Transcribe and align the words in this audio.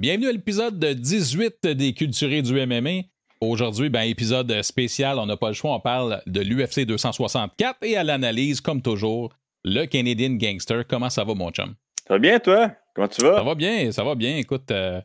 Bienvenue 0.00 0.28
à 0.28 0.32
l'épisode 0.32 0.82
18 0.82 1.66
des 1.76 1.92
Culturés 1.92 2.40
du 2.40 2.54
MMA. 2.54 3.02
Aujourd'hui, 3.42 3.90
ben, 3.90 4.00
épisode 4.00 4.62
spécial, 4.62 5.18
on 5.18 5.26
n'a 5.26 5.36
pas 5.36 5.48
le 5.48 5.52
choix, 5.52 5.74
on 5.74 5.80
parle 5.80 6.22
de 6.26 6.40
l'UFC 6.40 6.86
264 6.86 7.80
et 7.82 7.98
à 7.98 8.02
l'analyse, 8.02 8.62
comme 8.62 8.80
toujours, 8.80 9.28
le 9.62 9.84
Canadian 9.84 10.30
Gangster. 10.36 10.86
Comment 10.88 11.10
ça 11.10 11.22
va, 11.22 11.34
mon 11.34 11.50
chum? 11.50 11.74
Ça 12.08 12.14
va 12.14 12.18
bien, 12.18 12.38
toi? 12.40 12.70
Comment 12.94 13.08
tu 13.08 13.20
vas? 13.20 13.36
Ça 13.36 13.42
va 13.42 13.54
bien, 13.54 13.92
ça 13.92 14.02
va 14.02 14.14
bien. 14.14 14.38
Écoute, 14.38 14.70
euh, 14.70 15.02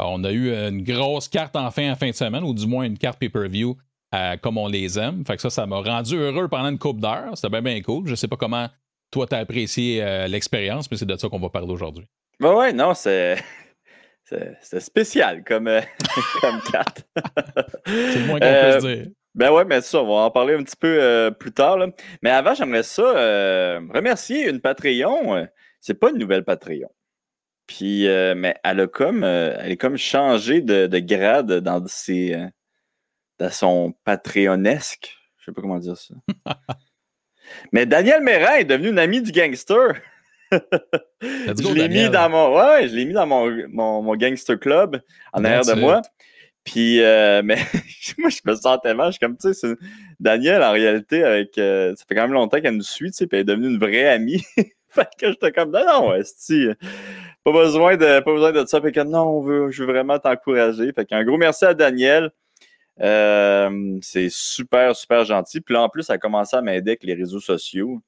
on 0.00 0.24
a 0.24 0.32
eu 0.32 0.52
une 0.52 0.82
grosse 0.82 1.28
carte 1.28 1.54
en 1.54 1.70
fin, 1.70 1.92
en 1.92 1.94
fin 1.94 2.10
de 2.10 2.16
semaine, 2.16 2.42
ou 2.42 2.52
du 2.52 2.66
moins 2.66 2.82
une 2.82 2.98
carte 2.98 3.20
pay-per-view 3.20 3.76
euh, 4.12 4.36
comme 4.38 4.58
on 4.58 4.66
les 4.66 4.98
aime. 4.98 5.24
Fait 5.24 5.36
que 5.36 5.42
ça, 5.42 5.50
ça 5.50 5.66
m'a 5.66 5.78
rendu 5.78 6.16
heureux 6.16 6.48
pendant 6.48 6.70
une 6.70 6.80
coupe 6.80 6.98
d'heure. 6.98 7.30
C'était 7.36 7.48
bien, 7.48 7.62
bien 7.62 7.80
cool. 7.80 8.08
Je 8.08 8.16
sais 8.16 8.26
pas 8.26 8.36
comment 8.36 8.66
toi, 9.12 9.24
tu 9.28 9.36
as 9.36 9.38
apprécié 9.38 10.02
euh, 10.02 10.26
l'expérience, 10.26 10.90
mais 10.90 10.96
c'est 10.96 11.06
de 11.06 11.16
ça 11.16 11.28
qu'on 11.28 11.38
va 11.38 11.48
parler 11.48 11.70
aujourd'hui. 11.70 12.06
Ben 12.40 12.52
ouais, 12.56 12.72
non, 12.72 12.92
c'est. 12.92 13.38
C'est 14.60 14.80
spécial 14.80 15.44
comme, 15.44 15.68
euh, 15.68 15.80
comme 16.40 16.60
carte. 16.70 17.06
c'est 17.86 18.18
le 18.18 18.26
moins 18.26 18.38
qu'on 18.38 18.46
peut 18.46 18.80
se 18.80 18.94
dire. 18.94 19.06
Ben 19.34 19.50
ouais, 19.50 19.64
mais 19.64 19.80
ça, 19.80 20.02
on 20.02 20.06
va 20.06 20.22
en 20.24 20.30
parler 20.30 20.54
un 20.54 20.62
petit 20.62 20.76
peu 20.76 21.34
plus 21.38 21.52
tard. 21.52 21.78
Là. 21.78 21.88
Mais 22.20 22.30
avant, 22.30 22.54
j'aimerais 22.54 22.82
ça 22.82 23.02
remercier 23.94 24.48
une 24.48 24.60
Patreon. 24.60 25.48
C'est 25.80 25.94
pas 25.94 26.10
une 26.10 26.18
nouvelle 26.18 26.44
Patreon. 26.44 26.90
Puis, 27.66 28.06
mais 28.36 28.54
elle 28.62 28.80
a 28.80 28.86
comme, 28.86 29.24
elle 29.24 29.72
est 29.72 29.78
comme 29.78 29.96
changé 29.96 30.60
de, 30.60 30.86
de 30.86 30.98
grade 30.98 31.50
dans 31.60 31.82
ses, 31.86 32.36
dans 33.38 33.50
son 33.50 33.94
patreonesque. 34.04 35.16
Je 35.38 35.46
sais 35.46 35.52
pas 35.52 35.62
comment 35.62 35.78
dire 35.78 35.96
ça. 35.96 36.14
Mais 37.72 37.86
Daniel 37.86 38.22
Mérin 38.22 38.56
est 38.56 38.64
devenu 38.64 38.90
une 38.90 38.98
amie 38.98 39.22
du 39.22 39.32
gangster. 39.32 40.00
Je 40.52 41.74
l'ai 41.74 41.88
mis 41.88 42.08
dans 42.10 42.28
mon 42.28 42.56
ouais, 42.56 42.88
je 42.88 42.94
l'ai 42.94 43.04
mis 43.04 43.12
dans 43.12 43.26
mon, 43.26 44.02
mon, 44.02 44.16
gangster 44.16 44.58
club 44.58 45.00
en 45.32 45.44
arrière 45.44 45.64
de 45.64 45.74
moi. 45.74 46.02
Puis 46.64 47.02
euh, 47.02 47.42
mais 47.44 47.58
moi 48.18 48.30
je 48.30 48.38
me 48.44 48.54
sens 48.54 48.78
tellement, 48.82 49.06
je 49.06 49.12
suis 49.12 49.20
comme 49.20 49.36
tu 49.36 49.52
sais 49.52 49.74
Daniel 50.20 50.62
en 50.62 50.72
réalité 50.72 51.24
avec 51.24 51.58
euh, 51.58 51.94
ça 51.96 52.04
fait 52.08 52.14
quand 52.14 52.22
même 52.22 52.32
longtemps 52.32 52.60
qu'elle 52.60 52.76
nous 52.76 52.82
suit, 52.82 53.10
tu 53.10 53.16
sais, 53.16 53.26
puis 53.26 53.38
elle 53.38 53.42
est 53.42 53.44
devenue 53.44 53.68
une 53.68 53.78
vraie 53.78 54.08
amie. 54.08 54.44
fait 54.88 55.08
que 55.18 55.28
j'étais 55.28 55.52
comme 55.52 55.70
non 55.72 55.84
non, 55.86 56.14
esti, 56.14 56.68
pas 57.44 57.52
besoin 57.52 57.96
de 57.96 58.20
pas 58.20 58.32
besoin 58.32 58.52
de 58.52 58.64
ça 58.66 58.80
fait 58.80 58.92
que 58.92 59.00
non, 59.00 59.38
on 59.38 59.40
veut 59.40 59.70
je 59.70 59.82
veux 59.82 59.92
vraiment 59.92 60.18
t'encourager. 60.18 60.92
Fait 60.92 61.04
qu'un 61.04 61.24
gros 61.24 61.38
merci 61.38 61.64
à 61.64 61.74
Daniel. 61.74 62.30
Euh, 63.00 63.98
c'est 64.00 64.28
super, 64.30 64.94
super 64.94 65.24
gentil. 65.24 65.60
Puis 65.60 65.74
là, 65.74 65.82
en 65.82 65.88
plus, 65.88 66.02
ça 66.02 66.14
a 66.14 66.18
commencé 66.18 66.56
à 66.56 66.62
m'aider 66.62 66.92
avec 66.92 67.04
les 67.04 67.14
réseaux 67.14 67.40
sociaux. 67.40 68.02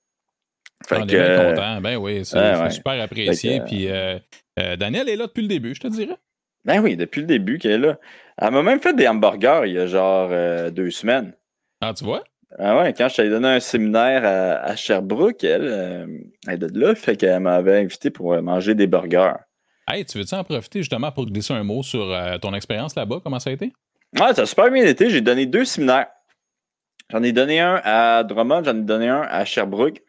Fait 0.87 0.97
On 0.97 1.03
est 1.03 1.07
bien 1.07 1.51
content. 1.51 1.81
Ben 1.81 1.97
oui, 1.97 2.25
c'est 2.25 2.71
super 2.71 3.03
apprécié. 3.03 3.61
Puis 3.61 3.89
euh, 3.89 4.19
euh, 4.59 4.77
Daniel 4.77 5.09
est 5.09 5.17
là 5.17 5.27
depuis 5.27 5.43
le 5.43 5.49
début, 5.49 5.75
je 5.75 5.81
te 5.81 5.89
dirais. 5.89 6.17
Ben 6.65 6.81
oui, 6.81 6.97
depuis 6.97 7.21
le 7.21 7.27
début 7.27 7.59
qu'elle 7.59 7.73
est 7.73 7.87
là. 7.87 7.99
Elle 8.39 8.51
m'a 8.51 8.63
même 8.63 8.81
fait 8.81 8.95
des 8.95 9.07
hamburgers 9.07 9.63
il 9.67 9.73
y 9.75 9.79
a 9.79 9.87
genre 9.87 10.31
deux 10.71 10.91
semaines. 10.91 11.35
Ah, 11.81 11.93
tu 11.95 12.05
vois? 12.05 12.25
Ah 12.59 12.79
ouais, 12.79 12.93
quand 12.93 13.09
je 13.09 13.17
t'avais 13.17 13.31
donné 13.31 13.49
un 13.49 13.61
séminaire 13.61 14.25
à, 14.25 14.75
Sherbrooke, 14.77 15.43
elle, 15.45 16.27
elle 16.47 16.55
est 16.55 16.59
de 16.59 16.81
là, 16.81 16.95
fait 16.95 17.17
qu'elle 17.17 17.41
m'avait 17.41 17.81
invité 17.81 18.11
pour 18.11 18.41
manger 18.41 18.75
des 18.75 18.87
burgers. 18.87 19.35
Hey, 19.89 20.05
tu 20.05 20.19
veux-tu 20.19 20.35
en 20.35 20.45
profiter 20.45 20.79
justement 20.81 21.13
pour 21.13 21.27
glisser 21.27 21.53
un 21.53 21.65
mot 21.65 21.83
sur 21.83 22.17
ton 22.41 22.55
expérience 22.55 22.95
là-bas? 22.95 23.21
Comment 23.23 23.39
ça 23.39 23.51
a 23.51 23.53
été? 23.53 23.73
Ouais, 24.19 24.33
ça 24.33 24.43
a 24.43 24.47
super 24.47 24.71
bien 24.71 24.85
été. 24.85 25.11
J'ai 25.11 25.21
donné 25.21 25.47
deux 25.47 25.65
séminaires. 25.65 26.07
J'en 27.11 27.23
ai 27.23 27.33
donné 27.33 27.61
un 27.61 27.81
à 27.85 28.23
Drummond, 28.25 28.65
j'en 28.65 28.77
ai 28.77 28.83
donné 28.83 29.09
un 29.09 29.23
à 29.23 29.45
Sherbrooke. 29.45 30.01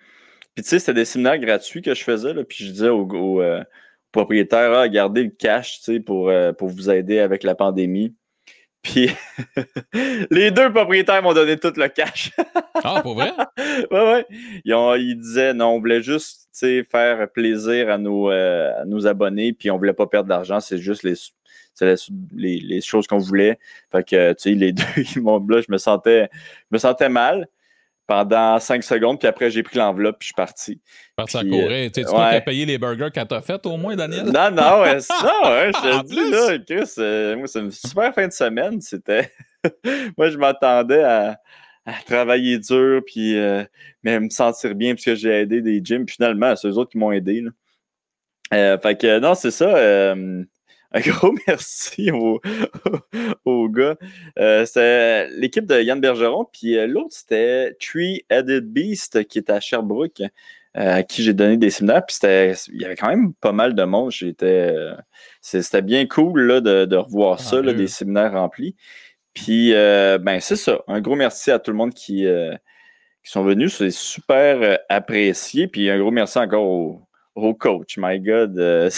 Puis 0.55 0.63
tu 0.63 0.69
sais, 0.69 0.79
c'était 0.79 0.93
des 0.93 1.05
séminaires 1.05 1.37
gratuits 1.37 1.81
que 1.81 1.93
je 1.93 2.03
faisais. 2.03 2.33
Là, 2.33 2.43
puis 2.45 2.65
je 2.65 2.71
disais 2.71 2.89
aux, 2.89 3.05
au, 3.05 3.41
euh, 3.41 3.61
propriétaires, 4.13 4.71
ah, 4.71 4.87
gardez 4.87 5.23
le 5.23 5.29
cash 5.29 5.79
tu 5.79 5.95
sais, 5.95 5.99
pour, 5.99 6.29
euh, 6.29 6.53
pour 6.53 6.69
vous 6.69 6.89
aider 6.89 7.19
avec 7.19 7.43
la 7.43 7.55
pandémie. 7.55 8.15
Puis 8.81 9.09
les 10.31 10.51
deux 10.51 10.71
propriétaires 10.71 11.21
m'ont 11.21 11.33
donné 11.33 11.57
tout 11.57 11.73
le 11.75 11.87
cash. 11.89 12.31
ah, 12.75 13.01
pour 13.01 13.15
vrai? 13.15 13.31
ouais, 13.57 13.87
ouais. 13.91 14.25
Ils, 14.63 14.73
ont, 14.73 14.95
ils 14.95 15.17
disaient, 15.17 15.53
non, 15.53 15.71
on 15.71 15.79
voulait 15.79 16.01
juste 16.01 16.47
faire 16.89 17.29
plaisir 17.31 17.89
à 17.89 17.97
nos, 17.97 18.31
euh, 18.31 18.81
à 18.81 18.85
nos 18.85 19.07
abonnés, 19.07 19.51
puis 19.51 19.69
on 19.71 19.77
voulait 19.77 19.93
pas 19.93 20.07
perdre 20.07 20.29
d'argent, 20.29 20.61
c'est 20.61 20.77
juste 20.77 21.03
les, 21.03 21.15
c'est 21.73 21.95
les, 22.33 22.59
les, 22.59 22.79
choses 22.79 23.07
qu'on 23.07 23.17
voulait. 23.17 23.59
Fait 23.91 24.07
que, 24.07 24.31
tu 24.33 24.43
sais, 24.43 24.51
les 24.51 24.71
deux, 24.71 24.83
ils 25.15 25.21
m'ont, 25.21 25.45
là, 25.45 25.59
je 25.59 25.69
me 25.69 25.77
sentais, 25.77 26.29
je 26.31 26.75
me 26.75 26.77
sentais 26.77 27.09
mal 27.09 27.49
pendant 28.07 28.59
cinq 28.59 28.83
secondes, 28.83 29.19
puis 29.19 29.27
après, 29.27 29.49
j'ai 29.49 29.63
pris 29.63 29.77
l'enveloppe, 29.77 30.19
puis 30.19 30.25
je 30.25 30.27
suis 30.27 30.35
parti. 30.35 30.81
Parti 31.15 31.37
à 31.37 31.41
courir. 31.43 31.91
tu 31.91 32.01
ouais. 32.01 32.15
as 32.15 32.41
payé 32.41 32.65
les 32.65 32.77
burgers 32.77 33.09
quand 33.13 33.25
t'as 33.25 33.41
fait, 33.41 33.65
au 33.65 33.77
moins, 33.77 33.95
Daniel? 33.95 34.25
Non, 34.25 34.51
non, 34.51 34.81
ouais, 34.81 34.97
non, 34.97 35.49
ouais, 35.49 35.71
je 35.73 36.01
te 36.01 36.05
dis, 36.05 36.31
là, 36.31 36.59
Chris, 36.59 36.93
euh, 36.99 37.35
moi, 37.37 37.47
c'est 37.47 37.59
une 37.59 37.71
super 37.71 38.13
fin 38.13 38.27
de 38.27 38.33
semaine. 38.33 38.79
C'était. 38.81 39.31
moi, 40.17 40.29
je 40.29 40.37
m'attendais 40.37 41.03
à, 41.03 41.39
à, 41.85 41.93
travailler 42.05 42.59
dur, 42.59 43.01
puis 43.05 43.37
euh, 43.37 43.63
mais 44.03 44.19
me 44.19 44.29
sentir 44.29 44.75
bien, 44.75 44.93
puisque 44.93 45.15
j'ai 45.15 45.31
aidé 45.31 45.61
des 45.61 45.81
gyms. 45.83 46.07
Finalement, 46.07 46.55
c'est 46.55 46.67
eux 46.67 46.77
autres 46.77 46.91
qui 46.91 46.97
m'ont 46.99 47.11
aidé. 47.11 47.41
Là. 47.41 47.51
Euh, 48.53 48.77
fait 48.77 48.99
que, 48.99 49.19
non, 49.19 49.33
c'est 49.33 49.51
ça. 49.51 50.13
Euh, 50.95 50.99
un 50.99 51.01
gros 51.01 51.33
merci 51.47 52.11
aux, 52.11 52.41
au 53.45 53.69
gars. 53.69 53.95
Euh, 54.39 54.65
c'est 54.65 55.27
l'équipe 55.29 55.65
de 55.65 55.81
Yann 55.81 55.99
Bergeron, 55.99 56.45
puis 56.51 56.77
euh, 56.77 56.87
l'autre, 56.87 57.15
c'était 57.15 57.75
Tree 57.79 58.25
Headed 58.29 58.65
Beast 58.65 59.27
qui 59.27 59.39
est 59.39 59.49
à 59.49 59.59
Sherbrooke, 59.59 60.21
euh, 60.21 60.27
à 60.73 61.03
qui 61.03 61.23
j'ai 61.23 61.33
donné 61.33 61.57
des 61.57 61.69
séminaires. 61.69 62.05
Puis 62.05 62.17
il 62.21 62.81
y 62.81 62.85
avait 62.85 62.95
quand 62.95 63.09
même 63.09 63.33
pas 63.33 63.51
mal 63.51 63.75
de 63.75 63.83
monde. 63.83 64.11
J'étais, 64.11 64.73
c'était 65.41 65.81
bien 65.81 66.05
cool 66.07 66.41
là, 66.41 66.61
de, 66.61 66.95
revoir 66.95 67.37
ah, 67.39 67.43
ça, 67.43 67.61
là, 67.61 67.73
des 67.73 67.87
séminaires 67.87 68.33
remplis. 68.33 68.75
Puis, 69.33 69.71
ben, 69.73 70.39
c'est 70.39 70.55
ça. 70.55 70.79
Un 70.87 71.01
gros 71.01 71.15
merci 71.15 71.51
à 71.51 71.59
tout 71.59 71.71
le 71.71 71.77
monde 71.77 71.93
qui, 71.93 72.25
qui 73.23 73.31
sont 73.31 73.43
venus. 73.43 73.75
C'est 73.77 73.91
super 73.91 74.79
apprécié. 74.89 75.67
Puis, 75.67 75.89
un 75.89 75.99
gros 75.99 76.11
merci 76.11 76.37
encore 76.39 76.63
au, 76.63 77.04
au 77.35 77.53
coach. 77.53 77.97
My 77.97 78.19
God. 78.19 78.89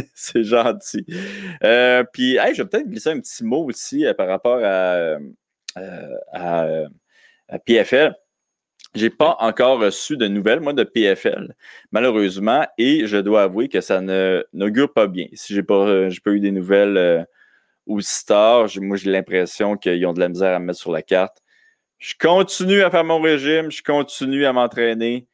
c'est 0.14 0.44
gentil. 0.44 1.04
Euh, 1.64 2.04
puis, 2.12 2.36
je 2.54 2.62
vais 2.62 2.68
peut-être 2.68 2.88
glisser 2.88 3.10
un 3.10 3.20
petit 3.20 3.44
mot 3.44 3.64
aussi 3.64 4.06
euh, 4.06 4.14
par 4.14 4.28
rapport 4.28 4.60
à, 4.62 5.18
euh, 5.78 6.88
PFL. 7.64 8.14
J'ai 8.94 9.10
pas 9.10 9.36
encore 9.38 9.80
reçu 9.80 10.16
de 10.16 10.26
nouvelles, 10.26 10.60
moi, 10.60 10.72
de 10.72 10.82
PFL, 10.82 11.54
malheureusement, 11.92 12.66
et 12.76 13.06
je 13.06 13.18
dois 13.18 13.44
avouer 13.44 13.68
que 13.68 13.80
ça 13.80 14.00
n'augure 14.52 14.92
pas 14.92 15.06
bien. 15.06 15.26
Si 15.32 15.54
j'ai 15.54 15.62
pas, 15.62 16.08
pas 16.24 16.30
eu 16.32 16.40
des 16.40 16.50
nouvelles 16.50 17.24
aussi 17.86 18.26
tard, 18.26 18.66
moi, 18.80 18.96
j'ai 18.96 19.12
l'impression 19.12 19.76
qu'ils 19.76 20.04
ont 20.06 20.12
de 20.12 20.18
la 20.18 20.28
misère 20.28 20.56
à 20.56 20.58
me 20.58 20.66
mettre 20.66 20.80
sur 20.80 20.90
la 20.90 21.02
carte. 21.02 21.38
Je 21.98 22.14
continue 22.18 22.82
à 22.82 22.90
faire 22.90 23.04
mon 23.04 23.20
régime, 23.20 23.70
je 23.70 23.82
continue 23.82 24.44
à 24.44 24.52
m'entraîner. 24.52 25.28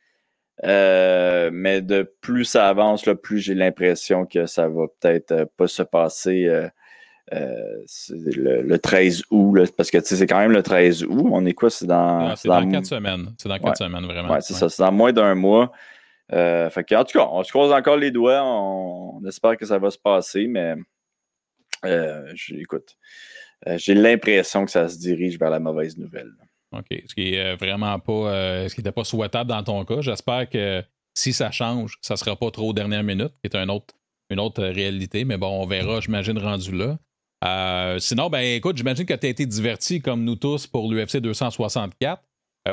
Euh, 0.65 1.51
mais 1.53 1.83
de 1.83 2.03
plus 2.21 2.45
ça 2.45 2.69
avance, 2.69 3.07
là, 3.07 3.15
plus 3.15 3.41
j'ai 3.41 3.55
l'impression 3.55 4.25
que 4.25 4.47
ça 4.47 4.69
va 4.69 4.87
peut-être 5.01 5.33
euh, 5.33 5.45
pas 5.57 5.69
se 5.69 5.83
passer 5.83 6.47
euh, 6.47 6.69
le, 8.09 8.77
13 8.77 9.25
août, 9.31 9.71
parce 9.77 9.91
que 9.91 10.01
c'est 10.01 10.27
quand 10.27 10.39
même 10.39 10.53
le 10.53 10.63
13 10.63 11.05
août. 11.05 11.29
On 11.31 11.45
est 11.45 11.53
quoi? 11.53 11.69
C'est 11.69 11.87
dans. 11.87 12.35
c'est 12.37 12.49
dans, 12.49 12.69
quatre 12.69 12.87
semaines. 12.87 13.35
C'est 13.39 13.49
dans 13.49 13.59
quatre 13.59 13.79
semaines, 13.79 14.05
vraiment. 14.05 14.33
Ouais, 14.33 14.41
c'est 14.41 14.55
ça. 14.55 14.69
C'est 14.69 14.83
dans 14.83 14.93
moins 14.93 15.13
d'un 15.13 15.35
mois. 15.35 15.73
fait 16.31 16.85
que, 16.89 16.95
en 16.95 17.05
tout 17.05 17.19
cas, 17.19 17.29
on 17.31 17.43
se 17.43 17.51
croise 17.51 17.73
encore 17.73 17.97
les 17.97 18.11
doigts. 18.11 18.43
On, 18.43 19.23
espère 19.27 19.57
que 19.57 19.67
ça 19.67 19.79
va 19.79 19.91
se 19.91 19.99
passer, 19.99 20.47
mais 20.47 20.75
écoute, 22.51 22.97
j'ai 23.77 23.95
l'impression 23.95 24.65
que 24.65 24.71
ça 24.71 24.89
se 24.89 24.99
dirige 24.99 25.39
vers 25.39 25.51
la 25.51 25.61
mauvaise 25.61 25.99
nouvelle. 25.99 26.33
OK. 26.73 27.03
Ce 27.07 27.15
qui 27.15 27.35
est 27.35 27.53
euh, 27.53 27.57
vraiment 27.57 27.99
pas. 27.99 28.13
Euh, 28.13 28.69
ce 28.69 28.75
qui 28.75 28.81
n'était 28.81 28.93
pas 28.93 29.05
souhaitable 29.05 29.51
dans 29.51 29.63
ton 29.63 29.85
cas. 29.85 30.01
J'espère 30.01 30.49
que 30.49 30.83
si 31.15 31.33
ça 31.33 31.51
change, 31.51 31.99
ça 32.03 32.15
ne 32.15 32.19
sera 32.19 32.37
pas 32.37 32.51
trop 32.51 32.71
aux 32.71 32.73
dernières 32.73 33.03
minutes, 33.03 33.33
qui 33.43 33.51
est 33.51 33.57
une 33.57 33.71
autre, 33.71 33.95
une 34.31 34.41
autre 34.41 34.63
réalité. 34.63 35.25
Mais 35.25 35.37
bon, 35.37 35.63
on 35.63 35.67
verra, 35.67 36.01
j'imagine, 36.01 36.39
rendu 36.39 36.73
là. 36.73 36.99
Euh, 37.45 37.99
sinon, 37.99 38.29
ben 38.31 38.41
écoute, 38.41 38.77
j'imagine 38.77 39.07
que 39.07 39.15
tu 39.15 39.27
as 39.27 39.29
été 39.29 39.47
diverti 39.47 40.01
comme 40.01 40.25
nous 40.25 40.37
tous 40.37 40.67
pour 40.67 40.91
l'UFC 40.91 41.19
264. 41.19 42.23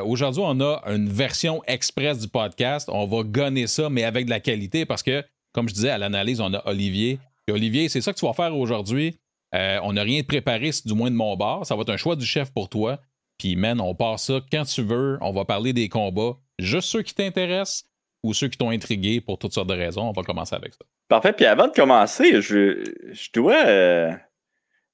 Aujourd'hui, 0.04 0.42
on 0.44 0.60
a 0.60 0.82
une 0.86 1.08
version 1.08 1.62
express 1.68 2.18
du 2.18 2.26
podcast. 2.26 2.88
On 2.92 3.06
va 3.06 3.22
gonner 3.22 3.68
ça, 3.68 3.88
mais 3.88 4.02
avec 4.02 4.24
de 4.24 4.30
la 4.30 4.40
qualité 4.40 4.84
parce 4.86 5.04
que, 5.04 5.24
comme 5.52 5.68
je 5.68 5.74
disais, 5.74 5.90
à 5.90 5.98
l'analyse, 5.98 6.40
on 6.40 6.52
a 6.52 6.66
Olivier. 6.66 7.20
Et 7.46 7.52
Olivier, 7.52 7.88
c'est 7.88 8.00
ça 8.00 8.12
que 8.12 8.18
tu 8.18 8.26
vas 8.26 8.32
faire 8.32 8.56
aujourd'hui. 8.56 9.16
on 9.52 9.92
n'a 9.92 10.02
rien 10.02 10.24
préparé, 10.24 10.70
du 10.84 10.94
moins 10.94 11.12
de 11.12 11.16
mon 11.16 11.36
bord. 11.36 11.64
Ça 11.64 11.76
va 11.76 11.82
être 11.82 11.90
un 11.90 11.96
choix 11.96 12.16
du 12.16 12.26
chef 12.26 12.50
pour 12.50 12.68
toi. 12.68 12.98
Puis, 13.38 13.56
man, 13.56 13.80
on 13.80 13.94
part 13.94 14.18
ça 14.18 14.40
quand 14.50 14.64
tu 14.64 14.82
veux. 14.82 15.18
On 15.20 15.32
va 15.32 15.44
parler 15.44 15.72
des 15.72 15.88
combats. 15.88 16.36
Juste 16.58 16.88
ceux 16.88 17.02
qui 17.02 17.14
t'intéressent 17.14 17.84
ou 18.22 18.32
ceux 18.32 18.48
qui 18.48 18.56
t'ont 18.56 18.70
intrigué 18.70 19.20
pour 19.20 19.38
toutes 19.38 19.52
sortes 19.52 19.68
de 19.68 19.74
raisons. 19.74 20.08
On 20.08 20.12
va 20.12 20.22
commencer 20.22 20.54
avec 20.54 20.72
ça. 20.72 20.80
Parfait. 21.08 21.32
Puis 21.32 21.44
avant 21.44 21.66
de 21.66 21.72
commencer, 21.72 22.40
je, 22.40 22.84
je 23.12 23.28
dois. 23.34 23.66
Euh, 23.66 24.12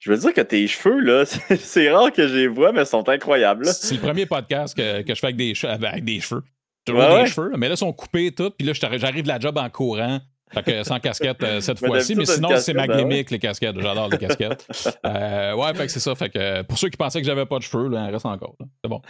je 0.00 0.10
veux 0.10 0.18
dire 0.18 0.32
que 0.32 0.40
tes 0.40 0.66
cheveux, 0.66 1.00
là, 1.00 1.24
c'est 1.58 1.90
rare 1.90 2.12
que 2.12 2.26
je 2.26 2.34
les 2.34 2.48
vois, 2.48 2.72
mais 2.72 2.82
ils 2.82 2.86
sont 2.86 3.08
incroyables. 3.08 3.66
C'est 3.66 3.96
le 3.96 4.00
premier 4.00 4.26
podcast 4.26 4.76
que, 4.76 5.02
que, 5.02 5.14
je 5.14 5.20
fais 5.20 5.26
avec 5.26 5.36
des, 5.36 5.52
avec 5.62 6.04
des 6.04 6.20
cheveux. 6.20 6.42
Toujours 6.86 7.02
des 7.02 7.26
cheveux, 7.26 7.52
mais 7.58 7.68
là, 7.68 7.74
ils 7.74 7.78
sont 7.78 7.92
coupés 7.92 8.32
tout. 8.32 8.50
Puis 8.50 8.66
là, 8.66 8.72
j'arrive 8.72 9.22
de 9.22 9.28
la 9.28 9.38
job 9.38 9.58
en 9.58 9.68
courant. 9.68 10.20
Fait 10.52 10.62
que 10.64 10.82
sans 10.82 10.98
casquette 10.98 11.42
euh, 11.42 11.60
cette 11.60 11.78
fois-ci, 11.78 12.14
mais 12.16 12.26
sinon, 12.26 12.56
c'est 12.56 12.74
ma 12.74 12.86
ben 12.86 12.98
gimmick, 12.98 13.30
les 13.30 13.38
casquettes. 13.38 13.78
J'adore 13.78 14.08
les 14.08 14.18
casquettes. 14.18 14.66
Euh, 15.06 15.54
ouais, 15.54 15.74
fait 15.74 15.86
que 15.86 15.92
c'est 15.92 16.00
ça. 16.00 16.14
Fait 16.14 16.28
que 16.28 16.62
pour 16.62 16.78
ceux 16.78 16.88
qui 16.88 16.96
pensaient 16.96 17.20
que 17.20 17.26
j'avais 17.26 17.46
pas 17.46 17.58
de 17.58 17.62
cheveux, 17.62 17.88
là, 17.88 18.06
il 18.08 18.12
reste 18.12 18.26
encore. 18.26 18.56
C'est 18.82 18.88
bon. 18.88 19.00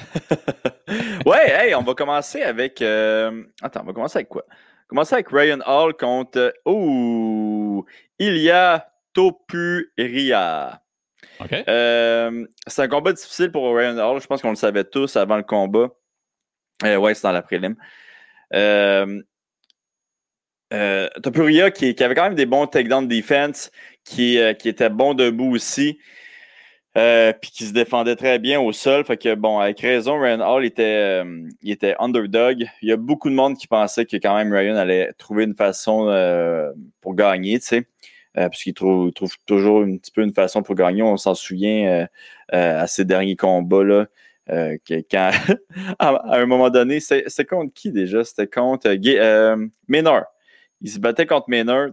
ouais, 1.26 1.50
hey, 1.50 1.74
on 1.74 1.82
va 1.82 1.94
commencer 1.94 2.42
avec. 2.42 2.80
Euh, 2.82 3.42
attends, 3.62 3.80
on 3.82 3.86
va 3.86 3.92
commencer 3.92 4.18
avec 4.18 4.28
quoi? 4.28 4.44
On 4.48 4.52
va 4.52 4.88
commencer 4.88 5.14
avec 5.14 5.28
Ryan 5.30 5.60
Hall 5.66 5.94
contre. 5.94 6.54
Oh! 6.64 7.84
Ilya 8.18 8.88
Topuria. 9.12 10.82
OK. 11.40 11.50
c'est 11.50 12.82
un 12.82 12.88
combat 12.88 13.12
difficile 13.12 13.50
pour 13.50 13.74
Ryan 13.74 13.96
Hall. 13.98 14.20
Je 14.20 14.26
pense 14.26 14.42
qu'on 14.42 14.50
le 14.50 14.56
savait 14.56 14.84
tous 14.84 15.16
avant 15.16 15.36
le 15.36 15.42
combat. 15.42 15.88
ouais, 16.82 17.14
c'est 17.14 17.22
dans 17.22 17.32
la 17.32 17.42
prélim. 17.42 17.76
Euh, 18.54 19.22
euh, 20.72 21.08
Topuria 21.22 21.70
qui, 21.70 21.94
avait 22.02 22.14
quand 22.14 22.24
même 22.24 22.34
des 22.34 22.46
bons 22.46 22.66
takedown 22.66 23.06
defense, 23.08 23.70
qui, 24.04 24.38
euh, 24.38 24.54
qui 24.54 24.68
était 24.68 24.90
bon 24.90 25.14
debout 25.14 25.54
aussi, 25.54 25.98
euh, 26.96 27.32
puis 27.40 27.50
qui 27.50 27.64
se 27.66 27.72
défendait 27.72 28.16
très 28.16 28.38
bien 28.38 28.60
au 28.60 28.72
sol. 28.72 29.04
Fait 29.04 29.16
que 29.16 29.34
bon, 29.34 29.58
avec 29.58 29.80
raison, 29.80 30.20
Ryan 30.20 30.40
Hall 30.40 30.64
était, 30.64 31.22
euh, 31.22 31.48
était 31.64 31.94
underdog. 31.98 32.66
Il 32.82 32.88
y 32.88 32.92
a 32.92 32.96
beaucoup 32.96 33.30
de 33.30 33.34
monde 33.34 33.56
qui 33.56 33.66
pensait 33.66 34.06
que 34.06 34.16
quand 34.16 34.36
même 34.36 34.52
Ryan 34.52 34.76
allait 34.76 35.12
trouver 35.18 35.44
une 35.44 35.54
façon 35.54 36.06
pour 37.00 37.14
gagner, 37.14 37.58
tu 37.60 37.66
sais. 37.66 37.86
puisqu'il 38.48 38.74
trouve, 38.74 39.12
trouve, 39.12 39.34
toujours 39.46 39.82
un 39.82 39.96
petit 39.96 40.10
peu 40.10 40.22
une 40.22 40.34
façon 40.34 40.62
pour 40.62 40.74
gagner. 40.74 41.02
On 41.02 41.16
s'en 41.16 41.34
souvient 41.34 42.06
à 42.50 42.86
ses 42.86 43.04
derniers 43.04 43.36
combats-là. 43.36 44.06
quand, 44.48 45.30
à, 45.98 46.38
un 46.40 46.46
moment 46.46 46.70
donné, 46.70 47.00
c'était 47.00 47.44
contre 47.44 47.72
qui 47.72 47.92
déjà? 47.92 48.24
C'était 48.24 48.48
contre 48.48 48.88
euh, 48.88 49.66
Maynard 49.86 50.26
il 50.80 50.90
se 50.90 50.98
battait 50.98 51.26
contre 51.26 51.48
Maynard. 51.48 51.90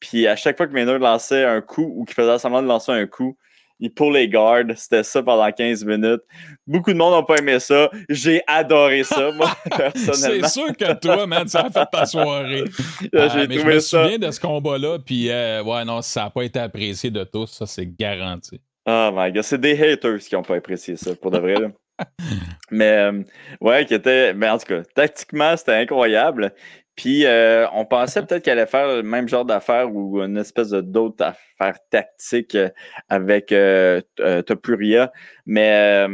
Puis 0.00 0.26
à 0.26 0.36
chaque 0.36 0.56
fois 0.56 0.66
que 0.66 0.72
Maynard 0.72 0.98
lançait 0.98 1.44
un 1.44 1.60
coup 1.60 1.92
ou 1.96 2.04
qu'il 2.04 2.14
faisait 2.14 2.38
semblant 2.38 2.62
de 2.62 2.68
lancer 2.68 2.92
un 2.92 3.06
coup, 3.06 3.36
il 3.80 3.92
pour 3.92 4.10
les 4.10 4.28
gardes. 4.28 4.74
C'était 4.76 5.02
ça 5.02 5.22
pendant 5.22 5.50
15 5.50 5.84
minutes. 5.84 6.22
Beaucoup 6.66 6.92
de 6.92 6.98
monde 6.98 7.12
n'ont 7.12 7.24
pas 7.24 7.36
aimé 7.36 7.58
ça. 7.58 7.90
J'ai 8.08 8.42
adoré 8.46 9.02
ça, 9.02 9.32
moi, 9.36 9.50
personnellement. 9.76 10.48
C'est 10.48 10.60
sûr 10.60 10.76
que 10.76 10.92
toi, 10.94 11.26
man, 11.26 11.48
ça 11.48 11.62
a 11.62 11.70
fait 11.70 11.86
ta 11.90 12.06
soirée. 12.06 12.64
Ah, 13.16 13.28
mais 13.48 13.58
je 13.58 13.66
me 13.66 13.80
souviens 13.80 14.18
de 14.18 14.30
ce 14.30 14.40
combat-là, 14.40 14.98
puis 14.98 15.30
euh, 15.30 15.62
ouais, 15.62 15.84
non, 15.84 16.02
ça 16.02 16.24
n'a 16.24 16.30
pas 16.30 16.42
été 16.42 16.58
apprécié 16.58 17.10
de 17.10 17.22
tous, 17.24 17.46
ça, 17.46 17.66
c'est 17.66 17.86
garanti. 17.86 18.60
Oh 18.86 19.10
my 19.14 19.32
god, 19.32 19.42
c'est 19.42 19.60
des 19.60 19.80
haters 19.80 20.18
qui 20.18 20.34
n'ont 20.34 20.42
pas 20.42 20.56
apprécié 20.56 20.96
ça, 20.96 21.14
pour 21.14 21.30
de 21.30 21.38
vrai. 21.38 21.54
mais 22.70 22.98
euh, 22.98 23.22
ouais, 23.60 23.84
qui 23.84 23.94
était. 23.94 24.34
Mais 24.34 24.48
en 24.48 24.58
tout 24.58 24.66
cas, 24.66 24.82
tactiquement, 24.94 25.56
c'était 25.56 25.74
incroyable. 25.74 26.52
Puis 26.96 27.26
euh, 27.26 27.66
on 27.72 27.84
pensait 27.84 28.22
peut-être 28.26 28.44
qu'elle 28.44 28.58
allait 28.58 28.70
faire 28.70 28.88
le 28.88 29.02
même 29.02 29.28
genre 29.28 29.44
d'affaires 29.44 29.94
ou 29.94 30.20
une 30.20 30.36
espèce 30.36 30.70
d'autre 30.70 31.24
affaire 31.24 31.78
tactique 31.90 32.54
euh, 32.54 32.70
avec 33.08 33.52
euh, 33.52 34.00
Topuria. 34.46 35.12
Mais 35.46 36.06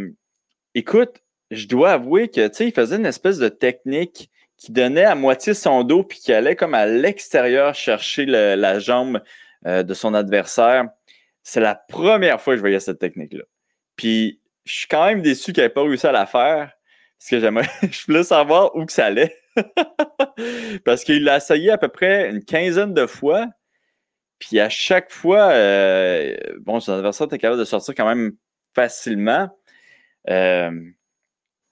écoute, 0.74 1.22
je 1.50 1.66
dois 1.66 1.92
avouer 1.92 2.28
que 2.28 2.46
tu 2.48 2.54
sais, 2.54 2.66
il 2.68 2.72
faisait 2.72 2.96
une 2.96 3.06
espèce 3.06 3.38
de 3.38 3.48
technique 3.48 4.30
qui 4.56 4.72
donnait 4.72 5.04
à 5.04 5.14
moitié 5.14 5.54
son 5.54 5.84
dos 5.84 6.04
puis 6.04 6.18
qui 6.18 6.32
allait 6.32 6.56
comme 6.56 6.74
à 6.74 6.86
l'extérieur 6.86 7.74
chercher 7.74 8.26
la 8.26 8.78
jambe 8.78 9.20
de 9.64 9.94
son 9.94 10.14
adversaire. 10.14 10.88
C'est 11.42 11.60
la 11.60 11.74
première 11.74 12.40
fois 12.40 12.52
que 12.52 12.58
je 12.58 12.60
voyais 12.60 12.80
cette 12.80 12.98
technique-là. 12.98 13.44
Puis 13.96 14.39
je 14.64 14.74
suis 14.74 14.86
quand 14.88 15.06
même 15.06 15.22
déçu 15.22 15.52
qu'elle 15.52 15.64
n'ait 15.64 15.70
pas 15.70 15.82
réussi 15.82 16.06
à 16.06 16.12
la 16.12 16.26
faire. 16.26 16.72
Parce 17.18 17.30
que 17.30 17.40
j'aimerais, 17.40 17.68
je 17.82 18.06
voulais 18.06 18.22
savoir 18.22 18.74
où 18.76 18.84
que 18.86 18.92
ça 18.92 19.06
allait. 19.06 19.36
Parce 20.84 21.04
qu'il 21.04 21.24
l'a 21.24 21.36
essayé 21.36 21.70
à 21.70 21.78
peu 21.78 21.88
près 21.88 22.30
une 22.30 22.44
quinzaine 22.44 22.94
de 22.94 23.06
fois. 23.06 23.46
Puis 24.38 24.58
à 24.58 24.70
chaque 24.70 25.10
fois, 25.12 25.50
euh, 25.50 26.34
bon, 26.60 26.80
son 26.80 26.94
adversaire 26.94 27.26
était 27.26 27.38
capable 27.38 27.60
de 27.60 27.64
sortir 27.64 27.94
quand 27.94 28.06
même 28.06 28.32
facilement. 28.74 29.50
Euh, 30.28 30.70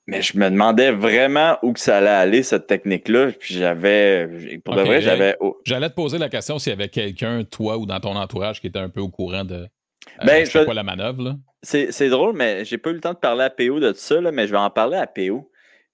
mais 0.06 0.22
je 0.22 0.38
me 0.38 0.50
demandais 0.50 0.90
vraiment 0.90 1.58
où 1.62 1.72
que 1.72 1.80
ça 1.80 1.98
allait 1.98 2.08
aller, 2.08 2.42
cette 2.42 2.66
technique-là. 2.66 3.32
Puis 3.32 3.54
j'avais, 3.54 4.58
pour 4.64 4.74
de 4.74 4.82
vrai, 4.82 5.00
j'avais. 5.00 5.36
J'allais 5.64 5.90
te 5.90 5.94
poser 5.94 6.18
la 6.18 6.28
question 6.28 6.58
s'il 6.58 6.70
y 6.70 6.72
avait 6.72 6.88
quelqu'un, 6.88 7.44
toi 7.44 7.78
ou 7.78 7.86
dans 7.86 8.00
ton 8.00 8.16
entourage, 8.16 8.60
qui 8.60 8.66
était 8.66 8.78
un 8.78 8.88
peu 8.88 9.00
au 9.00 9.10
courant 9.10 9.44
de. 9.44 9.54
Euh, 9.54 10.24
ben, 10.24 10.48
quoi 10.64 10.74
la 10.74 10.82
manœuvre, 10.82 11.36
C'est 11.62 12.08
drôle, 12.08 12.36
mais 12.36 12.64
j'ai 12.64 12.78
pas 12.78 12.90
eu 12.90 12.94
le 12.94 13.00
temps 13.00 13.14
de 13.14 13.18
parler 13.18 13.44
à 13.44 13.50
PO 13.50 13.80
de 13.80 13.90
tout 13.90 13.98
ça, 13.98 14.20
mais 14.20 14.46
je 14.46 14.52
vais 14.52 14.58
en 14.58 14.70
parler 14.70 14.96
à 14.96 15.06
PO 15.06 15.50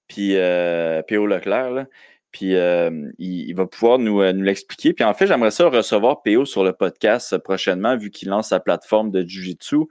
puis 0.08 0.36
euh, 0.36 1.02
P.O. 1.02 1.26
Leclerc. 1.26 1.70
Là. 1.70 1.86
Puis 2.30 2.54
euh, 2.54 3.10
il, 3.18 3.52
va 3.54 3.66
pouvoir 3.66 3.98
nous, 3.98 4.20
euh, 4.20 4.32
nous 4.32 4.42
l'expliquer. 4.42 4.92
Puis 4.92 5.04
en 5.04 5.14
fait, 5.14 5.26
j'aimerais 5.26 5.50
ça 5.50 5.68
recevoir 5.68 6.22
PO 6.22 6.44
sur 6.44 6.64
le 6.64 6.72
podcast 6.72 7.38
prochainement, 7.38 7.96
vu 7.96 8.10
qu'il 8.10 8.28
lance 8.28 8.48
sa 8.48 8.60
plateforme 8.60 9.10
de 9.10 9.22
Jiu-Jitsu. 9.22 9.86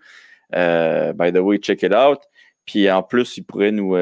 by 0.51 1.31
the 1.31 1.39
way, 1.39 1.57
check 1.57 1.83
it 1.83 1.93
out. 1.93 2.19
Puis 2.65 2.89
en 2.89 3.03
plus, 3.03 3.37
il 3.37 3.43
pourrait 3.43 3.71
nous, 3.71 3.97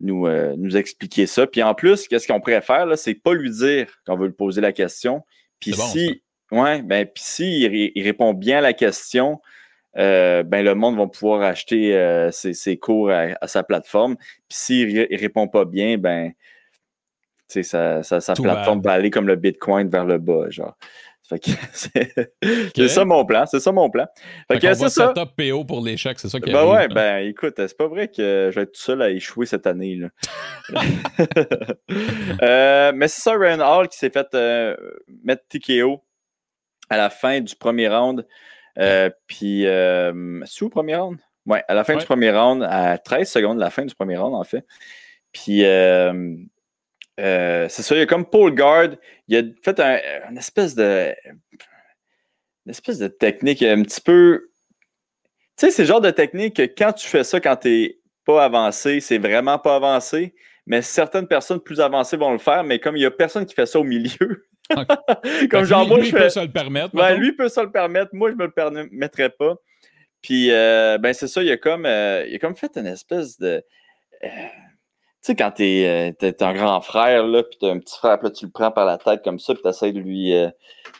nous, 0.00 0.28
nous 0.56 0.76
expliquer 0.76 1.26
ça. 1.26 1.46
Puis 1.46 1.62
en 1.62 1.74
plus, 1.74 2.08
qu'est-ce 2.08 2.26
qu'on 2.26 2.40
pourrait 2.40 2.62
faire, 2.62 2.86
c'est 2.96 3.14
pas 3.14 3.34
lui 3.34 3.50
dire 3.50 3.86
qu'on 4.06 4.16
veut 4.16 4.26
lui 4.26 4.34
poser 4.34 4.60
la 4.60 4.72
question. 4.72 5.22
Puis 5.60 5.72
si, 5.74 6.22
ouais, 6.50 6.82
ben, 6.82 7.06
puis 7.06 7.24
si 7.24 7.90
il, 7.94 8.02
répond 8.02 8.34
bien 8.34 8.58
à 8.58 8.60
la 8.60 8.72
question, 8.74 9.40
euh, 9.96 10.42
ben, 10.42 10.64
le 10.64 10.74
monde 10.74 10.96
va 10.96 11.06
pouvoir 11.06 11.42
acheter 11.42 11.96
euh, 11.96 12.30
ses, 12.30 12.76
cours 12.78 13.10
à, 13.10 13.46
sa 13.46 13.62
plateforme. 13.62 14.16
Puis 14.16 14.58
s'il 14.58 14.94
ne 14.94 15.18
répond 15.18 15.48
pas 15.48 15.64
bien, 15.64 15.98
ben, 15.98 16.32
sa, 17.48 18.02
sa, 18.02 18.34
plateforme 18.34 18.80
va 18.80 18.92
aller 18.92 19.10
comme 19.10 19.26
le 19.26 19.36
Bitcoin 19.36 19.88
vers 19.88 20.04
le 20.04 20.18
bas. 20.18 20.50
Genre. 20.50 20.76
c'est 21.72 22.88
ça 22.88 23.04
mon 23.04 23.24
plan. 23.24 23.46
C'est 23.46 23.60
ça 23.60 23.72
mon 23.72 23.88
plan. 23.88 24.06
Fait, 24.50 24.74
ça. 24.74 25.12
top 25.14 25.30
PO 25.36 25.64
pour 25.64 25.80
l'échec, 25.80 26.18
c'est 26.18 26.28
ça 26.28 26.38
qui 26.38 26.52
Ben 26.52 26.66
ouais, 26.66 26.86
ben 26.88 27.26
écoute, 27.26 27.54
c'est 27.56 27.76
pas 27.76 27.88
vrai 27.88 28.08
que 28.08 28.50
je 28.52 28.54
vais 28.54 28.62
être 28.62 28.72
tout 28.72 28.80
seul 28.80 29.00
à 29.00 29.08
échouer 29.10 29.46
cette 29.46 29.66
année. 29.66 29.96
Là. 29.96 30.08
Euh, 32.42 32.92
mais 32.94 33.08
c'est 33.08 33.20
ça, 33.20 33.32
Ryan 33.36 33.60
Hall 33.60 33.88
qui 33.88 33.96
s'est 33.96 34.10
fait 34.10 34.26
mettre 35.22 35.44
TKO 35.48 36.02
à 36.90 36.96
la 36.96 37.08
fin 37.10 37.40
du 37.40 37.54
premier 37.54 37.88
round. 37.88 38.26
Euh, 38.78 39.10
puis, 39.26 39.66
euh, 39.66 40.42
au 40.60 40.68
premier 40.68 40.96
round? 40.96 41.18
Ouais, 41.46 41.62
à 41.68 41.74
la 41.74 41.84
fin 41.84 41.96
du 41.96 42.04
premier 42.04 42.30
round, 42.30 42.62
à 42.62 42.98
13 42.98 43.30
secondes 43.30 43.56
de 43.56 43.62
la 43.62 43.70
fin 43.70 43.84
du 43.84 43.94
premier 43.94 44.16
round, 44.16 44.34
en 44.34 44.44
fait. 44.44 44.64
Puis, 45.32 45.64
euh, 45.64 46.36
c'est 47.16 47.82
ça, 47.82 47.94
il 47.94 47.98
y 47.98 48.02
a 48.02 48.06
comme 48.06 48.24
Paul 48.24 48.54
Guard, 48.54 48.90
il 49.28 49.36
a 49.36 49.42
fait 49.62 49.78
un, 49.80 49.98
une 50.30 50.38
espèce 50.38 50.74
de. 50.74 51.14
Une 52.66 52.70
espèce 52.70 52.98
de 52.98 53.08
technique 53.08 53.62
un 53.62 53.82
petit 53.82 54.00
peu. 54.00 54.48
Tu 55.58 55.66
sais, 55.66 55.70
c'est 55.70 55.82
le 55.82 55.88
genre 55.88 56.00
de 56.00 56.10
technique 56.10 56.56
que 56.56 56.62
quand 56.62 56.94
tu 56.94 57.06
fais 57.06 57.22
ça 57.22 57.38
quand 57.38 57.56
tu 57.56 57.68
n'es 57.68 57.98
pas 58.24 58.42
avancé, 58.42 59.00
c'est 59.00 59.18
vraiment 59.18 59.58
pas 59.58 59.76
avancé. 59.76 60.34
Mais 60.66 60.80
certaines 60.80 61.28
personnes 61.28 61.60
plus 61.60 61.80
avancées 61.80 62.16
vont 62.16 62.32
le 62.32 62.38
faire, 62.38 62.64
mais 62.64 62.78
comme 62.78 62.96
il 62.96 63.00
n'y 63.00 63.06
a 63.06 63.10
personne 63.10 63.44
qui 63.44 63.54
fait 63.54 63.66
ça 63.66 63.78
au 63.78 63.84
milieu, 63.84 64.46
Comme 65.50 65.64
genre, 65.64 65.82
lui, 65.82 65.88
moi, 65.88 65.98
lui 65.98 66.06
je 66.06 66.16
peut 66.16 66.28
se 66.28 66.40
le 66.40 66.50
permettre. 66.50 67.14
Lui 67.16 67.32
peut 67.32 67.48
se 67.48 67.60
le 67.60 67.70
permettre. 67.70 68.10
Moi, 68.12 68.30
je 68.30 68.36
me 68.36 68.44
le 68.44 68.50
permettrais 68.50 69.30
pas. 69.30 69.54
Puis, 70.22 70.50
euh, 70.50 70.96
ben, 70.98 71.12
c'est 71.12 71.28
ça, 71.28 71.42
il 71.42 71.50
a 71.50 71.58
comme, 71.58 71.84
euh, 71.84 72.24
il 72.26 72.34
a 72.34 72.38
comme 72.38 72.56
fait 72.56 72.72
une 72.76 72.86
espèce 72.86 73.38
de. 73.38 73.62
Euh, 74.22 74.28
tu 74.28 75.32
sais, 75.32 75.36
quand 75.36 75.50
t'es 75.50 76.14
es, 76.20 76.42
un 76.42 76.54
grand 76.54 76.80
frère, 76.80 77.26
là, 77.26 77.42
puis 77.42 77.58
t'as 77.60 77.70
un 77.70 77.78
petit 77.78 77.96
frère, 77.96 78.18
puis 78.18 78.28
là, 78.28 78.30
tu 78.30 78.46
le 78.46 78.50
prends 78.50 78.70
par 78.70 78.86
la 78.86 78.96
tête 78.96 79.22
comme 79.22 79.38
ça, 79.38 79.54
puis 79.54 79.62
t'essaies 79.62 79.92
de 79.92 80.00
lui, 80.00 80.32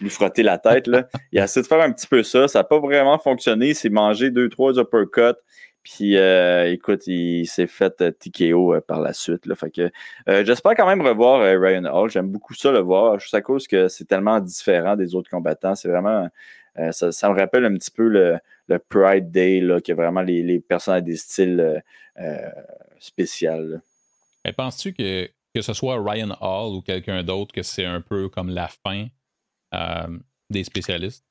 lui 0.00 0.10
frotter 0.10 0.42
la 0.42 0.58
tête, 0.58 0.86
là. 0.86 1.06
il 1.32 1.40
a 1.40 1.44
essayé 1.44 1.62
de 1.62 1.66
faire 1.66 1.80
un 1.80 1.92
petit 1.92 2.06
peu 2.06 2.22
ça. 2.22 2.48
Ça 2.48 2.60
n'a 2.60 2.64
pas 2.64 2.78
vraiment 2.78 3.18
fonctionné. 3.18 3.68
Il 3.68 3.74
s'est 3.74 3.90
mangé 3.90 4.30
deux, 4.30 4.48
trois 4.48 4.78
uppercuts. 4.78 5.38
Puis, 5.84 6.16
euh, 6.16 6.72
écoute, 6.72 7.06
il 7.06 7.46
s'est 7.46 7.66
fait 7.66 8.00
euh, 8.00 8.10
TKO 8.10 8.74
euh, 8.74 8.80
par 8.80 9.00
la 9.00 9.12
suite. 9.12 9.44
Là, 9.44 9.54
j'espère 10.42 10.74
quand 10.74 10.86
même 10.86 11.02
revoir 11.02 11.42
Ryan 11.60 11.84
Hall. 11.84 12.10
J'aime 12.10 12.30
beaucoup 12.30 12.54
ça 12.54 12.72
le 12.72 12.78
voir, 12.80 13.18
juste 13.20 13.34
à 13.34 13.42
cause 13.42 13.68
que 13.68 13.88
c'est 13.88 14.06
tellement 14.06 14.40
différent 14.40 14.96
des 14.96 15.14
autres 15.14 15.28
combattants. 15.28 15.74
C'est 15.74 15.88
vraiment, 15.88 16.28
ça, 16.90 17.28
me 17.28 17.38
rappelle 17.38 17.66
un 17.66 17.74
petit 17.74 17.90
peu 17.90 18.08
le, 18.08 18.38
Pride 18.88 19.30
Day, 19.30 19.60
là, 19.60 19.78
que 19.82 19.92
vraiment 19.92 20.22
les, 20.22 20.42
les 20.42 20.58
personnes 20.58 21.02
ont 21.02 21.04
des 21.04 21.16
styles 21.16 21.82
spéciaux. 22.98 23.78
Mais 24.46 24.54
penses-tu 24.54 24.94
que, 24.94 25.28
que 25.54 25.60
ce 25.60 25.74
soit 25.74 26.02
Ryan 26.02 26.34
Hall 26.40 26.76
ou 26.76 26.80
quelqu'un 26.80 27.22
d'autre, 27.22 27.52
que 27.52 27.62
c'est 27.62 27.84
un 27.84 28.00
peu 28.00 28.30
comme 28.30 28.48
la 28.48 28.68
fin 28.68 29.08
des 30.48 30.64
spécialistes? 30.64 31.26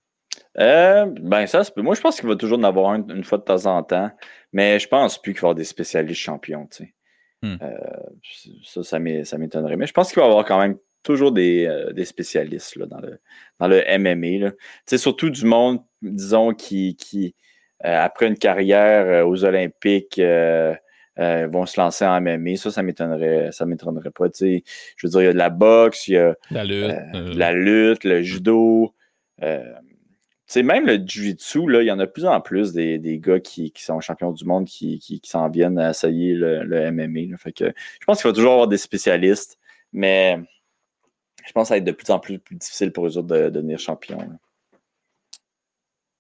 Euh, 0.60 1.06
ben 1.22 1.48
ça, 1.48 1.64
moi 1.78 1.96
je 1.96 2.02
pense 2.02 2.20
qu'il 2.20 2.30
va 2.30 2.36
toujours 2.36 2.60
en 2.60 2.64
avoir 2.64 2.94
une 2.94 3.24
fois 3.24 3.40
de 3.40 3.44
temps 3.44 3.66
en 3.66 3.84
temps, 3.84 4.12
mais 4.52 4.80
je 4.80 4.88
pense 4.88 5.22
plus 5.22 5.34
qu'il 5.34 5.42
va 5.42 5.48
y 5.48 5.50
avoir 5.50 5.56
des 5.56 5.64
spécialistes 5.64 6.20
champions. 6.20 6.68
Tu 6.68 6.94
hmm. 7.42 7.58
euh, 7.62 7.78
ça, 8.64 8.84
ça 8.84 9.38
m'étonnerait. 9.38 9.78
Mais 9.78 9.88
je 9.88 9.94
pense 9.94 10.12
qu'il 10.12 10.20
va 10.22 10.28
y 10.28 10.30
avoir 10.30 10.46
quand 10.46 10.60
même 10.60 10.78
toujours 11.02 11.32
des, 11.32 11.66
euh, 11.66 12.06
spécialistes 12.06 12.76
là, 12.76 12.86
dans, 12.86 13.00
le, 13.00 13.20
dans 13.60 13.68
le 13.68 13.84
MMA. 13.98 14.46
Là. 14.46 14.98
surtout 14.98 15.30
du 15.30 15.46
monde, 15.46 15.84
disons, 16.02 16.54
qui, 16.54 16.96
qui 16.96 17.36
après 17.84 18.28
une 18.28 18.38
carrière 18.38 19.28
aux 19.28 19.44
Olympiques 19.44 20.18
euh, 21.20 21.48
vont 21.52 21.68
se 21.68 21.80
lancer 21.80 22.06
en 22.06 22.20
MMA. 22.22 22.56
Ça, 22.56 22.72
ça 22.72 22.82
m'étonnerait, 22.82 23.52
ça 23.52 23.66
m'étonnerait 23.66 24.10
pas. 24.10 24.26
Je 24.40 24.62
veux 25.04 25.10
dire, 25.10 25.22
il 25.22 25.26
y 25.26 25.28
a 25.28 25.34
de 25.34 25.38
la 25.38 25.52
boxe, 25.52 26.08
il 26.08 26.14
y 26.14 26.18
a 26.18 26.36
la 26.50 26.64
lutte, 26.64 27.36
la 27.36 27.52
lutte 27.52 28.04
le 28.04 28.24
judo. 28.24 28.96
Même 30.62 30.86
le 30.86 30.98
jiu-jitsu, 30.98 31.62
il 31.82 31.88
y 31.88 31.92
en 31.92 32.00
a 32.00 32.06
de 32.06 32.12
plus 32.12 32.26
en 32.26 32.40
plus 32.42 32.74
des, 32.74 33.00
des 33.00 33.18
gars 33.18 33.40
qui, 33.40 33.74
sont 33.78 34.00
champions 34.02 34.32
du 34.32 34.46
monde 34.46 34.66
qui, 34.66 35.22
s'en 35.24 35.50
viennent 35.50 35.80
à 35.80 35.90
essayer 35.90 36.34
le, 36.34 36.64
le 36.64 36.92
MMA. 36.92 37.36
Je 37.44 38.06
pense 38.06 38.22
qu'il 38.22 38.30
va 38.30 38.34
toujours 38.34 38.52
avoir 38.52 38.68
des 38.68 38.78
spécialistes, 38.78 39.58
mais 39.92 40.40
je 41.46 41.52
pense 41.54 41.64
que 41.64 41.68
ça 41.70 41.74
va 41.76 41.78
être 41.80 41.86
de 41.86 41.92
plus 41.92 42.12
en 42.12 42.20
plus, 42.20 42.40
difficile 42.52 42.92
pour 42.92 43.08
eux 43.08 43.18
autres 43.18 43.28
de, 43.28 43.50
devenir 43.50 43.80
champions. 43.80 44.20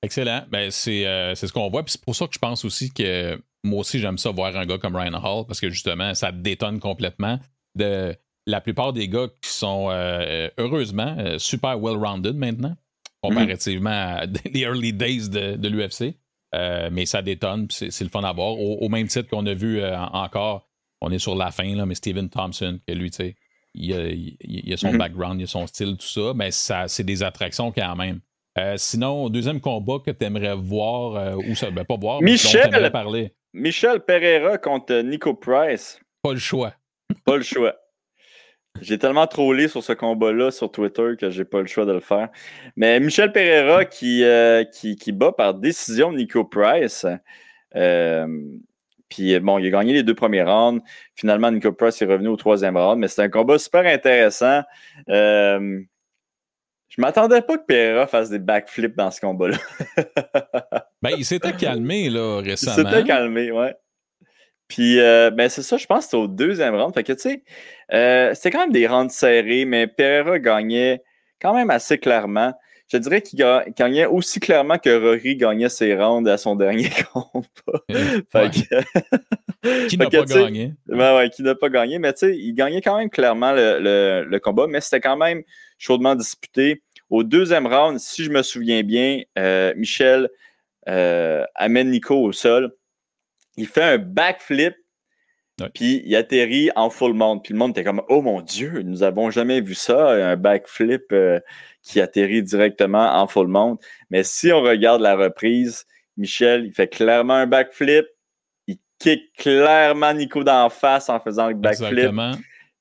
Excellent. 0.01 0.43
Ben, 0.49 0.69
euh, 0.69 1.35
c'est 1.35 1.47
ce 1.47 1.53
qu'on 1.53 1.69
voit. 1.69 1.83
C'est 1.85 2.01
pour 2.01 2.15
ça 2.15 2.27
que 2.27 2.33
je 2.33 2.39
pense 2.39 2.65
aussi 2.65 2.91
que 2.91 3.39
moi 3.63 3.79
aussi, 3.79 3.99
j'aime 3.99 4.17
ça 4.17 4.31
voir 4.31 4.55
un 4.57 4.65
gars 4.65 4.77
comme 4.77 4.95
Ryan 4.95 5.13
Hall 5.23 5.45
parce 5.45 5.61
que 5.61 5.69
justement, 5.69 6.13
ça 6.13 6.31
détonne 6.31 6.79
complètement. 6.79 7.39
De, 7.75 8.15
la 8.45 8.61
plupart 8.61 8.93
des 8.93 9.07
gars 9.07 9.27
qui 9.41 9.49
sont 9.49 9.87
euh, 9.89 10.49
heureusement 10.57 11.15
euh, 11.17 11.39
super 11.39 11.79
well-rounded 11.79 12.35
maintenant, 12.35 12.75
comparativement 13.29 13.89
à 13.89 14.25
les 14.53 14.61
early 14.61 14.93
days 14.93 15.29
de, 15.29 15.67
l'UFC. 15.67 16.15
mais 16.91 17.05
ça 17.05 17.21
détonne, 17.21 17.67
c'est 17.69 18.01
le 18.01 18.09
fun 18.09 18.23
à 18.23 18.33
voir. 18.33 18.59
Au, 18.59 18.89
même 18.89 19.07
titre 19.07 19.29
qu'on 19.29 19.45
a 19.45 19.53
vu 19.53 19.83
encore, 19.83 20.69
on 21.01 21.11
est 21.11 21.19
sur 21.19 21.35
la 21.35 21.51
fin, 21.51 21.75
là, 21.75 21.85
mais 21.85 21.95
Steven 21.95 22.29
Thompson, 22.29 22.79
que 22.87 22.93
lui, 22.93 23.11
tu 23.11 23.17
sais, 23.17 23.35
il, 23.75 23.93
a, 24.73 24.77
son 24.77 24.89
mm-hmm. 24.89 24.97
background, 24.97 25.39
il 25.39 25.43
a 25.43 25.47
son 25.47 25.67
style, 25.67 25.97
tout 25.97 26.05
ça, 26.05 26.33
mais 26.35 26.51
ça, 26.51 26.87
c'est 26.87 27.03
des 27.03 27.23
attractions 27.23 27.71
quand 27.71 27.95
même. 27.95 28.19
Euh, 28.57 28.75
sinon, 28.77 29.29
deuxième 29.29 29.59
combat 29.59 29.97
que 30.05 30.11
tu 30.11 30.25
aimerais 30.25 30.55
voir, 30.55 31.15
euh, 31.15 31.35
ou 31.35 31.55
ça, 31.55 31.71
ben 31.71 31.83
pas 31.85 31.97
voir, 31.97 32.21
Michel, 32.21 32.69
mais 32.71 32.91
parler. 32.91 33.33
Michel 33.53 33.99
Pereira 34.01 34.57
contre 34.57 35.01
Nico 35.01 35.33
Price. 35.33 35.99
Pas 36.21 36.33
le 36.33 36.39
choix. 36.39 36.73
Pas 37.25 37.37
le 37.37 37.43
choix. 37.43 37.75
J'ai 38.81 38.97
tellement 38.97 39.27
trollé 39.27 39.67
sur 39.67 39.83
ce 39.83 39.93
combat-là 39.93 40.51
sur 40.51 40.71
Twitter 40.71 41.13
que 41.19 41.29
j'ai 41.29 41.45
pas 41.45 41.61
le 41.61 41.67
choix 41.67 41.85
de 41.85 41.91
le 41.93 41.99
faire. 41.99 42.29
Mais 42.75 42.99
Michel 42.99 43.31
Pereira 43.31 43.85
qui, 43.85 44.23
euh, 44.23 44.63
qui, 44.63 44.95
qui, 44.95 45.11
bat 45.11 45.31
par 45.31 45.53
décision 45.53 46.11
Nico 46.11 46.43
Price. 46.43 47.05
Puis 49.09 49.39
bon, 49.39 49.59
il 49.59 49.67
a 49.67 49.69
gagné 49.69 49.93
les 49.93 50.03
deux 50.03 50.15
premiers 50.15 50.43
rounds. 50.43 50.83
Finalement, 51.15 51.51
Nico 51.51 51.71
Price 51.71 52.01
est 52.01 52.05
revenu 52.05 52.29
au 52.29 52.35
troisième 52.35 52.75
round, 52.75 52.99
mais 52.99 53.07
c'est 53.07 53.21
un 53.21 53.29
combat 53.29 53.59
super 53.59 53.85
intéressant. 53.85 54.63
Je 56.95 57.01
m'attendais 57.01 57.41
pas 57.41 57.57
que 57.57 57.65
Pereira 57.65 58.05
fasse 58.05 58.29
des 58.29 58.37
backflips 58.37 58.95
dans 58.95 59.09
ce 59.09 59.19
combat-là. 59.19 59.57
ben, 61.01 61.09
il 61.17 61.25
s'était 61.25 61.53
calmé, 61.53 62.07
là, 62.07 62.39
récemment. 62.39 62.87
Il 62.87 62.93
s'était 62.93 63.03
calmé, 63.03 63.51
ouais. 63.51 63.75
Puis, 64.67 64.99
euh, 64.99 65.29
ben, 65.29 65.49
c'est 65.49 65.61
ça, 65.61 65.77
je 65.77 65.85
pense 65.85 65.99
que 65.99 66.03
c'était 66.05 66.17
au 66.17 66.27
deuxième 66.27 66.75
round. 66.75 66.93
Fait 66.93 67.03
que, 67.03 67.13
tu 67.13 67.19
sais, 67.19 67.43
euh, 67.93 68.33
c'était 68.33 68.51
quand 68.51 68.61
même 68.61 68.71
des 68.71 68.87
rounds 68.87 69.13
serrés, 69.13 69.65
mais 69.65 69.87
Pereira 69.87 70.39
gagnait 70.39 71.03
quand 71.41 71.53
même 71.53 71.69
assez 71.69 71.97
clairement. 71.97 72.53
Je 72.91 72.97
dirais 72.97 73.21
qu'il 73.21 73.43
gagnait 73.75 74.05
aussi 74.05 74.39
clairement 74.39 74.77
que 74.77 74.95
Rory 74.95 75.35
gagnait 75.35 75.69
ses 75.69 75.95
rounds 75.95 76.29
à 76.29 76.37
son 76.37 76.55
dernier 76.55 76.89
combat. 77.11 77.79
fait 77.89 78.51
que, 78.51 79.87
qui 79.87 79.97
n'a 79.97 80.09
pas 80.09 80.25
gagné? 80.25 80.73
Ben 80.87 81.15
ouais, 81.15 81.29
qui 81.29 81.43
n'a 81.43 81.55
pas 81.55 81.69
gagné. 81.69 81.97
Mais 81.99 82.13
tu 82.13 82.19
sais, 82.19 82.37
il 82.37 82.53
gagnait 82.53 82.81
quand 82.81 82.97
même 82.97 83.09
clairement 83.09 83.51
le, 83.51 84.25
le 84.27 84.39
combat, 84.39 84.67
mais 84.67 84.81
c'était 84.81 85.01
quand 85.01 85.17
même 85.17 85.43
chaudement 85.77 86.15
disputé. 86.15 86.83
Au 87.09 87.23
deuxième 87.23 87.67
round, 87.67 87.99
si 87.99 88.23
je 88.23 88.31
me 88.31 88.43
souviens 88.43 88.83
bien, 88.83 89.21
euh, 89.37 89.73
Michel 89.75 90.29
amène 90.85 91.89
Nico 91.89 92.15
au 92.15 92.31
sol. 92.31 92.73
Il 93.57 93.67
fait 93.67 93.83
un 93.83 93.97
backflip, 93.97 94.75
puis 95.73 96.01
il 96.05 96.15
atterrit 96.15 96.69
en 96.75 96.89
full 96.89 97.13
monde. 97.13 97.43
Puis 97.43 97.53
le 97.53 97.59
monde 97.59 97.71
était 97.71 97.83
comme 97.83 98.01
Oh 98.09 98.21
mon 98.21 98.41
Dieu, 98.41 98.81
nous 98.81 98.99
n'avons 98.99 99.29
jamais 99.29 99.61
vu 99.61 99.75
ça, 99.75 100.11
un 100.11 100.35
backflip 100.35 101.11
euh, 101.11 101.39
qui 101.81 102.01
atterrit 102.01 102.43
directement 102.43 103.21
en 103.21 103.27
full 103.27 103.47
monde. 103.47 103.77
Mais 104.09 104.23
si 104.23 104.51
on 104.51 104.61
regarde 104.61 105.01
la 105.01 105.15
reprise, 105.15 105.85
Michel, 106.17 106.65
il 106.65 106.73
fait 106.73 106.87
clairement 106.87 107.35
un 107.35 107.47
backflip. 107.47 108.05
Il 108.67 108.77
kick 108.99 109.33
clairement 109.37 110.13
Nico 110.13 110.43
d'en 110.43 110.69
face 110.69 111.09
en 111.09 111.19
faisant 111.19 111.49
le 111.49 111.55
backflip. 111.55 111.91
Exactement. 111.91 112.33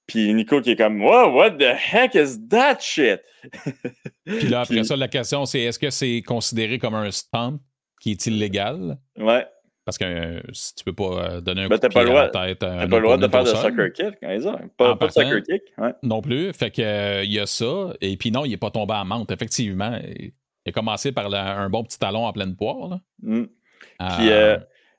Puis 0.06 0.32
Nico 0.34 0.60
qui 0.60 0.72
est 0.72 0.76
comme 0.76 1.02
Wow, 1.02 1.34
what 1.34 1.52
the 1.52 1.74
heck 1.74 2.14
is 2.14 2.38
that 2.48 2.78
shit? 2.80 3.20
Puis 4.24 4.48
là, 4.48 4.60
après 4.62 4.84
ça, 4.84 4.96
la 4.96 5.08
question, 5.08 5.44
c'est 5.46 5.60
est-ce 5.60 5.78
que 5.78 5.90
c'est 5.90 6.22
considéré 6.22 6.78
comme 6.78 6.94
un 6.94 7.10
stunt 7.10 7.60
qui 8.00 8.12
est 8.12 8.26
illégal? 8.26 8.98
Ouais. 9.16 9.46
Parce 9.84 9.98
que 9.98 10.04
euh, 10.04 10.40
si 10.52 10.74
tu 10.76 10.84
peux 10.84 10.92
pas 10.92 11.04
euh, 11.04 11.40
donner 11.40 11.62
un 11.62 11.68
ben, 11.68 11.78
coup 11.78 11.88
de 11.88 11.92
pied 11.92 12.00
à 12.00 12.04
la 12.04 12.28
tête. 12.28 12.58
T'as 12.60 12.86
pas 12.86 12.96
le 12.98 13.02
droit 13.02 13.16
de 13.16 13.28
faire 13.28 13.42
de 13.42 13.48
soccer 13.48 13.92
kick, 13.92 14.14
hein, 14.22 14.38
pas, 14.76 14.96
pas 14.96 15.08
de 15.08 15.12
soccer 15.12 15.42
kick. 15.42 15.62
Ouais. 15.76 15.92
Non 16.02 16.20
plus. 16.20 16.52
Fait 16.52 16.70
que 16.70 16.82
euh, 16.82 17.24
il 17.24 17.32
y 17.32 17.40
a 17.40 17.46
ça. 17.46 17.92
Et 18.00 18.16
puis 18.16 18.30
non, 18.30 18.44
il 18.44 18.50
n'est 18.50 18.56
pas 18.56 18.70
tombé 18.70 18.94
à 18.94 19.04
menthe. 19.04 19.30
Effectivement, 19.32 19.98
il 20.16 20.32
a 20.66 20.72
commencé 20.72 21.10
par 21.10 21.32
un 21.32 21.68
bon 21.68 21.82
petit 21.82 21.98
talon 21.98 22.26
en 22.26 22.32
pleine 22.32 22.54
poire. 22.54 22.88
Là. 22.88 23.00
Mm. 23.22 23.46
Puis 23.98 24.30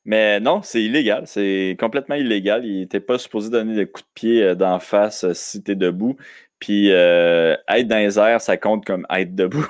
mais 0.06 0.40
non, 0.40 0.62
c'est 0.63 0.84
illégal. 0.84 1.24
C'est 1.25 1.78
complètement 1.80 2.16
illégal. 2.16 2.66
Il 2.66 2.80
n'était 2.80 3.00
pas 3.00 3.18
supposé 3.18 3.50
donner 3.50 3.75
des 3.75 3.86
coups 3.86 4.06
de 4.06 4.13
pied 4.13 4.44
euh, 4.44 4.56
d'en 4.56 4.80
face 4.80 5.24
euh, 5.24 5.34
si 5.34 5.63
tu 5.63 5.72
es 5.72 5.75
debout. 5.75 6.18
Puis 6.60 6.92
euh, 6.92 7.56
être 7.70 7.88
dans 7.88 7.98
les 7.98 8.20
airs, 8.20 8.42
ça 8.42 8.58
compte 8.58 8.86
comme 8.86 9.06
être 9.10 9.36
debout. 9.36 9.68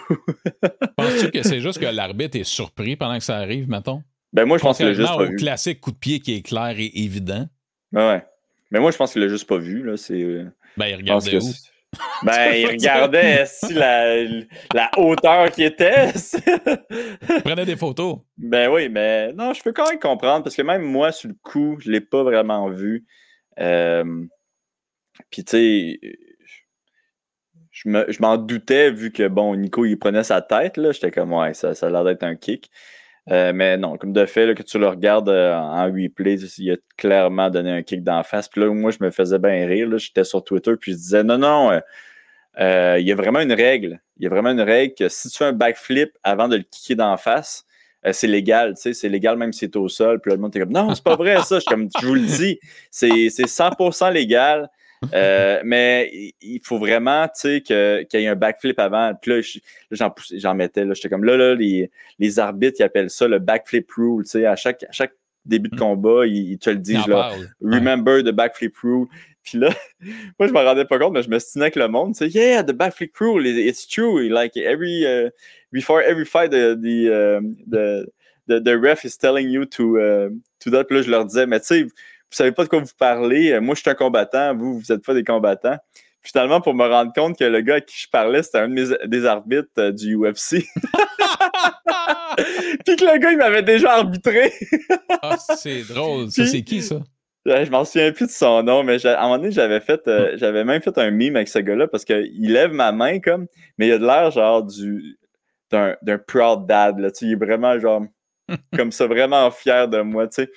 Penses-tu 0.98 1.32
que 1.32 1.44
c'est 1.44 1.60
juste 1.62 1.80
que 1.80 1.86
l'arbitre 1.86 2.38
est 2.38 2.44
surpris 2.44 2.96
pendant 2.96 3.18
que 3.18 3.24
ça 3.24 3.38
arrive, 3.38 3.70
mettons? 3.70 4.04
Ben 4.34 4.46
moi, 4.46 4.58
je 4.58 4.64
pense 4.64 4.78
qu'il 4.78 4.88
l'a 4.88 4.94
juste 4.94 5.16
pas 5.16 5.26
vu. 5.26 5.36
classique 5.36 5.80
coup 5.80 5.92
de 5.92 5.98
pied 5.98 6.20
qui 6.20 6.36
est 6.36 6.42
clair 6.42 6.74
et 6.78 6.92
évident. 7.04 7.48
Ouais, 7.92 8.08
ouais. 8.08 8.26
Mais 8.72 8.80
moi, 8.80 8.90
je 8.90 8.98
pense 8.98 9.14
qu'il 9.14 9.22
l'a 9.22 9.28
juste 9.28 9.48
pas 9.48 9.60
vu. 9.60 9.84
Là. 9.84 9.94
Ben, 10.76 10.88
il 10.88 10.96
regardait 10.96 11.38
où? 11.38 11.52
Ben, 12.24 12.54
il 12.56 12.66
regardait 12.66 13.46
si 13.46 13.74
la, 13.74 14.24
la 14.74 14.90
hauteur 14.98 15.52
qui 15.52 15.64
était? 15.64 16.10
il 17.30 17.42
prenait 17.44 17.66
des 17.66 17.76
photos. 17.76 18.18
Ben 18.38 18.72
oui, 18.72 18.90
mais 18.90 19.32
non, 19.34 19.54
je 19.54 19.62
peux 19.62 19.72
quand 19.72 19.88
même 19.88 20.00
comprendre 20.00 20.44
parce 20.44 20.56
que 20.56 20.64
même 20.64 20.82
moi, 20.82 21.12
sur 21.12 21.30
le 21.30 21.36
coup, 21.44 21.78
je 21.80 21.90
ne 21.90 21.94
l'ai 21.94 22.02
pas 22.02 22.24
vraiment 22.24 22.70
vu. 22.70 23.06
Euh, 23.60 24.26
puis, 25.30 25.44
tu 25.44 25.52
sais, 25.52 26.00
je 27.72 28.22
m'en 28.22 28.38
doutais 28.38 28.90
vu 28.90 29.12
que, 29.12 29.28
bon, 29.28 29.56
Nico, 29.56 29.86
il 29.86 29.98
prenait 29.98 30.24
sa 30.24 30.42
tête. 30.42 30.80
J'étais 30.92 31.12
comme, 31.12 31.34
ouais, 31.34 31.54
ça, 31.54 31.76
ça 31.76 31.88
a 31.88 31.90
l'air 31.92 32.04
d'être 32.04 32.24
un 32.24 32.36
kick. 32.36 32.72
Euh, 33.32 33.54
mais 33.54 33.78
non, 33.78 33.98
comme 33.98 34.12
de 34.12 34.26
fait, 34.26 34.54
que 34.54 34.64
tu 34.64 34.78
le 34.78 34.88
regardes 34.88 35.30
euh, 35.30 35.56
en 35.56 35.86
replay, 35.86 36.36
il 36.36 36.72
a 36.72 36.76
clairement 36.98 37.50
donné 37.50 37.72
un 37.72 37.82
kick 37.82 38.04
d'en 38.04 38.24
face. 38.24 38.50
Puis 38.50 38.62
là, 38.62 38.68
moi, 38.74 38.92
je 38.92 38.98
me 39.02 39.12
faisais 39.12 39.40
bien 39.40 39.66
rire. 39.66 39.98
J'étais 39.98 40.26
sur 40.26 40.44
Twitter, 40.44 40.74
puis 40.80 40.92
je 40.92 40.98
disais 40.98 41.24
non, 41.24 41.38
non, 41.38 41.80
euh, 42.60 42.98
il 43.00 43.08
y 43.08 43.12
a 43.12 43.16
vraiment 43.16 43.40
une 43.40 43.54
règle. 43.54 44.02
Il 44.18 44.24
y 44.24 44.28
a 44.28 44.30
vraiment 44.30 44.52
une 44.52 44.62
règle 44.62 44.94
que 44.96 45.08
si 45.08 45.30
tu 45.30 45.38
fais 45.38 45.46
un 45.46 45.54
backflip 45.54 46.12
avant 46.24 46.48
de 46.48 46.58
le 46.58 46.64
kicker 46.64 46.96
d'en 46.96 47.18
face, 47.18 47.66
c'est 48.12 48.28
légal, 48.28 48.74
tu 48.76 48.82
sais, 48.82 48.94
c'est 48.94 49.08
légal 49.08 49.38
même 49.38 49.54
si 49.54 49.60
c'est 49.60 49.78
au 49.78 49.88
sol. 49.88 50.20
Puis 50.20 50.30
là, 50.30 50.36
le 50.36 50.42
monde 50.42 50.54
est 50.54 50.60
comme 50.60 50.74
non, 50.74 50.94
c'est 50.94 51.04
pas 51.04 51.16
vrai 51.16 51.42
ça. 51.44 51.60
Je, 51.60 51.66
comme, 51.66 51.88
je 52.02 52.06
vous 52.06 52.16
le 52.16 52.26
dis, 52.26 52.60
c'est 52.92 53.30
100% 53.30 54.12
légal. 54.12 54.70
Euh, 55.14 55.62
mais 55.64 56.34
il 56.42 56.60
faut 56.64 56.78
vraiment, 56.78 57.28
tu 57.28 57.34
sais, 57.36 57.62
qu'il 57.62 58.20
y 58.20 58.24
ait 58.24 58.28
un 58.28 58.36
backflip 58.36 58.80
avant. 58.80 59.14
Puis 59.22 59.32
là, 59.32 60.12
j'en 60.32 60.56
mettais, 60.56 60.86
là, 60.86 60.94
j'étais 60.94 61.10
comme 61.10 61.24
là, 61.24 61.38
là, 61.38 61.56
les, 61.56 61.90
les 62.20 62.40
arbitres, 62.40 62.78
ils 62.80 62.84
appellent 62.84 63.10
ça 63.10 63.28
le 63.28 63.40
backflip 63.40 63.90
rule, 63.92 64.24
tu 64.24 64.32
sais, 64.32 64.46
à 64.46 64.56
chaque, 64.56 64.86
chaque 64.92 65.14
début 65.46 65.70
de 65.70 65.76
mm. 65.76 65.80
combat, 65.80 66.26
ils, 66.26 66.58
te 66.58 66.70
le 66.70 66.78
disent, 66.78 67.08
là, 67.08 67.32
remember 67.62 68.24
the 68.24 68.32
backflip 68.32 68.76
rule. 68.78 69.08
Puis 69.44 69.58
là, 69.58 69.70
moi, 70.40 70.48
je 70.48 70.54
me 70.54 70.60
rendais 70.60 70.86
pas 70.86 71.00
compte, 71.00 71.14
mais 71.14 71.24
je 71.24 71.30
me 71.30 71.40
stinais 71.40 71.66
avec 71.66 71.76
le 71.76 71.88
monde. 71.88 72.16
Tu 72.16 72.30
sais, 72.30 72.40
yeah, 72.40 72.64
the 72.64 72.72
backflip 72.72 73.16
rule, 73.20 73.46
it's 73.46 73.88
true. 73.88 74.30
Like 74.30 74.56
every, 74.56 75.06
uh, 75.06 75.30
before 75.72 76.02
every 76.02 76.26
fight, 76.26 76.52
the, 76.52 76.76
the, 76.76 78.08
the, 78.48 78.60
the, 78.60 78.78
ref 78.78 79.04
is 79.04 79.18
telling 79.18 79.50
you 79.50 79.66
to, 79.66 79.98
uh, 79.98 80.30
to 80.60 80.70
that. 80.72 80.86
Puis 80.86 80.98
là, 80.98 81.02
je 81.02 81.12
leur 81.12 81.26
disais, 81.26 81.46
mais 81.46 81.60
tu 81.60 81.66
sais, 81.66 81.88
vous 82.34 82.38
savez 82.38 82.52
pas 82.52 82.64
de 82.64 82.70
quoi 82.70 82.80
vous 82.80 82.88
parlez. 82.98 83.52
Euh, 83.52 83.62
moi, 83.62 83.76
je 83.76 83.82
suis 83.82 83.90
un 83.92 83.94
combattant, 83.94 84.56
vous, 84.56 84.80
vous 84.80 84.86
n'êtes 84.90 85.06
pas 85.06 85.14
des 85.14 85.24
combattants. 85.24 85.78
Finalement, 86.24 86.62
pour 86.62 86.74
me 86.74 86.88
rendre 86.88 87.14
compte 87.14 87.38
que 87.38 87.44
le 87.44 87.62
gars 87.62 87.76
à 87.76 87.82
qui 87.82 87.96
je 88.00 88.10
parlais, 88.10 88.42
c'était 88.42 88.58
un 88.60 88.70
des 88.70 89.26
arbitres 89.26 89.70
euh, 89.78 89.92
du 89.92 90.16
UFC. 90.18 90.66
Puis 92.86 92.96
que 92.96 93.06
le 93.06 93.20
gars, 93.20 93.32
il 93.32 93.38
m'avait 93.38 93.62
déjà 93.62 93.98
arbitré. 93.98 94.52
ah, 95.22 95.38
c'est 95.38 95.84
drôle. 95.84 96.32
Ça, 96.32 96.48
c'est 96.48 96.64
qui, 96.64 96.82
ça? 96.82 97.02
Je 97.46 97.70
m'en 97.70 97.86
souviens 97.86 98.12
plus 98.12 98.26
de 98.26 98.32
son 98.32 98.64
nom, 98.64 98.84
mais 98.84 99.06
à 99.06 99.20
un 99.20 99.24
moment 99.24 99.38
donné, 99.38 99.52
j'avais 99.52 99.82
fait, 99.82 100.08
euh, 100.08 100.32
ah. 100.32 100.38
j'avais 100.38 100.64
même 100.64 100.82
fait 100.82 100.98
un 100.98 101.12
mime 101.12 101.36
avec 101.36 101.50
ce 101.50 101.60
gars-là 101.60 101.88
parce 101.88 102.04
qu'il 102.04 102.52
lève 102.52 102.72
ma 102.72 102.92
main 102.92 103.20
comme, 103.20 103.46
mais 103.78 103.90
il 103.90 103.92
a 103.92 104.00
de 104.00 104.06
l'air 104.06 104.32
genre 104.32 104.64
du 104.64 105.20
d'un 105.70 106.18
proud 106.26 106.66
dad. 106.66 106.98
Là, 107.00 107.10
il 107.22 107.34
est 107.34 107.36
vraiment 107.36 107.78
genre 107.80 108.04
comme 108.76 108.92
ça, 108.92 109.08
vraiment 109.08 109.52
fier 109.52 109.88
de 109.88 110.02
moi. 110.02 110.28
Tu 110.28 110.44
sais. 110.44 110.52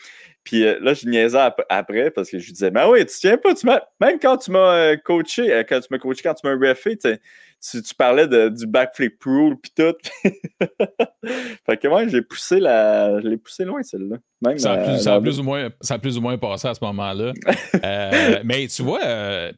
Puis 0.47 0.65
euh, 0.65 0.79
là, 0.81 0.95
je 0.95 1.09
niaisais 1.09 1.51
après 1.69 2.11
parce 2.13 2.31
que 2.31 2.39
je 2.39 2.47
lui 2.47 2.53
disais, 2.53 2.71
mais 2.71 2.85
oui, 2.85 3.05
tu 3.05 3.17
tiens 3.19 3.37
pas, 3.37 3.53
tu 3.53 3.67
même 3.67 4.19
quand 4.23 4.37
tu 4.39 4.53
m'as 4.53 4.75
euh, 4.75 4.97
coaché, 4.97 5.53
euh, 5.53 5.65
quand 5.69 5.81
tu 5.81 5.89
m'as 5.91 5.99
coaché, 5.99 6.23
quand 6.23 6.35
tu 6.35 6.47
m'as 6.47 6.55
refé, 6.69 6.97
tu, 6.97 7.83
tu, 7.83 7.95
parlais 7.97 8.29
de, 8.29 8.49
du 8.49 8.65
backflip 8.65 9.21
rule 9.25 9.57
puis 9.61 9.73
tout. 9.77 9.97
fait 11.67 11.77
que 11.77 11.89
moi, 11.89 12.07
j'ai 12.07 12.23
poussé 12.23 12.61
la. 12.61 13.21
Je 13.21 13.27
l'ai 13.27 13.39
poussé 13.39 13.65
loin, 13.65 13.83
celle-là. 13.83 14.19
ça, 14.57 15.15
a 15.15 15.21
plus, 15.21 15.41
ou 15.41 15.43
moins, 15.43 15.69
ça 15.81 15.99
plus 15.99 16.17
ou 16.17 16.21
moins 16.21 16.39
passé 16.39 16.69
à 16.69 16.75
ce 16.75 16.85
moment-là. 16.85 17.33
mais 18.45 18.69
tu 18.69 18.83
vois, 18.83 19.01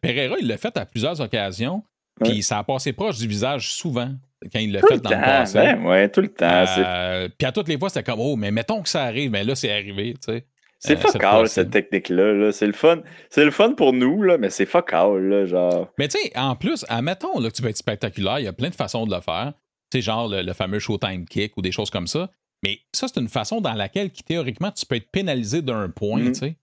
Pereira, 0.00 0.37
il 0.40 0.49
l'a 0.49 0.57
fait 0.57 0.75
à 0.78 0.87
plusieurs 0.87 1.21
occasions. 1.21 1.83
Puis 2.25 2.42
ça 2.42 2.59
a 2.59 2.64
passé 2.64 2.95
proche 2.95 3.18
du 3.18 3.28
visage 3.28 3.73
souvent 3.75 4.11
quand 4.52 4.59
il 4.59 4.73
l'a 4.73 4.80
fait 4.80 4.99
dans 5.00 5.11
le 5.11 5.16
passé. 5.16 5.59
Ben, 5.59 5.85
ouais, 5.85 6.09
tout 6.09 6.23
le 6.23 6.28
temps. 6.28 6.64
puis 7.37 7.47
à 7.47 7.52
toutes 7.52 7.68
les 7.68 7.78
fois, 7.78 7.90
c'était 7.90 8.11
comme, 8.11 8.21
oh, 8.21 8.37
mais 8.37 8.50
mettons 8.50 8.80
que 8.80 8.88
ça 8.88 9.02
arrive, 9.02 9.30
mais 9.30 9.45
là, 9.45 9.54
c'est 9.54 9.71
arrivé, 9.71 10.14
tu 10.14 10.33
sais. 10.33 10.47
C'est 10.78 10.97
euh, 10.97 11.11
fuck 11.11 11.49
cette 11.49 11.70
technique-là. 11.70 12.52
c'est 12.52 12.66
le 12.66 12.73
fun. 12.73 13.02
C'est 13.30 13.44
le 13.44 13.50
fun 13.50 13.73
pour 13.73 13.92
nous, 13.92 14.23
là, 14.23 14.38
mais 14.38 14.50
c'est 14.50 14.66
fuck 14.66 14.92
là, 14.92 15.44
genre. 15.44 15.92
Mais 15.99 16.08
tu 16.08 16.18
sais, 16.18 16.32
en 16.37 16.54
plus, 16.54 16.85
admettons 16.88 17.40
là, 17.40 17.50
que 17.50 17.54
tu 17.54 17.62
peux 17.62 17.68
être 17.68 17.76
spectaculaire, 17.76 18.38
il 18.38 18.44
y 18.44 18.49
a 18.49 18.52
plein 18.52 18.70
de 18.70 18.75
façons 18.75 19.06
de 19.06 19.14
le 19.14 19.20
faire. 19.20 19.52
Tu 19.90 19.99
sais, 19.99 20.02
genre 20.02 20.28
le, 20.28 20.52
fameux 20.52 20.78
showtime 20.78 21.26
kick 21.26 21.56
ou 21.56 21.62
des 21.62 21.73
choses 21.73 21.90
comme 21.90 22.06
ça. 22.06 22.30
Mais 22.62 22.78
ça, 22.92 23.06
c'est 23.08 23.20
une 23.20 23.28
façon 23.28 23.61
dans 23.61 23.75
laquelle, 23.75 24.11
théoriquement, 24.11 24.70
tu 24.70 24.85
peux 24.87 24.97
être 24.97 25.11
pénalisé 25.11 25.62
d'un 25.62 25.88
point, 25.88 26.20
mm-hmm. 26.20 26.32
tu 26.32 26.54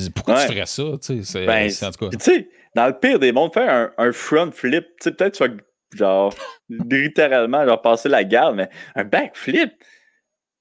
sais. 0.00 0.10
Pourquoi 0.14 0.40
tu 0.40 0.52
ferais 0.52 0.66
ça? 0.66 0.82
Tu 1.00 1.22
sais, 1.24 1.46
ben, 1.46 1.70
en 1.70 1.90
tout 1.90 2.10
cas. 2.10 2.16
Tu 2.16 2.24
sais, 2.24 2.48
dans 2.74 2.86
le 2.86 2.98
pire 2.98 3.18
des 3.18 3.32
mondes, 3.32 3.52
faire 3.52 3.90
un, 3.96 4.12
front 4.12 4.50
flip, 4.50 4.84
tu 4.84 5.04
sais, 5.04 5.12
peut-être 5.12 5.36
tu 5.36 5.44
vas, 5.44 5.54
genre, 5.94 6.34
littéralement, 6.68 7.64
genre, 7.64 7.80
passer 7.80 8.08
la 8.08 8.24
garde, 8.24 8.56
mais 8.56 8.68
un 8.96 9.04
backflip, 9.04 9.72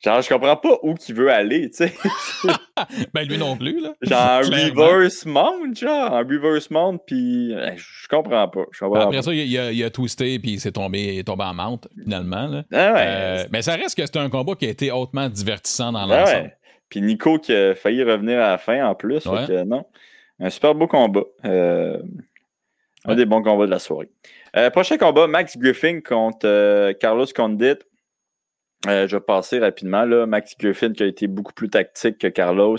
Genre, 0.03 0.22
je 0.22 0.27
comprends 0.27 0.57
pas 0.57 0.77
où 0.83 0.95
il 1.07 1.15
veut 1.15 1.31
aller, 1.31 1.69
tu 1.69 1.77
sais. 1.77 1.93
ben, 3.13 3.25
lui 3.25 3.38
non 3.38 3.55
plus, 3.55 3.79
là. 3.79 3.93
Genre, 4.01 4.19
un 4.19 4.39
reverse 4.41 5.25
mount, 5.25 5.74
genre, 5.74 6.13
un 6.13 6.24
reverse 6.24 6.69
mount, 6.69 6.98
puis 7.05 7.53
je 7.53 8.07
comprends 8.10 8.50
pas. 8.50 8.63
Après 8.81 9.22
ça, 9.22 9.33
il 9.33 9.57
a, 9.57 9.72
il 9.72 9.81
a, 9.81 9.89
twisté, 9.89 10.39
puis 10.39 10.51
il 10.51 10.60
s'est 10.60 10.74
tombé, 10.74 11.24
tombé 11.24 11.45
en 11.45 11.53
mount, 11.53 11.79
finalement. 12.03 12.48
Là. 12.48 12.63
Ah 12.74 12.93
ouais, 12.93 13.05
euh, 13.07 13.43
mais 13.51 13.62
ça 13.62 13.75
reste 13.75 13.95
que 13.95 14.05
c'était 14.05 14.19
un 14.19 14.29
combat 14.29 14.55
qui 14.55 14.65
a 14.65 14.69
été 14.69 14.91
hautement 14.91 15.29
divertissant 15.29 15.93
dans 15.93 16.05
l'ensemble. 16.05 16.41
Ouais. 16.41 16.57
Puis 16.89 17.01
Nico 17.01 17.39
qui 17.39 17.53
a 17.55 17.74
failli 17.74 18.03
revenir 18.03 18.39
à 18.39 18.51
la 18.51 18.57
fin 18.57 18.86
en 18.86 18.95
plus. 18.95 19.22
Fait 19.22 19.48
que, 19.48 19.63
non. 19.63 19.86
Un 20.39 20.50
super 20.50 20.75
beau 20.75 20.88
combat. 20.88 21.24
Euh, 21.45 21.98
un 23.05 23.15
des 23.15 23.25
bons 23.25 23.41
combats 23.41 23.65
de 23.65 23.72
la 23.72 23.79
soirée. 23.79 24.10
Euh, 24.57 24.69
prochain 24.69 24.98
combat, 24.98 25.27
Max 25.27 25.57
Griffin 25.57 26.01
contre 26.01 26.91
Carlos 27.00 27.25
Condit. 27.33 27.79
Euh, 28.88 29.08
je 29.08 29.16
vais 29.16 29.22
passer 29.22 29.60
rapidement. 29.60 30.06
Là. 30.06 30.25
Max 30.25 30.56
Griffin 30.58 30.92
qui 30.92 31.04
a 31.04 31.06
été 31.06 31.28
beaucoup 31.28 31.54
plus 31.54 31.70
tactique 31.70 32.18
que 32.18 32.28
Carlos. 32.28 32.78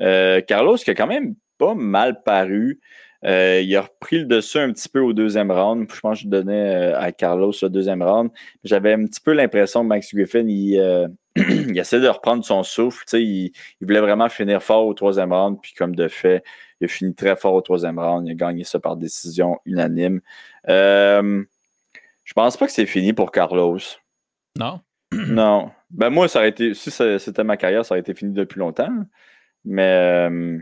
Euh, 0.00 0.40
Carlos 0.42 0.76
qui 0.76 0.90
a 0.90 0.94
quand 0.94 1.06
même 1.06 1.34
pas 1.58 1.74
mal 1.74 2.22
paru. 2.22 2.80
Euh, 3.22 3.60
il 3.62 3.76
a 3.76 3.82
repris 3.82 4.18
le 4.18 4.24
dessus 4.24 4.58
un 4.58 4.72
petit 4.72 4.88
peu 4.88 5.00
au 5.00 5.12
deuxième 5.12 5.50
round. 5.50 5.86
Je 5.92 6.00
pense 6.00 6.18
que 6.18 6.24
je 6.24 6.28
donnais 6.28 6.92
à 6.94 7.12
Carlos 7.12 7.52
le 7.62 7.68
deuxième 7.68 8.02
round. 8.02 8.30
J'avais 8.64 8.94
un 8.94 9.04
petit 9.04 9.20
peu 9.20 9.32
l'impression 9.32 9.82
que 9.82 9.88
Max 9.88 10.14
Griffin, 10.14 10.46
il, 10.48 11.08
il 11.36 11.78
essaie 11.78 12.00
de 12.00 12.08
reprendre 12.08 12.44
son 12.44 12.62
souffle. 12.62 13.04
Il, 13.14 13.52
il, 13.80 13.86
voulait 13.86 14.00
vraiment 14.00 14.28
finir 14.28 14.62
fort 14.62 14.86
au 14.86 14.94
troisième 14.94 15.32
round. 15.32 15.58
Puis 15.60 15.74
comme 15.74 15.94
de 15.94 16.08
fait, 16.08 16.42
il 16.80 16.86
a 16.86 16.88
fini 16.88 17.14
très 17.14 17.36
fort 17.36 17.54
au 17.54 17.60
troisième 17.60 17.98
round. 17.98 18.26
Il 18.26 18.32
a 18.32 18.34
gagné 18.34 18.64
ça 18.64 18.78
par 18.78 18.96
décision 18.96 19.58
unanime. 19.66 20.20
Je 20.66 22.32
pense 22.34 22.56
pas 22.56 22.66
que 22.66 22.72
c'est 22.72 22.86
fini 22.86 23.12
pour 23.12 23.32
Carlos. 23.32 23.78
Non? 24.58 24.80
non. 25.28 25.70
Ben 25.90 26.10
moi, 26.10 26.28
ça 26.28 26.38
aurait 26.38 26.50
été. 26.50 26.74
Si 26.74 26.90
c'était 26.90 27.44
ma 27.44 27.56
carrière, 27.56 27.84
ça 27.84 27.94
aurait 27.94 28.00
été 28.00 28.14
fini 28.14 28.32
depuis 28.32 28.58
longtemps. 28.58 28.92
Mais 29.64 30.28
euh, 30.28 30.58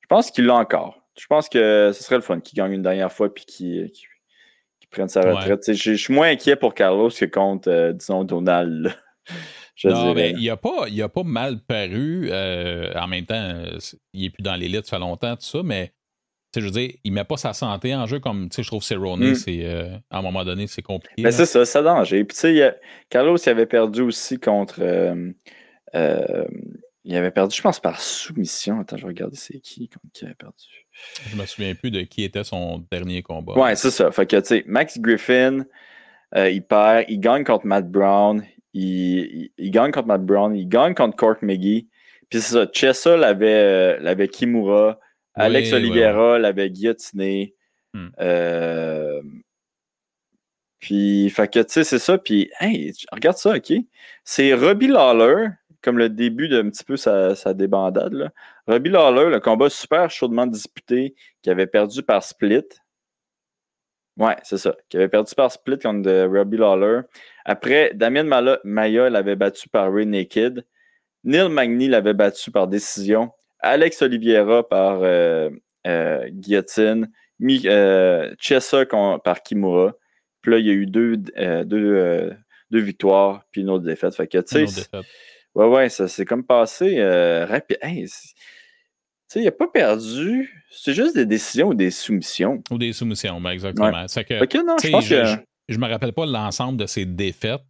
je 0.00 0.06
pense 0.08 0.30
qu'il 0.30 0.46
l'a 0.46 0.56
encore. 0.56 1.00
Je 1.18 1.26
pense 1.26 1.48
que 1.48 1.90
ce 1.94 2.02
serait 2.02 2.16
le 2.16 2.22
fun 2.22 2.40
qu'il 2.40 2.56
gagne 2.56 2.72
une 2.72 2.82
dernière 2.82 3.12
fois 3.12 3.32
puis 3.32 3.44
qu'il 3.44 3.90
prenne 4.90 5.08
sa 5.08 5.20
retraite. 5.20 5.72
Je 5.72 5.94
suis 5.94 6.12
moins 6.12 6.28
inquiet 6.28 6.56
pour 6.56 6.74
Carlos 6.74 7.10
que 7.10 7.24
contre, 7.24 7.70
euh, 7.70 7.92
disons, 7.92 8.24
Donald. 8.24 8.94
non, 9.84 10.14
mais 10.14 10.32
il 10.32 10.46
n'a 10.46 10.56
pas, 10.56 10.86
a 10.86 11.08
pas 11.08 11.22
mal 11.22 11.60
paru. 11.60 12.28
Euh, 12.30 12.92
en 12.94 13.06
même 13.06 13.26
temps, 13.26 13.62
il 14.12 14.22
n'est 14.22 14.30
plus 14.30 14.42
dans 14.42 14.56
l'élite, 14.56 14.86
ça 14.86 14.96
fait 14.96 15.00
longtemps, 15.00 15.36
tout 15.36 15.44
ça, 15.44 15.62
mais 15.62 15.92
je 16.60 16.66
veux 16.66 16.70
dire, 16.70 16.90
il 17.04 17.12
met 17.12 17.24
pas 17.24 17.36
sa 17.36 17.52
santé 17.52 17.94
en 17.94 18.06
jeu 18.06 18.20
comme, 18.20 18.48
tu 18.48 18.56
sais, 18.56 18.62
je 18.62 18.68
trouve 18.68 18.82
Cerrone, 18.82 19.30
mm. 19.30 19.34
c'est, 19.34 19.64
euh, 19.64 19.96
à 20.10 20.18
un 20.18 20.22
moment 20.22 20.44
donné, 20.44 20.66
c'est 20.66 20.82
compliqué. 20.82 21.22
Mais 21.22 21.32
c'est 21.32 21.46
ça, 21.46 21.64
c'est 21.64 21.82
danger. 21.82 22.24
Puis, 22.24 22.34
tu 22.34 22.40
sais, 22.40 22.76
Carlos, 23.08 23.36
il 23.36 23.48
avait 23.48 23.66
perdu 23.66 24.02
aussi 24.02 24.38
contre. 24.38 24.80
Euh, 24.80 25.32
euh, 25.94 26.46
il 27.04 27.16
avait 27.16 27.30
perdu, 27.30 27.56
je 27.56 27.62
pense, 27.62 27.80
par 27.80 28.00
soumission. 28.00 28.80
Attends, 28.80 28.96
je 28.96 29.02
vais 29.02 29.08
regarder 29.08 29.36
c'est 29.36 29.58
qui 29.58 29.88
contre 29.88 30.06
qui 30.12 30.24
avait 30.24 30.34
perdu. 30.34 30.86
Je 31.30 31.36
me 31.36 31.46
souviens 31.46 31.74
plus 31.74 31.90
de 31.90 32.02
qui 32.02 32.22
était 32.22 32.44
son 32.44 32.84
dernier 32.90 33.22
combat. 33.22 33.54
Ouais, 33.54 33.74
c'est 33.74 33.90
ça. 33.90 34.12
Fait 34.12 34.26
que, 34.26 34.36
tu 34.36 34.46
sais, 34.46 34.64
Max 34.66 34.98
Griffin, 34.98 35.64
il 36.36 36.62
perd, 36.62 37.06
il 37.08 37.18
gagne 37.18 37.44
contre 37.44 37.66
Matt 37.66 37.90
Brown, 37.90 38.44
il, 38.72 39.50
il, 39.58 39.70
gagne 39.70 39.90
contre 39.90 40.06
Matt 40.06 40.24
Brown, 40.24 40.54
il 40.54 40.68
gagne 40.68 40.94
contre 40.94 41.16
Cork 41.16 41.42
McGee. 41.42 41.88
Puis 42.30 42.40
c'est 42.40 42.54
ça, 42.54 42.66
Chessa 42.72 43.16
l'avait 43.16 44.28
Kimura. 44.28 44.98
Alex 45.34 45.72
Oliveira 45.72 46.38
l'avait 46.38 46.70
guillotiné. 46.70 47.54
Hmm. 47.94 48.08
Euh, 48.20 49.22
puis, 50.82 51.30
fait 51.30 51.48
que, 51.48 51.60
tu 51.60 51.72
sais, 51.72 51.84
c'est 51.84 51.98
ça. 51.98 52.18
Puis, 52.18 52.50
hey, 52.60 52.92
regarde 53.12 53.36
ça, 53.36 53.54
OK? 53.56 53.72
C'est 54.24 54.52
Robbie 54.54 54.88
Lawler, 54.88 55.48
comme 55.80 55.96
le 55.96 56.08
début 56.08 56.48
d'un 56.48 56.68
petit 56.70 56.84
peu 56.84 56.96
sa, 56.96 57.54
débandade. 57.54 58.12
Là. 58.14 58.30
Robbie 58.66 58.90
Lawler, 58.90 59.30
le 59.30 59.40
combat 59.40 59.70
super 59.70 60.10
chaudement 60.10 60.46
disputé, 60.46 61.14
qui 61.42 61.50
avait 61.50 61.68
perdu 61.68 62.02
par 62.02 62.24
split. 62.24 62.64
Ouais, 64.16 64.36
c'est 64.42 64.58
ça. 64.58 64.76
Qui 64.88 64.96
avait 64.96 65.08
perdu 65.08 65.34
par 65.34 65.50
split 65.52 65.78
contre 65.78 66.10
Robbie 66.26 66.58
Lawler. 66.58 67.02
Après, 67.44 67.92
Damien 67.94 68.24
Maya 68.64 69.08
l'avait 69.08 69.36
battu 69.36 69.68
par 69.68 69.92
Ray 69.92 70.06
Naked. 70.06 70.66
Neil 71.24 71.48
Magny 71.48 71.88
l'avait 71.88 72.12
battu 72.12 72.50
par 72.50 72.66
décision. 72.66 73.30
Alex 73.62 74.02
Oliveira 74.02 74.68
par 74.68 75.00
euh, 75.02 75.50
euh, 75.86 76.28
guillotine, 76.30 77.10
euh, 77.42 78.34
Chessa 78.38 78.84
par 79.24 79.42
Kimura. 79.42 79.94
Puis 80.42 80.52
là, 80.52 80.58
il 80.58 80.66
y 80.66 80.70
a 80.70 80.74
eu 80.74 80.86
deux, 80.86 81.16
deux, 81.16 82.36
victoires, 82.72 83.44
puis 83.52 83.60
une 83.60 83.70
autre 83.70 83.84
défaite. 83.84 84.14
Fait 84.16 84.26
que, 84.26 84.38
tu 84.38 84.66
sais, 84.66 84.86
ouais, 85.54 85.66
ouais, 85.66 85.88
ça 85.88 86.08
s'est 86.08 86.24
comme 86.24 86.44
passé 86.44 87.02
rapide. 87.44 87.78
tu 87.80 88.08
sais, 89.28 89.40
il 89.40 89.44
n'a 89.44 89.52
pas 89.52 89.68
perdu. 89.68 90.64
C'est 90.70 90.94
juste 90.94 91.14
des 91.14 91.26
décisions 91.26 91.68
ou 91.68 91.74
des 91.74 91.92
soumissions. 91.92 92.62
Ou 92.70 92.78
des 92.78 92.92
soumissions, 92.92 93.40
ben 93.40 93.50
exactement. 93.50 93.92
Que, 93.92 94.66
non, 94.66 94.76
je, 94.82 94.90
pense 94.90 95.08
que... 95.08 95.24
je, 95.68 95.78
me 95.78 95.86
rappelle 95.86 96.12
pas 96.12 96.26
l'ensemble 96.26 96.78
de 96.78 96.86
ces 96.86 97.04
défaites. 97.04 97.62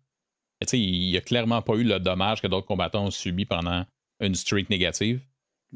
Mais 0.63 0.79
il 0.79 1.13
n'a 1.13 1.21
clairement 1.21 1.61
pas 1.61 1.75
eu 1.75 1.83
le 1.83 1.99
dommage 1.99 2.41
que 2.41 2.47
d'autres 2.47 2.69
combattants 2.69 3.07
ont 3.07 3.11
subi 3.11 3.45
pendant 3.45 3.85
une 4.21 4.37
streak 4.37 4.71
négative. 4.71 5.21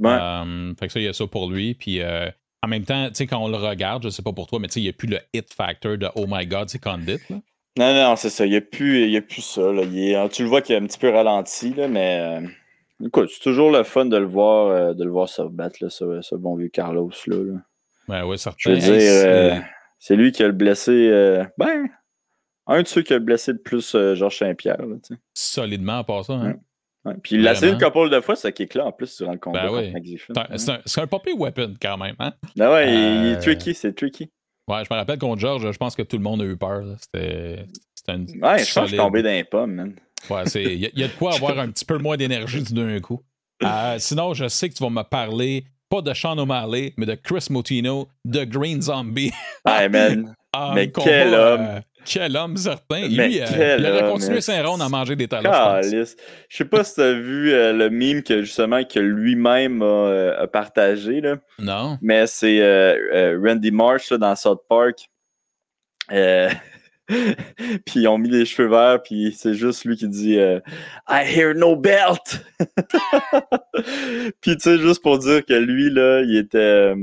Euh, 0.04 0.74
fait 0.78 0.86
que 0.86 0.92
ça, 0.92 1.00
il 1.00 1.04
y 1.04 1.08
a 1.08 1.12
ça 1.12 1.26
pour 1.26 1.50
lui. 1.50 1.74
Puis 1.74 2.00
euh, 2.00 2.30
en 2.62 2.68
même 2.68 2.84
temps, 2.84 3.08
tu 3.08 3.14
sais, 3.14 3.26
quand 3.26 3.38
on 3.38 3.48
le 3.48 3.56
regarde, 3.56 4.04
je 4.04 4.08
sais 4.08 4.22
pas 4.22 4.32
pour 4.32 4.46
toi, 4.46 4.58
mais 4.58 4.68
tu 4.68 4.74
sais, 4.74 4.80
il 4.80 4.84
n'y 4.84 4.88
a 4.88 4.92
plus 4.92 5.08
le 5.08 5.18
hit 5.32 5.52
factor 5.52 5.96
de 5.96 6.08
Oh 6.14 6.26
my 6.28 6.46
God, 6.46 6.68
c'est 6.68 6.82
Condit. 6.82 7.18
Là. 7.30 7.36
Non, 7.78 7.94
non, 7.94 8.16
c'est 8.16 8.30
ça. 8.30 8.46
Il 8.46 8.50
n'y 8.50 8.56
a, 8.56 8.60
plus, 8.60 9.14
a 9.16 9.20
plus 9.20 9.42
ça. 9.42 9.72
Là. 9.72 9.82
Il 9.82 10.28
tu 10.30 10.42
le 10.42 10.48
vois 10.48 10.62
qu'il 10.62 10.74
est 10.74 10.78
un 10.78 10.86
petit 10.86 10.98
peu 10.98 11.10
ralenti, 11.10 11.74
là, 11.74 11.88
mais 11.88 12.18
euh, 12.20 13.06
écoute, 13.06 13.30
c'est 13.32 13.42
toujours 13.42 13.70
le 13.70 13.82
fun 13.82 14.06
de 14.06 14.16
le 14.16 14.24
voir, 14.24 14.94
de 14.94 15.04
le 15.04 15.10
voir 15.10 15.28
se 15.28 15.42
rebattre, 15.42 15.76
là, 15.82 15.90
ce, 15.90 16.34
bon 16.34 16.56
vieux 16.56 16.68
Carlos. 16.68 17.10
Là, 17.26 17.36
là. 17.36 17.60
Ouais, 18.08 18.28
ouais, 18.28 18.36
certain. 18.38 18.56
Je 18.62 18.70
veux 18.70 18.98
dire, 18.98 19.62
c'est 19.98 20.16
lui 20.16 20.32
qui 20.32 20.42
a 20.42 20.46
le 20.46 20.52
blessé. 20.52 21.10
ben, 21.58 21.86
un 22.66 22.82
de 22.82 22.88
ceux 22.88 23.02
qui 23.02 23.12
a 23.12 23.18
le 23.18 23.24
blessé 23.24 23.52
le 23.52 23.58
plus 23.58 23.92
Georges 24.14 24.38
Saint-Pierre. 24.38 24.78
Solidement 25.34 25.98
à 25.98 26.04
part 26.04 26.24
ça. 26.24 26.32
Hein? 26.32 26.56
Puis 27.22 27.36
il 27.36 27.42
l'a 27.42 27.52
essayé 27.52 27.72
une 27.72 27.78
couple 27.78 28.10
de 28.10 28.20
fois, 28.20 28.36
ce 28.36 28.48
kick-là, 28.48 28.86
en 28.86 28.92
plus, 28.92 29.16
durant 29.16 29.32
le 29.32 29.38
combat. 29.38 29.68
Ben. 29.68 30.46
C'est 30.56 30.70
un, 30.70 31.02
un 31.02 31.06
poppy 31.06 31.32
weapon, 31.32 31.74
quand 31.80 31.98
même. 31.98 32.16
Hein? 32.18 32.32
Ben 32.56 32.70
ouais, 32.70 32.92
il, 32.92 33.26
est 33.26 33.36
euh, 33.36 33.40
tricky, 33.40 33.74
c'est 33.74 33.94
tricky. 33.94 34.30
Ouais, 34.68 34.82
je 34.84 34.92
me 34.92 34.98
rappelle 34.98 35.18
contre 35.18 35.40
George, 35.40 35.70
je 35.70 35.76
pense 35.76 35.94
que 35.94 36.02
tout 36.02 36.16
le 36.16 36.22
monde 36.22 36.42
a 36.42 36.44
eu 36.44 36.56
peur. 36.56 36.84
C'était 37.00 37.66
un. 38.08 38.20
Ouais, 38.20 38.64
je 38.64 38.72
pense 38.72 38.74
que 38.74 38.80
je 38.82 38.86
suis 38.86 38.96
tombé 38.96 39.22
dans 39.22 39.30
les 39.30 39.44
pommes, 39.44 39.74
man. 39.74 39.94
Ouais, 40.30 40.42
il 40.54 40.90
y, 40.98 41.04
a 41.04 41.08
de 41.08 41.12
quoi 41.12 41.34
avoir 41.36 41.58
un 41.58 41.70
petit 41.70 41.84
peu 41.84 41.98
moins 41.98 42.16
d'énergie 42.16 42.62
d'un 42.62 42.98
coup. 43.00 43.22
Euh, 43.62 43.96
sinon, 43.98 44.34
je 44.34 44.48
sais 44.48 44.68
que 44.68 44.74
tu 44.74 44.82
vas 44.82 44.90
me 44.90 45.02
parler, 45.02 45.64
pas 45.88 46.02
de 46.02 46.12
Sean 46.12 46.36
O'Malley, 46.38 46.94
mais 46.96 47.06
de 47.06 47.14
Chris 47.14 47.46
Motino, 47.50 48.08
de 48.24 48.44
Green 48.44 48.82
Zombie. 48.82 49.32
Hey, 49.66 49.88
man. 49.88 50.34
Ah, 50.58 50.72
mais 50.74 50.90
quel 50.90 51.34
homme! 51.34 51.60
Euh, 51.60 51.80
quel 52.06 52.36
homme 52.36 52.56
certain. 52.56 53.06
Lui, 53.08 53.40
euh, 53.40 53.76
il 53.78 53.86
aurait 53.86 54.10
continué 54.10 54.40
Saint-Ron 54.40 54.80
à 54.80 54.88
manger 54.88 55.16
des 55.16 55.28
talons. 55.28 55.50
Je 55.82 56.06
sais 56.48 56.64
pas 56.64 56.84
si 56.84 56.94
tu 56.94 57.00
as 57.02 57.12
vu 57.12 57.52
euh, 57.52 57.72
le 57.72 57.90
mime 57.90 58.22
que 58.22 58.42
justement 58.42 58.84
que 58.84 59.00
lui-même 59.00 59.82
a, 59.82 59.84
euh, 59.84 60.46
partagé. 60.46 61.20
Là. 61.20 61.36
Non. 61.58 61.98
Mais 62.00 62.26
c'est 62.26 62.60
Randy 63.36 63.70
Marsh 63.70 64.12
dans 64.12 64.36
South 64.36 64.62
Park. 64.68 65.08
puis 67.08 68.00
ils 68.00 68.08
ont 68.08 68.18
mis 68.18 68.28
les 68.28 68.44
cheveux 68.44 68.68
verts, 68.68 69.00
puis 69.02 69.32
c'est 69.36 69.54
juste 69.54 69.84
lui 69.84 69.96
qui 69.96 70.08
dit 70.08 70.38
euh, 70.38 70.58
I 71.08 71.22
hear 71.24 71.54
no 71.54 71.76
belt. 71.76 72.44
puis 74.40 74.56
tu 74.56 74.60
sais, 74.60 74.78
juste 74.78 75.02
pour 75.02 75.18
dire 75.18 75.44
que 75.44 75.54
lui, 75.54 75.88
là, 75.90 76.22
il 76.22 76.36
était, 76.36 76.94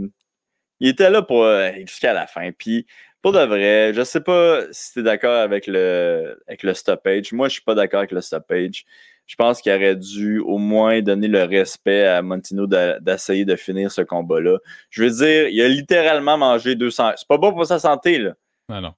il 0.81 0.89
était 0.89 1.09
là 1.09 1.21
pour 1.21 1.47
jusqu'à 1.85 2.13
la 2.13 2.27
fin. 2.27 2.51
Puis 2.51 2.85
pour 3.23 3.31
de 3.31 3.39
vrai, 3.39 3.93
je 3.93 4.03
sais 4.03 4.19
pas 4.19 4.63
si 4.71 4.91
tu 4.91 4.99
es 4.99 5.03
d'accord 5.03 5.39
avec 5.39 5.65
le, 5.65 6.38
avec 6.45 6.62
le 6.62 6.73
stoppage. 6.73 7.31
Moi, 7.31 7.47
je 7.47 7.53
suis 7.53 7.62
pas 7.62 7.73
d'accord 7.73 7.99
avec 7.99 8.12
le 8.12 8.19
stoppage. 8.19 8.83
Je 9.25 9.36
pense 9.38 9.62
qu'il 9.62 9.71
aurait 9.71 9.95
dû 9.95 10.39
au 10.39 10.57
moins 10.57 11.01
donner 11.01 11.29
le 11.29 11.43
respect 11.43 12.05
à 12.05 12.21
Montino 12.21 12.67
d'essayer 12.67 13.45
de 13.45 13.55
finir 13.55 13.91
ce 13.91 14.01
combat-là. 14.01 14.57
Je 14.89 15.05
veux 15.05 15.09
dire, 15.09 15.47
il 15.47 15.62
a 15.62 15.69
littéralement 15.69 16.38
mangé 16.38 16.75
200. 16.75 17.13
C'est 17.15 17.27
pas 17.27 17.38
bon 17.38 17.53
pour 17.53 17.65
sa 17.65 17.79
santé, 17.79 18.19
là. 18.19 18.33
Ah 18.67 18.81
non. 18.81 18.93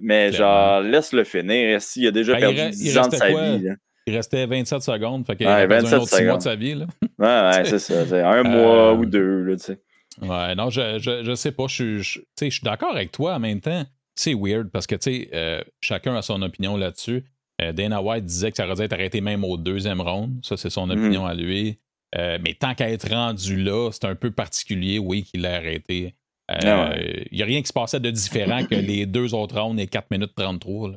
Mais 0.00 0.32
genre, 0.32 0.80
laisse-le 0.80 1.22
finir. 1.22 1.80
S'il 1.80 2.08
a 2.08 2.10
déjà 2.10 2.32
ben, 2.34 2.52
perdu 2.52 2.70
10 2.76 2.98
ans 2.98 3.06
de 3.06 3.14
sa 3.14 3.28
vie. 3.28 3.68
Il 4.08 4.16
restait 4.16 4.44
27 4.44 4.82
secondes. 4.82 5.24
Fait 5.24 5.36
qu'il 5.36 5.46
ouais, 5.46 5.68
27 5.68 5.92
un 5.92 5.96
autre 5.98 6.08
6 6.08 6.24
mois 6.24 6.36
de 6.38 6.42
sa 6.42 6.56
vie. 6.56 6.74
Là. 6.74 6.86
Ouais, 7.20 7.58
ouais, 7.58 7.64
c'est 7.78 7.78
ça. 7.78 8.28
Un 8.28 8.42
mois 8.42 8.90
euh, 8.90 8.96
ou 8.96 9.06
deux. 9.06 9.44
Là, 9.44 9.54
tu 9.54 9.62
sais. 9.62 9.80
Ouais, 10.20 10.54
non, 10.54 10.70
je, 10.70 10.98
je, 10.98 11.24
je 11.24 11.34
sais 11.34 11.52
pas. 11.52 11.66
Je, 11.68 11.98
je, 11.98 12.20
je 12.40 12.48
suis 12.48 12.62
d'accord 12.62 12.94
avec 12.94 13.12
toi 13.12 13.34
en 13.34 13.40
même 13.40 13.60
temps. 13.60 13.84
C'est 14.14 14.34
weird 14.34 14.70
parce 14.70 14.86
que, 14.86 14.96
euh, 15.34 15.62
chacun 15.80 16.14
a 16.14 16.22
son 16.22 16.42
opinion 16.42 16.76
là-dessus. 16.76 17.24
Euh, 17.60 17.72
Dana 17.72 18.02
White 18.02 18.24
disait 18.24 18.50
que 18.50 18.56
ça 18.56 18.66
aurait 18.66 18.74
dû 18.74 18.82
être 18.82 18.92
arrêté 18.92 19.20
même 19.20 19.44
au 19.44 19.56
deuxième 19.56 20.00
round. 20.00 20.44
Ça, 20.44 20.56
c'est 20.56 20.70
son 20.70 20.86
mhm. 20.86 20.98
opinion 20.98 21.26
à 21.26 21.34
lui. 21.34 21.78
mais 22.14 22.54
tant 22.58 22.74
qu'à 22.74 22.90
être 22.90 23.08
rendu 23.08 23.56
là, 23.56 23.90
c'est 23.90 24.04
un 24.04 24.14
peu 24.14 24.30
particulier, 24.30 24.98
oui, 24.98 25.24
qu'il 25.24 25.42
l'a 25.42 25.54
arrêté. 25.54 26.14
Il 26.50 26.68
ah 26.68 26.94
n'y 27.30 27.42
a 27.42 27.46
rien 27.46 27.62
qui 27.62 27.68
se 27.68 27.72
passait 27.72 28.00
de 28.00 28.10
différent 28.10 28.66
que 28.66 28.74
les 28.74 29.06
deux 29.06 29.32
autres 29.32 29.58
rounds 29.58 29.80
et 29.80 29.86
4 29.86 30.10
minutes 30.10 30.34
33. 30.36 30.90
Là. 30.90 30.96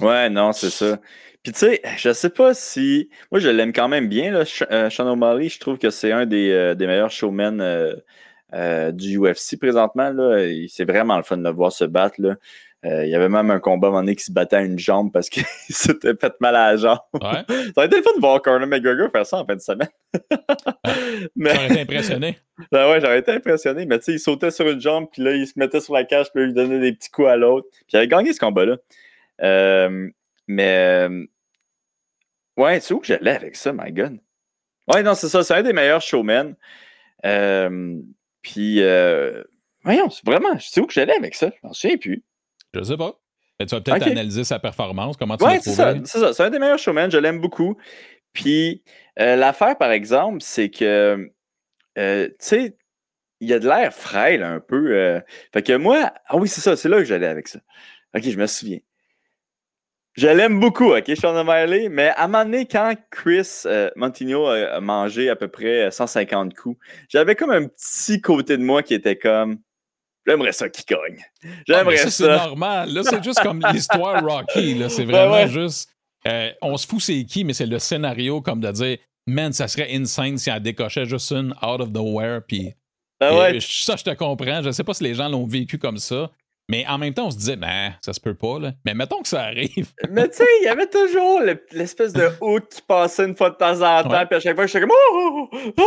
Ouais, 0.00 0.28
non, 0.28 0.52
c'est 0.52 0.70
ça. 0.70 0.98
Puis 1.42 1.52
tu 1.52 1.60
sais, 1.60 1.80
je 1.96 2.12
sais 2.12 2.30
pas 2.30 2.52
si. 2.52 3.08
Moi, 3.32 3.40
je 3.40 3.48
l'aime 3.48 3.72
quand 3.72 3.88
même 3.88 4.08
bien, 4.08 4.30
là, 4.30 4.44
euh, 4.70 4.90
Sean 4.90 5.10
O'Malley. 5.10 5.48
Je 5.48 5.58
trouve 5.58 5.78
que 5.78 5.88
c'est 5.90 6.12
un 6.12 6.26
des, 6.26 6.50
euh, 6.50 6.74
des, 6.74 6.86
meilleurs 6.86 7.10
showmen 7.10 7.60
euh, 7.60 7.94
du 8.52 9.18
UFC 9.18 9.58
présentement. 9.58 10.12
C'est 10.68 10.84
vraiment 10.84 11.16
le 11.16 11.22
fun 11.22 11.36
de 11.36 11.44
le 11.44 11.50
voir 11.50 11.72
se 11.72 11.84
battre. 11.84 12.16
Là. 12.18 12.36
il 12.84 13.08
y 13.08 13.14
avait 13.14 13.28
même 13.28 13.50
un 13.50 13.60
combat 13.60 13.88
à 13.88 13.90
un 13.90 13.92
moment 13.92 14.02
donné 14.02 14.16
qui 14.16 14.24
se 14.24 14.32
battait 14.32 14.56
à 14.56 14.62
une 14.62 14.78
jambe 14.78 15.12
parce 15.12 15.28
qu'il 15.28 15.44
s'était 15.68 16.14
fait 16.14 16.32
mal 16.40 16.56
à 16.56 16.72
la 16.72 16.76
jambe. 16.76 16.98
Ouais. 17.14 17.44
ça 17.48 17.72
aurait 17.76 17.86
été 17.86 17.96
le 17.96 18.02
fun 18.02 18.14
de 18.16 18.20
voir 18.20 18.42
Conor 18.42 18.66
McGregor 18.66 19.10
faire 19.10 19.26
ça 19.26 19.38
en 19.38 19.46
fin 19.46 19.56
de 19.56 19.60
semaine. 19.60 19.88
mais... 21.36 21.54
J'aurais 21.54 21.66
été 21.66 21.80
impressionné. 21.80 22.38
Ben 22.72 22.90
ouais, 22.90 23.00
j'aurais 23.00 23.18
été 23.18 23.32
impressionné. 23.32 23.86
Mais 23.86 23.98
tu 23.98 24.06
sais, 24.06 24.12
il 24.12 24.20
sautait 24.20 24.50
sur 24.50 24.68
une 24.68 24.80
jambe, 24.80 25.06
puis 25.10 25.22
là, 25.22 25.32
il 25.32 25.46
se 25.46 25.52
mettait 25.56 25.80
sur 25.80 25.94
la 25.94 26.04
cage, 26.04 26.32
puis 26.32 26.42
il 26.42 26.46
lui 26.48 26.54
donnait 26.54 26.80
des 26.80 26.92
petits 26.92 27.10
coups 27.10 27.28
à 27.28 27.36
l'autre. 27.36 27.68
Puis 27.70 27.84
il 27.92 27.96
avait 27.96 28.08
gagné 28.08 28.32
ce 28.32 28.40
combat-là. 28.40 28.76
Euh, 29.42 30.08
mais 30.46 31.08
euh, 31.08 31.26
ouais, 32.56 32.80
c'est 32.80 32.94
où 32.94 33.00
que 33.00 33.06
j'allais 33.06 33.30
avec 33.30 33.56
ça, 33.56 33.72
my 33.72 33.92
God? 33.92 34.18
Ouais, 34.92 35.02
non, 35.02 35.14
c'est 35.14 35.28
ça, 35.28 35.42
c'est 35.42 35.54
un 35.54 35.62
des 35.62 35.72
meilleurs 35.72 36.00
showmen. 36.00 36.54
Euh, 37.24 38.00
puis, 38.42 38.80
voyons, 39.84 40.10
c'est 40.10 40.24
vraiment, 40.24 40.58
c'est 40.58 40.80
où 40.80 40.86
que 40.86 40.92
j'allais 40.92 41.16
avec 41.16 41.34
ça? 41.34 41.50
Je 41.50 41.66
m'en 41.66 41.72
souviens 41.72 41.96
plus. 41.96 42.24
Je 42.74 42.82
sais 42.82 42.96
pas. 42.96 43.20
Mais 43.58 43.66
tu 43.66 43.74
vas 43.74 43.80
peut-être 43.80 44.06
analyser 44.06 44.44
sa 44.44 44.58
performance. 44.58 45.16
Comment 45.16 45.36
tu 45.36 45.44
ouais, 45.44 45.60
c'est 45.60 45.72
ça, 45.72 45.94
c'est 46.04 46.18
ça. 46.18 46.32
C'est 46.32 46.42
un 46.44 46.50
des 46.50 46.58
meilleurs 46.58 46.78
showmen. 46.78 47.10
Je 47.10 47.18
l'aime 47.18 47.40
beaucoup. 47.40 47.76
Puis, 48.32 48.82
l'affaire, 49.16 49.76
par 49.76 49.90
exemple, 49.90 50.38
c'est 50.40 50.70
que, 50.70 51.30
tu 51.96 52.34
sais, 52.38 52.76
il 53.40 53.48
y 53.48 53.52
a 53.52 53.58
de 53.58 53.66
l'air 53.66 53.92
frêle 53.92 54.42
un 54.42 54.60
peu. 54.60 55.20
fait 55.52 55.62
que 55.62 55.76
moi, 55.76 56.12
ah 56.26 56.36
oui, 56.36 56.48
c'est 56.48 56.60
ça, 56.60 56.76
c'est 56.76 56.88
là 56.88 56.98
que 56.98 57.04
j'allais 57.04 57.26
avec 57.26 57.48
ça. 57.48 57.58
OK, 58.14 58.22
je 58.22 58.36
me 58.36 58.46
souviens. 58.46 58.78
Je 60.14 60.26
l'aime 60.26 60.58
beaucoup, 60.58 60.92
OK, 60.92 61.10
Sean 61.16 61.36
O'Malley, 61.36 61.88
mais 61.88 62.08
à 62.08 62.24
un 62.24 62.26
moment 62.26 62.44
donné, 62.44 62.66
quand 62.66 62.94
Chris 63.10 63.62
euh, 63.66 63.90
Montigno 63.96 64.46
a, 64.46 64.80
mangé 64.80 65.30
à 65.30 65.36
peu 65.36 65.48
près 65.48 65.90
150 65.90 66.54
coups, 66.54 66.78
j'avais 67.08 67.36
comme 67.36 67.50
un 67.50 67.66
petit 67.66 68.20
côté 68.20 68.56
de 68.56 68.62
moi 68.62 68.82
qui 68.82 68.94
était 68.94 69.16
comme 69.16 69.58
J'aimerais 70.26 70.52
ça 70.52 70.68
qu'il 70.68 70.84
cogne. 70.84 71.24
J'aimerais 71.66 71.96
ça. 71.96 72.10
C'est 72.10 72.28
normal. 72.28 72.92
Là, 72.92 73.02
c'est 73.02 73.24
juste 73.24 73.40
comme 73.40 73.62
l'histoire 73.72 74.22
Rocky. 74.26 74.74
Là. 74.74 74.88
C'est 74.88 75.04
vraiment 75.04 75.46
juste. 75.46 75.90
Euh, 76.28 76.50
on 76.60 76.76
se 76.76 76.86
fout 76.86 77.00
c'est 77.00 77.24
qui, 77.24 77.44
mais 77.44 77.54
c'est 77.54 77.66
le 77.66 77.78
scénario 77.78 78.42
comme 78.42 78.60
de 78.60 78.70
dire 78.70 78.98
Man, 79.26 79.52
ça 79.52 79.68
serait 79.68 79.94
insane 79.94 80.36
si 80.36 80.50
elle 80.50 80.62
décochait 80.62 81.06
juste 81.06 81.32
une 81.32 81.52
out 81.62 81.80
of 81.80 81.90
nowhere. 81.90 82.40
Puis. 82.46 82.74
Ah 83.20 83.36
ouais. 83.36 83.58
ça, 83.60 83.96
je 83.96 84.04
te 84.04 84.14
comprends. 84.14 84.62
Je 84.62 84.70
sais 84.70 84.84
pas 84.84 84.94
si 84.94 85.04
les 85.04 85.14
gens 85.14 85.28
l'ont 85.28 85.46
vécu 85.46 85.78
comme 85.78 85.98
ça. 85.98 86.30
Mais 86.70 86.86
en 86.88 86.98
même 86.98 87.12
temps, 87.12 87.26
on 87.26 87.30
se 87.32 87.36
disait, 87.36 87.56
ben, 87.56 87.94
ça 88.00 88.12
se 88.12 88.20
peut 88.20 88.34
pas, 88.34 88.60
là. 88.60 88.70
Mais 88.84 88.94
mettons 88.94 89.20
que 89.22 89.26
ça 89.26 89.42
arrive. 89.42 89.88
Mais 90.10 90.28
tu 90.28 90.36
sais, 90.36 90.44
il 90.60 90.66
y 90.66 90.68
avait 90.68 90.86
toujours 90.86 91.40
l'espèce 91.72 92.12
de 92.12 92.28
hook 92.40 92.68
qui 92.68 92.80
passait 92.82 93.24
une 93.24 93.34
fois 93.34 93.50
de 93.50 93.56
temps 93.56 93.82
en 93.82 94.02
temps, 94.04 94.24
puis 94.24 94.36
à 94.36 94.40
chaque 94.40 94.54
fois, 94.54 94.66
je 94.66 94.70
suis 94.70 94.80
comme, 94.80 94.92
oh, 94.92 95.48
oh, 95.52 95.82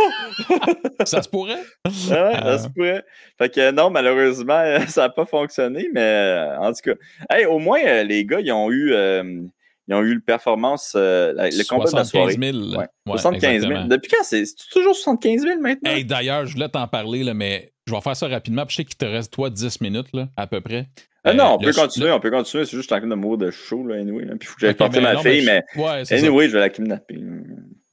oh, 0.50 1.04
ça 1.06 1.22
se 1.22 1.28
pourrait? 1.30 1.62
ouais, 1.86 1.92
ça 2.10 2.58
se 2.58 2.68
pourrait. 2.68 3.02
Fait 3.38 3.48
que 3.48 3.70
non, 3.70 3.88
malheureusement, 3.88 4.62
ça 4.86 5.02
n'a 5.04 5.08
pas 5.08 5.24
fonctionné, 5.24 5.88
mais 5.94 6.02
euh, 6.02 6.58
en 6.58 6.70
tout 6.74 6.82
cas, 6.84 6.94
hey, 7.30 7.46
au 7.46 7.58
moins, 7.58 7.80
euh, 7.82 8.02
les 8.02 8.26
gars, 8.26 8.40
ils 8.40 8.52
ont 8.52 8.70
eu. 8.70 8.92
Euh, 8.92 9.40
ils 9.88 9.94
ont 9.94 10.00
eu 10.00 10.14
le 10.14 10.20
performance, 10.20 10.92
le 10.94 11.68
combat 11.68 11.90
de 11.90 11.96
la 11.96 12.04
soirée. 12.04 12.36
000. 12.40 12.76
Ouais. 12.76 12.86
75 13.06 13.66
000. 13.66 13.84
Depuis 13.84 14.10
quand? 14.10 14.24
C'est 14.24 14.44
toujours 14.72 14.94
75 14.94 15.42
000 15.42 15.60
maintenant? 15.60 15.90
Hey, 15.90 16.04
D'ailleurs, 16.04 16.46
je 16.46 16.54
voulais 16.54 16.68
t'en 16.68 16.86
parler, 16.88 17.22
là, 17.22 17.34
mais 17.34 17.72
je 17.86 17.94
vais 17.94 18.00
faire 18.00 18.16
ça 18.16 18.28
rapidement. 18.28 18.64
Je 18.68 18.76
sais 18.76 18.84
qu'il 18.84 18.96
te 18.96 19.04
reste, 19.04 19.32
toi, 19.32 19.50
10 19.50 19.80
minutes, 19.80 20.08
là, 20.14 20.28
à 20.36 20.46
peu 20.46 20.60
près. 20.60 20.88
Ah 21.26 21.32
non, 21.32 21.54
on 21.54 21.58
peut 21.58 21.72
continuer, 21.72 22.10
on 22.12 22.20
peut 22.20 22.30
continuer. 22.30 22.66
C'est 22.66 22.76
juste 22.76 22.92
en 22.92 22.98
train 22.98 23.06
de 23.06 23.14
mourir 23.14 23.38
de 23.38 23.50
chaud, 23.50 23.86
là, 23.86 23.96
anyway. 23.96 24.26
Puis 24.26 24.38
il 24.42 24.46
faut 24.46 24.54
que 24.54 24.60
j'aille 24.60 24.74
porter 24.74 25.00
ma 25.00 25.16
fille, 25.18 25.44
mais, 25.44 25.62
ouais, 25.76 26.12
anyway, 26.12 26.48
je 26.48 26.52
vais 26.52 26.60
la 26.60 26.68
kidnapper. 26.68 27.18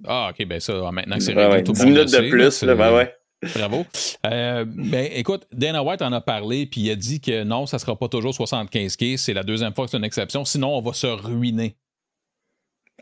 Ah, 0.06 0.32
ok, 0.32 0.46
ben 0.48 0.60
ça, 0.60 0.74
maintenant 0.92 1.18
que 1.18 1.24
c'est 1.24 1.34
réglé, 1.34 1.56
ouais, 1.56 1.64
tout 1.64 1.74
10 1.74 1.86
minutes 1.86 2.12
de 2.12 2.30
plus, 2.30 2.64
là, 2.64 2.76
ben 2.76 2.94
ouais. 2.94 3.14
Bravo. 3.56 3.86
Euh, 4.28 4.66
ben, 4.68 5.10
écoute, 5.14 5.48
Dana 5.52 5.84
White 5.84 6.02
en 6.04 6.14
a 6.14 6.22
parlé, 6.22 6.68
puis 6.68 6.82
il 6.82 6.92
a 6.92 6.96
dit 6.96 7.22
que 7.22 7.44
non, 7.44 7.66
ça 7.66 7.78
ne 7.78 7.80
sera 7.80 7.98
pas 7.98 8.08
toujours 8.08 8.36
75 8.36 8.96
k 8.96 9.18
C'est 9.18 9.34
la 9.34 9.44
deuxième 9.44 9.74
fois 9.74 9.86
que 9.86 9.92
c'est 9.92 9.98
une 9.98 10.04
exception. 10.04 10.46
Sinon, 10.46 10.78
on 10.78 10.82
va 10.82 10.94
se 10.94 11.08
ruiner. 11.08 11.76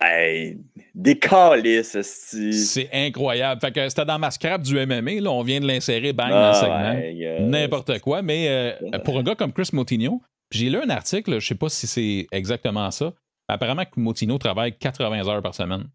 Hey, 0.01 0.57
des 0.95 1.19
calices, 1.19 1.97
C'est 2.01 2.89
incroyable. 2.93 3.59
Fait 3.59 3.71
que 3.71 3.89
c'était 3.89 4.05
dans 4.05 4.19
ma 4.19 4.31
scrap 4.31 4.61
du 4.61 4.75
MMA, 4.75 5.21
là, 5.21 5.31
on 5.31 5.43
vient 5.43 5.59
de 5.59 5.67
l'insérer, 5.67 6.13
bang, 6.13 6.29
dans 6.29 6.49
le 6.49 6.53
segment. 6.53 7.49
N'importe 7.49 7.99
quoi. 7.99 8.21
Mais 8.21 8.47
euh, 8.47 8.99
pour 8.99 9.17
un 9.17 9.23
gars 9.23 9.35
comme 9.35 9.51
Chris 9.51 9.69
Moutinho, 9.73 10.21
j'ai 10.51 10.69
lu 10.69 10.77
un 10.77 10.89
article, 10.89 11.39
je 11.39 11.47
sais 11.47 11.55
pas 11.55 11.69
si 11.69 11.85
c'est 11.85 12.27
exactement 12.31 12.89
ça. 12.91 13.13
Apparemment 13.47 13.83
que 13.83 13.99
Moutinho 13.99 14.37
travaille 14.37 14.77
80 14.77 15.27
heures 15.27 15.41
par 15.41 15.53
semaine. 15.53 15.89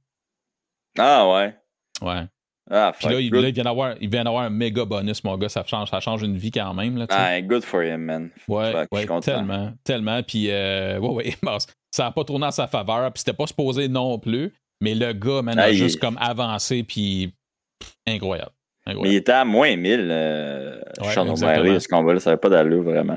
Ah 0.99 1.29
ouais. 1.29 1.55
Ouais. 2.03 2.25
Ah, 2.71 2.93
Puis 2.99 3.09
là, 3.09 3.21
il, 3.21 3.53
vient 3.53 3.65
d'avoir, 3.65 3.95
il 4.01 4.09
vient 4.09 4.25
d'avoir 4.25 4.45
un 4.45 4.51
méga 4.51 4.85
bonus, 4.85 5.23
mon 5.23 5.37
gars. 5.37 5.51
Ça 5.51 5.65
change, 5.67 5.91
ça 5.91 6.01
change 6.01 6.23
une 6.23 6.37
vie 6.37 6.51
quand 6.51 6.73
même. 6.73 6.97
Là, 6.97 7.07
ah, 7.11 7.41
good 7.43 7.63
for 7.63 7.83
him, 7.83 7.99
man. 7.99 8.31
Ouais, 8.49 8.87
ouais 8.91 9.07
tellement, 9.21 9.73
tellement. 9.85 10.23
Puis, 10.23 10.51
euh, 10.51 10.99
ouais, 10.99 11.09
ouais, 11.09 11.35
ça 11.95 12.03
n'a 12.03 12.11
pas 12.11 12.25
tourné 12.25 12.47
en 12.47 12.51
sa 12.51 12.67
faveur. 12.67 13.13
Puis, 13.13 13.21
c'était 13.21 13.37
pas 13.37 13.47
supposé 13.47 13.87
non 13.87 14.19
plus. 14.19 14.53
Mais 14.81 14.97
le 14.97 15.13
gars, 15.13 15.43
man, 15.43 15.57
a 15.61 15.73
juste 15.73 16.01
comme 16.01 16.19
avancé. 16.21 16.83
Puis, 16.83 17.33
incroyable. 18.05 18.51
Mais 18.87 18.95
il 19.05 19.15
était 19.15 19.33
à 19.33 19.45
moins 19.45 19.75
1000, 19.77 20.09
euh, 20.11 20.77
ouais, 21.01 21.15
ce 21.15 21.89
combat-là. 21.89 22.21
Ça 22.21 22.31
n'avait 22.31 22.41
pas 22.41 22.49
d'allure, 22.49 22.83
vraiment. 22.83 23.17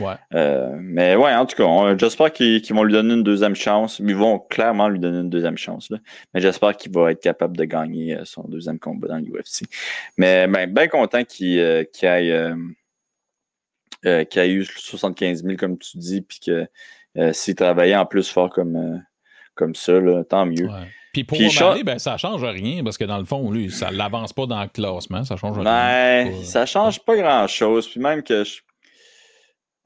Ouais. 0.00 0.14
Euh, 0.34 0.76
mais 0.80 1.14
ouais, 1.14 1.32
en 1.32 1.46
tout 1.46 1.56
cas, 1.56 1.96
j'espère 1.96 2.32
qu'ils 2.32 2.74
vont 2.74 2.82
lui 2.82 2.92
donner 2.92 3.14
une 3.14 3.22
deuxième 3.22 3.54
chance. 3.54 4.00
Ils 4.00 4.16
vont 4.16 4.40
clairement 4.40 4.88
lui 4.88 4.98
donner 4.98 5.20
une 5.20 5.30
deuxième 5.30 5.56
chance. 5.56 5.88
Là. 5.88 5.98
Mais 6.34 6.40
j'espère 6.40 6.76
qu'il 6.76 6.92
va 6.92 7.12
être 7.12 7.22
capable 7.22 7.56
de 7.56 7.64
gagner 7.64 8.16
euh, 8.16 8.24
son 8.24 8.42
deuxième 8.48 8.80
combat 8.80 9.08
dans 9.08 9.18
l'UFC. 9.18 9.64
Mais 10.18 10.48
ben, 10.48 10.70
bien 10.70 10.88
content 10.88 11.22
qu'il 11.22 11.58
euh, 11.60 11.84
aille, 12.02 12.30
ait 14.04 14.50
eu 14.50 14.64
75 14.64 15.44
000, 15.44 15.56
comme 15.56 15.78
tu 15.78 15.96
dis, 15.96 16.20
puis 16.20 16.40
que 16.44 16.68
s'il 17.32 17.54
travaillait 17.54 17.96
en 17.96 18.06
plus 18.06 18.28
fort 18.30 18.50
comme, 18.50 19.02
comme 19.54 19.74
ça, 19.74 19.92
tant 20.28 20.46
mieux. 20.46 20.68
Puis 21.12 21.24
pour 21.24 21.38
O'Malley, 21.38 21.84
ben, 21.84 21.98
ça 21.98 22.16
change 22.16 22.44
rien 22.44 22.84
parce 22.84 22.98
que 22.98 23.04
dans 23.04 23.18
le 23.18 23.24
fond, 23.24 23.50
lui, 23.50 23.70
ça 23.70 23.90
l'avance 23.90 24.32
pas 24.32 24.46
dans 24.46 24.62
le 24.62 24.68
classement. 24.68 25.24
Ça 25.24 25.36
change 25.36 25.58
rien. 25.58 25.64
Ben, 25.64 26.44
ça 26.44 26.66
change 26.66 27.00
pas 27.00 27.16
grand-chose. 27.16 27.88
Puis 27.88 27.98
même 27.98 28.22
que 28.22 28.44
je, 28.44 28.60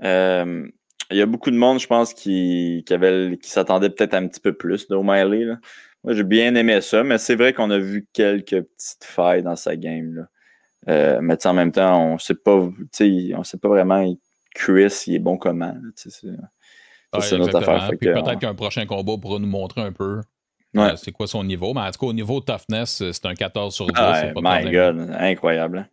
euh, 0.02 0.66
il 1.10 1.16
y 1.16 1.22
a 1.22 1.26
beaucoup 1.26 1.50
de 1.50 1.56
monde, 1.56 1.78
je 1.78 1.86
pense, 1.86 2.14
qui, 2.14 2.84
qui, 2.86 2.94
qui 3.38 3.50
s'attendait 3.50 3.90
peut-être 3.90 4.14
un 4.14 4.26
petit 4.26 4.40
peu 4.40 4.52
plus 4.52 4.88
d'O'Malley. 4.88 5.46
Moi, 6.04 6.14
j'ai 6.14 6.24
bien 6.24 6.54
aimé 6.54 6.80
ça, 6.80 7.04
mais 7.04 7.18
c'est 7.18 7.36
vrai 7.36 7.52
qu'on 7.52 7.70
a 7.70 7.78
vu 7.78 8.08
quelques 8.12 8.62
petites 8.62 9.04
failles 9.04 9.42
dans 9.42 9.56
sa 9.56 9.76
game. 9.76 10.14
Là. 10.14 10.22
Euh, 10.88 11.18
mais 11.22 11.46
en 11.46 11.54
même 11.54 11.70
temps, 11.70 12.14
on 12.14 12.18
sait 12.18 12.34
pas, 12.34 12.56
on 12.56 13.44
sait 13.44 13.58
pas 13.58 13.68
vraiment 13.68 14.04
Chris, 14.54 15.04
il 15.06 15.14
est 15.14 15.20
bon 15.20 15.36
comment. 15.36 15.74
C'est 17.20 17.38
notre 17.38 17.56
affaire. 17.56 17.90
Peut-être 18.00 18.38
qu'un 18.38 18.54
prochain 18.54 18.86
combat 18.86 19.14
pourra 19.20 19.38
nous 19.38 19.46
montrer 19.46 19.82
un 19.82 19.92
peu 19.92 20.20
euh, 20.76 20.96
c'est 20.96 21.12
quoi 21.12 21.26
son 21.26 21.44
niveau. 21.44 21.74
Mais 21.74 21.80
en 21.80 21.90
tout 21.90 21.98
cas, 21.98 22.06
au 22.06 22.12
niveau 22.12 22.40
toughness, 22.40 23.02
c'est 23.12 23.26
un 23.26 23.34
14 23.34 23.74
sur 23.74 23.86
10. 23.86 23.92
Ah, 23.96 24.22
my 24.34 24.70
God, 24.70 25.14
incroyable. 25.18 25.78
Hein. 25.78 25.86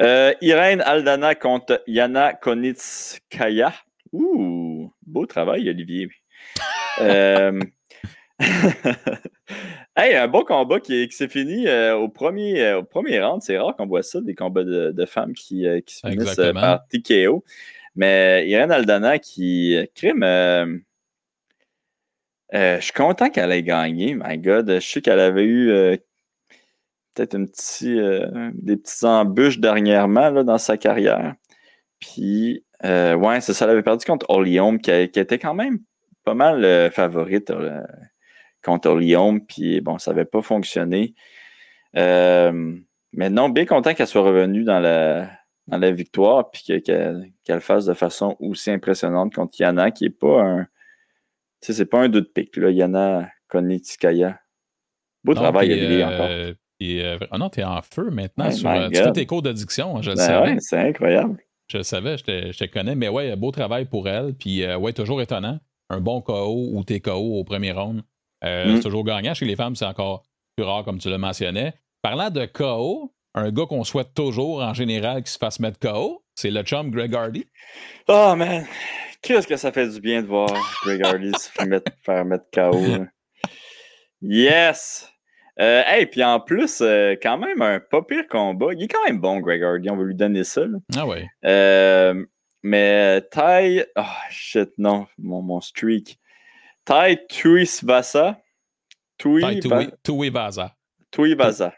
Euh, 0.00 0.32
Irène 0.40 0.80
Aldana 0.80 1.34
contre 1.34 1.80
Yana 1.86 2.32
Konitskaya. 2.34 3.72
Ouh, 4.12 4.92
beau 5.06 5.26
travail, 5.26 5.68
Olivier. 5.68 6.08
euh... 7.00 7.60
hey, 9.96 10.14
un 10.14 10.28
bon 10.28 10.42
combat 10.44 10.80
qui, 10.80 11.08
s'est 11.10 11.28
fini 11.28 11.66
euh, 11.66 11.96
au, 11.96 12.08
premier, 12.08 12.62
euh, 12.62 12.80
au 12.80 12.82
premier 12.82 13.20
round. 13.20 13.40
C'est 13.42 13.58
rare 13.58 13.74
qu'on 13.76 13.86
voit 13.86 14.02
ça, 14.02 14.20
des 14.20 14.34
combats 14.34 14.64
de, 14.64 15.06
femmes 15.06 15.32
qui, 15.32 15.66
euh, 15.66 15.80
qui 15.80 15.96
se 15.96 16.06
finissent 16.06 16.36
par 16.52 16.86
TKO. 16.88 17.44
Mais 17.96 18.48
Irène 18.48 18.70
Aldana 18.70 19.18
qui 19.18 19.76
crime. 19.94 20.22
je 22.52 22.78
suis 22.80 22.92
content 22.92 23.30
qu'elle 23.30 23.52
ait 23.52 23.62
gagné. 23.62 24.14
My 24.14 24.38
God, 24.38 24.70
je 24.70 24.80
sais 24.80 25.00
qu'elle 25.00 25.20
avait 25.20 25.44
eu 25.44 25.98
peut-être 27.14 27.34
un 27.34 27.46
petit, 27.46 27.98
des 28.54 28.76
petites 28.76 29.04
embûches 29.04 29.58
dernièrement 29.58 30.44
dans 30.44 30.58
sa 30.58 30.76
carrière. 30.76 31.34
Puis, 31.98 32.64
ouais, 32.84 33.40
c'est 33.40 33.54
ça, 33.54 33.64
elle 33.64 33.72
avait 33.72 33.82
perdu 33.82 34.04
contre 34.04 34.26
Olium, 34.28 34.78
qui, 34.78 35.10
qui, 35.10 35.20
était 35.20 35.38
quand 35.38 35.54
même 35.54 35.78
pas 36.24 36.34
mal 36.34 36.90
favorite 36.92 37.50
contre 38.66 38.96
Lyon, 38.96 39.40
puis 39.40 39.80
bon, 39.80 39.98
ça 39.98 40.10
n'avait 40.10 40.24
pas 40.24 40.42
fonctionné. 40.42 41.14
Euh, 41.96 42.74
mais 43.12 43.30
non, 43.30 43.48
bien 43.48 43.64
content 43.64 43.94
qu'elle 43.94 44.08
soit 44.08 44.22
revenue 44.22 44.64
dans 44.64 44.80
la, 44.80 45.30
dans 45.66 45.78
la 45.78 45.90
victoire, 45.90 46.50
puis 46.50 46.82
qu'elle 46.82 47.60
fasse 47.60 47.86
de 47.86 47.94
façon 47.94 48.36
aussi 48.38 48.70
impressionnante 48.70 49.34
contre 49.34 49.60
Yana, 49.60 49.90
qui 49.90 50.04
n'est 50.04 50.10
pas 50.10 50.42
un. 50.42 50.64
Tu 51.60 51.68
sais, 51.68 51.72
c'est 51.72 51.86
pas 51.86 52.00
un 52.00 52.08
doute 52.08 52.32
pic, 52.32 52.56
là. 52.56 52.70
Yana 52.70 53.30
Konitskaya. 53.48 54.38
Beau 55.24 55.34
travail, 55.34 55.72
Emily, 55.72 56.02
euh, 56.02 56.06
encore. 56.06 56.28
Euh, 56.82 57.18
ah 57.30 57.38
non, 57.38 57.48
t'es 57.48 57.64
en 57.64 57.80
feu 57.82 58.10
maintenant. 58.10 58.50
sur, 58.50 58.70
tu 58.90 58.96
fais 58.96 59.12
tes 59.12 59.26
cours 59.26 59.42
d'addiction, 59.42 60.02
je 60.02 60.10
le 60.10 60.16
ben 60.16 60.60
c'est 60.60 60.78
incroyable. 60.78 61.38
Je 61.68 61.78
le 61.78 61.82
savais, 61.82 62.16
je 62.16 62.24
te, 62.24 62.52
je 62.52 62.58
te, 62.58 62.64
connais, 62.66 62.94
mais 62.94 63.08
ouais, 63.08 63.34
beau 63.34 63.50
travail 63.50 63.86
pour 63.86 64.08
elle. 64.08 64.34
Puis, 64.34 64.64
ouais, 64.76 64.92
toujours 64.92 65.20
étonnant. 65.20 65.58
Un 65.88 66.00
bon 66.00 66.20
KO 66.20 66.70
ou 66.72 66.84
TKO 66.84 67.38
au 67.38 67.44
premier 67.44 67.72
round. 67.72 68.02
Euh, 68.44 68.66
mm. 68.66 68.76
C'est 68.76 68.82
toujours 68.82 69.04
gagnant. 69.04 69.34
Chez 69.34 69.46
les 69.46 69.56
femmes, 69.56 69.74
c'est 69.76 69.86
encore 69.86 70.24
plus 70.56 70.64
rare, 70.64 70.84
comme 70.84 70.98
tu 70.98 71.08
le 71.08 71.18
mentionnais. 71.18 71.74
Parlant 72.02 72.30
de 72.30 72.44
KO, 72.46 73.12
un 73.36 73.52
gars 73.52 73.66
qu'on 73.66 73.84
souhaite 73.84 74.14
toujours 74.14 74.62
en 74.62 74.74
général 74.74 75.22
qui 75.22 75.30
se 75.30 75.38
fasse 75.38 75.60
mettre 75.60 75.78
KO, 75.78 76.24
c'est 76.34 76.50
le 76.50 76.62
chum 76.62 76.90
Greg 76.90 77.14
Hardy. 77.14 77.46
Oh 78.08 78.34
man, 78.34 78.66
qu'est-ce 79.22 79.46
que 79.46 79.56
ça 79.56 79.70
fait 79.70 79.88
du 79.88 80.00
bien 80.00 80.22
de 80.22 80.26
voir 80.26 80.50
Greg 80.84 81.04
Hardy 81.04 81.32
se 81.32 81.50
faire 82.02 82.24
mettre, 82.24 82.46
KO. 82.52 82.80
Yes! 84.22 85.12
Euh, 85.60 85.82
hey, 85.86 86.06
puis 86.06 86.24
en 86.24 86.40
plus, 86.40 86.80
euh, 86.80 87.14
quand 87.22 87.38
même, 87.38 87.62
un 87.62 87.80
pas 87.80 88.02
pire 88.02 88.26
combat. 88.28 88.72
Il 88.72 88.84
est 88.84 88.88
quand 88.88 89.04
même 89.06 89.20
bon, 89.20 89.40
Greg 89.40 89.62
Hardy. 89.62 89.90
On 89.90 89.96
va 89.96 90.04
lui 90.04 90.14
donner 90.14 90.44
ça. 90.44 90.62
Ah 90.96 91.06
ouais. 91.06 91.28
mais 92.62 93.20
Ty. 93.30 93.84
Oh 93.96 94.02
shit, 94.30 94.70
non, 94.78 95.06
mon, 95.18 95.42
mon 95.42 95.60
streak. 95.60 96.18
Tai 96.84 97.18
Tuivasa. 97.28 98.40
Tuivasa. 99.18 100.74
Tuivasa. 101.10 101.74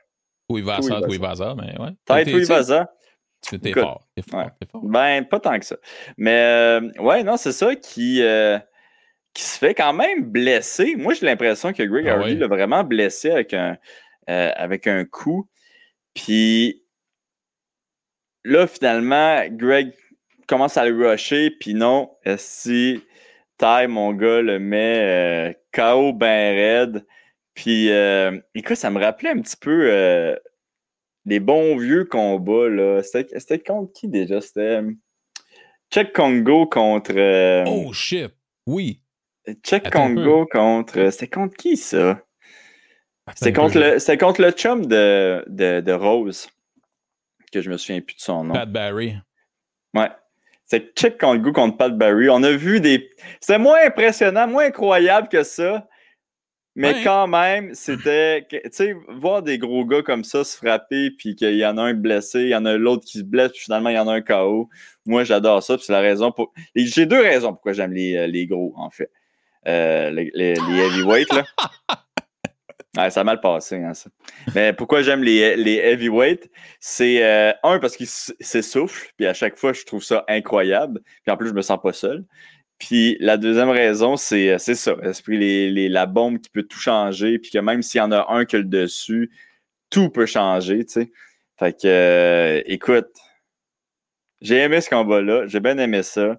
Tuivasa, 0.49 1.03
Tuivasa, 1.03 1.55
mais 1.55 1.79
ouais. 1.79 1.91
Tai 2.05 2.25
Tuivasa. 2.25 2.91
T'es 3.41 3.73
fort, 3.73 4.07
t'es 4.15 4.23
fort, 4.23 4.51
fort, 4.71 4.83
Ben, 4.83 5.25
pas 5.25 5.39
tant 5.39 5.59
que 5.59 5.65
ça. 5.65 5.77
Mais 6.17 6.41
euh, 6.41 6.91
ouais, 6.99 7.23
non, 7.23 7.37
c'est 7.37 7.53
ça 7.53 7.77
qui, 7.77 8.21
euh, 8.23 8.59
qui 9.33 9.43
se 9.43 9.59
fait 9.59 9.75
quand 9.75 9.93
même 9.93 10.25
blesser. 10.25 10.97
Moi, 10.97 11.15
j'ai 11.15 11.27
l'impression 11.27 11.73
que 11.73 11.83
Greg 11.85 12.09
ah 12.09 12.15
Hardy 12.15 12.37
l'a 12.37 12.49
vraiment 12.49 12.83
blessé 12.83 13.31
avec 13.31 13.55
un, 13.55 13.79
euh, 14.29 14.51
avec 14.57 14.87
un 14.87 15.05
coup. 15.05 15.49
Puis 16.15 16.83
là, 18.45 18.67
finalement, 18.67 19.45
Greg 19.51 19.93
commence 20.49 20.77
à 20.77 20.85
le 20.89 21.09
rusher, 21.09 21.51
puis 21.61 21.75
non, 21.75 22.11
si 22.37 23.03
taille, 23.57 23.87
mon 23.87 24.13
gars, 24.15 24.41
le 24.41 24.59
met 24.59 25.57
KO 25.73 26.13
ben 26.13 26.57
raide. 26.57 27.07
Puis, 27.59 27.91
euh, 27.91 28.39
écoute, 28.55 28.77
ça 28.77 28.89
me 28.89 29.01
rappelait 29.01 29.31
un 29.31 29.41
petit 29.41 29.57
peu 29.57 29.91
euh, 29.91 30.37
les 31.27 31.41
bons 31.41 31.77
vieux 31.77 32.05
combats. 32.05 32.69
là. 32.69 33.03
C'était 33.03 33.59
contre 33.59 33.93
qui 33.93 34.07
déjà? 34.07 34.41
C'était 34.41 34.81
Check 35.93 36.13
Congo 36.13 36.67
contre. 36.67 37.15
oh 37.67 37.93
shit! 37.93 38.31
Oui. 38.65 39.01
Check 39.65 39.91
Congo 39.91 40.47
contre. 40.47 41.11
C'était 41.11 41.27
contre 41.27 41.57
qui 41.57 41.77
ça? 41.77 42.23
C'était 43.35 43.53
contre, 43.53 43.77
le, 43.77 44.17
contre 44.17 44.41
le 44.41 44.53
chum 44.53 44.87
de, 44.87 45.45
de, 45.49 45.81
de, 45.81 45.93
Rose, 45.93 46.49
que 47.53 47.61
je 47.61 47.71
me 47.71 47.77
souviens 47.77 48.01
plus 48.01 48.15
de 48.15 48.21
son 48.21 48.45
nom. 48.45 48.55
Pat 48.55 48.71
Barry. 48.71 49.17
Ouais. 49.95 50.11
C'est 50.65 50.95
check 50.95 51.21
goût 51.21 51.53
contre 51.53 51.77
Pat 51.77 51.93
Barry. 51.99 52.31
On 52.31 52.45
a 52.45 52.53
vu 52.53 52.81
des. 52.81 53.11
C'est 53.41 53.59
moins 53.59 53.85
impressionnant, 53.85 54.47
moins 54.47 54.67
incroyable 54.67 55.29
que 55.29 55.43
ça. 55.43 55.89
Mais 56.79 57.03
quand 57.03 57.27
même, 57.27 57.75
c'était. 57.75 58.47
Tu 58.49 58.61
sais, 58.71 58.95
voir 59.09 59.43
des 59.43 59.59
gros 59.59 59.85
gars 59.85 60.03
comme 60.03 60.23
ça 60.23 60.45
se 60.45 60.57
frapper, 60.57 61.11
puis 61.11 61.35
qu'il 61.35 61.57
y 61.57 61.67
en 61.67 61.77
a 61.77 61.83
un 61.83 61.95
blessé, 61.95 62.43
il 62.43 62.49
y 62.51 62.55
en 62.55 62.65
a 62.65 62.77
l'autre 62.77 63.05
qui 63.05 63.19
se 63.19 63.25
blesse, 63.25 63.51
puis 63.51 63.63
finalement, 63.63 63.91
il 63.91 63.97
y 63.97 63.99
en 63.99 64.07
a 64.07 64.15
un 64.15 64.21
KO. 64.21 64.69
Moi, 65.05 65.25
j'adore 65.25 65.61
ça, 65.63 65.77
puis 65.77 65.85
c'est 65.85 65.93
la 65.93 66.01
raison 66.01 66.31
pour. 66.31 66.53
J'ai 66.77 67.07
deux 67.07 67.21
raisons 67.21 67.53
pourquoi 67.53 67.73
j'aime 67.73 67.93
les, 67.93 68.17
euh, 68.17 68.27
les, 68.29 68.47
gros, 68.47 68.75
en 68.77 68.91
fait. 68.91 69.11
Euh, 69.67 70.11
les, 70.11 70.31
les, 70.35 70.55
les 70.55 70.79
heavyweights, 70.79 71.33
là. 71.33 71.45
ça 73.11 73.21
a 73.21 73.25
mal 73.25 73.41
passé, 73.41 73.77
hein, 73.77 73.95
ça. 73.95 74.11
Mais 74.55 74.73
pourquoi 74.73 75.03
j'aime 75.03 75.23
les, 75.23 75.57
les 75.57 75.77
heavyweights? 75.77 76.49
C'est 76.81 77.25
euh, 77.25 77.53
un, 77.65 77.79
parce 77.81 77.97
qu'ils 77.97 78.07
s'essoufflent, 78.07 79.13
puis 79.17 79.27
à 79.27 79.35
chaque 79.35 79.57
fois, 79.57 79.73
je 79.73 79.85
trouve 79.85 80.03
ça 80.03 80.25
incroyable. 80.29 81.01
Puis 81.25 81.33
en 81.33 81.37
plus, 81.37 81.49
je 81.49 81.55
me 81.55 81.63
sens 81.63 81.79
pas 81.83 81.93
seul. 81.93 82.25
Puis 82.79 83.17
la 83.21 83.37
deuxième 83.37 83.71
raison, 83.71 84.17
c'est 84.17 84.51
euh, 84.51 84.59
ça. 84.59 84.97
Les, 85.27 85.71
les, 85.71 85.89
la 85.89 86.07
bombe 86.07 86.41
qui 86.41 86.51
peut 86.51 86.63
tout 86.63 86.79
changer, 86.79 87.39
puis 87.39 87.51
que 87.51 87.59
même 87.59 87.83
s'il 87.83 87.99
y 87.99 88.03
en 88.03 88.13
a 88.13 88.27
un 88.29 88.45
qui 88.45 88.57
a 88.57 88.59
le 88.61 88.65
dessus, 88.65 89.31
tout 89.91 90.11
peut 90.11 90.27
changer, 90.27 90.85
tu 90.85 90.93
sais. 90.93 91.13
Fait 91.59 91.73
que, 91.73 91.87
euh, 91.87 92.63
écoute, 92.67 93.11
j'ai 94.41 94.59
aimé 94.59 94.81
ce 94.81 94.89
combat-là. 94.89 95.47
J'ai 95.49 95.61
bien 95.61 95.77
aimé 95.79 96.05
ça. 96.05 96.39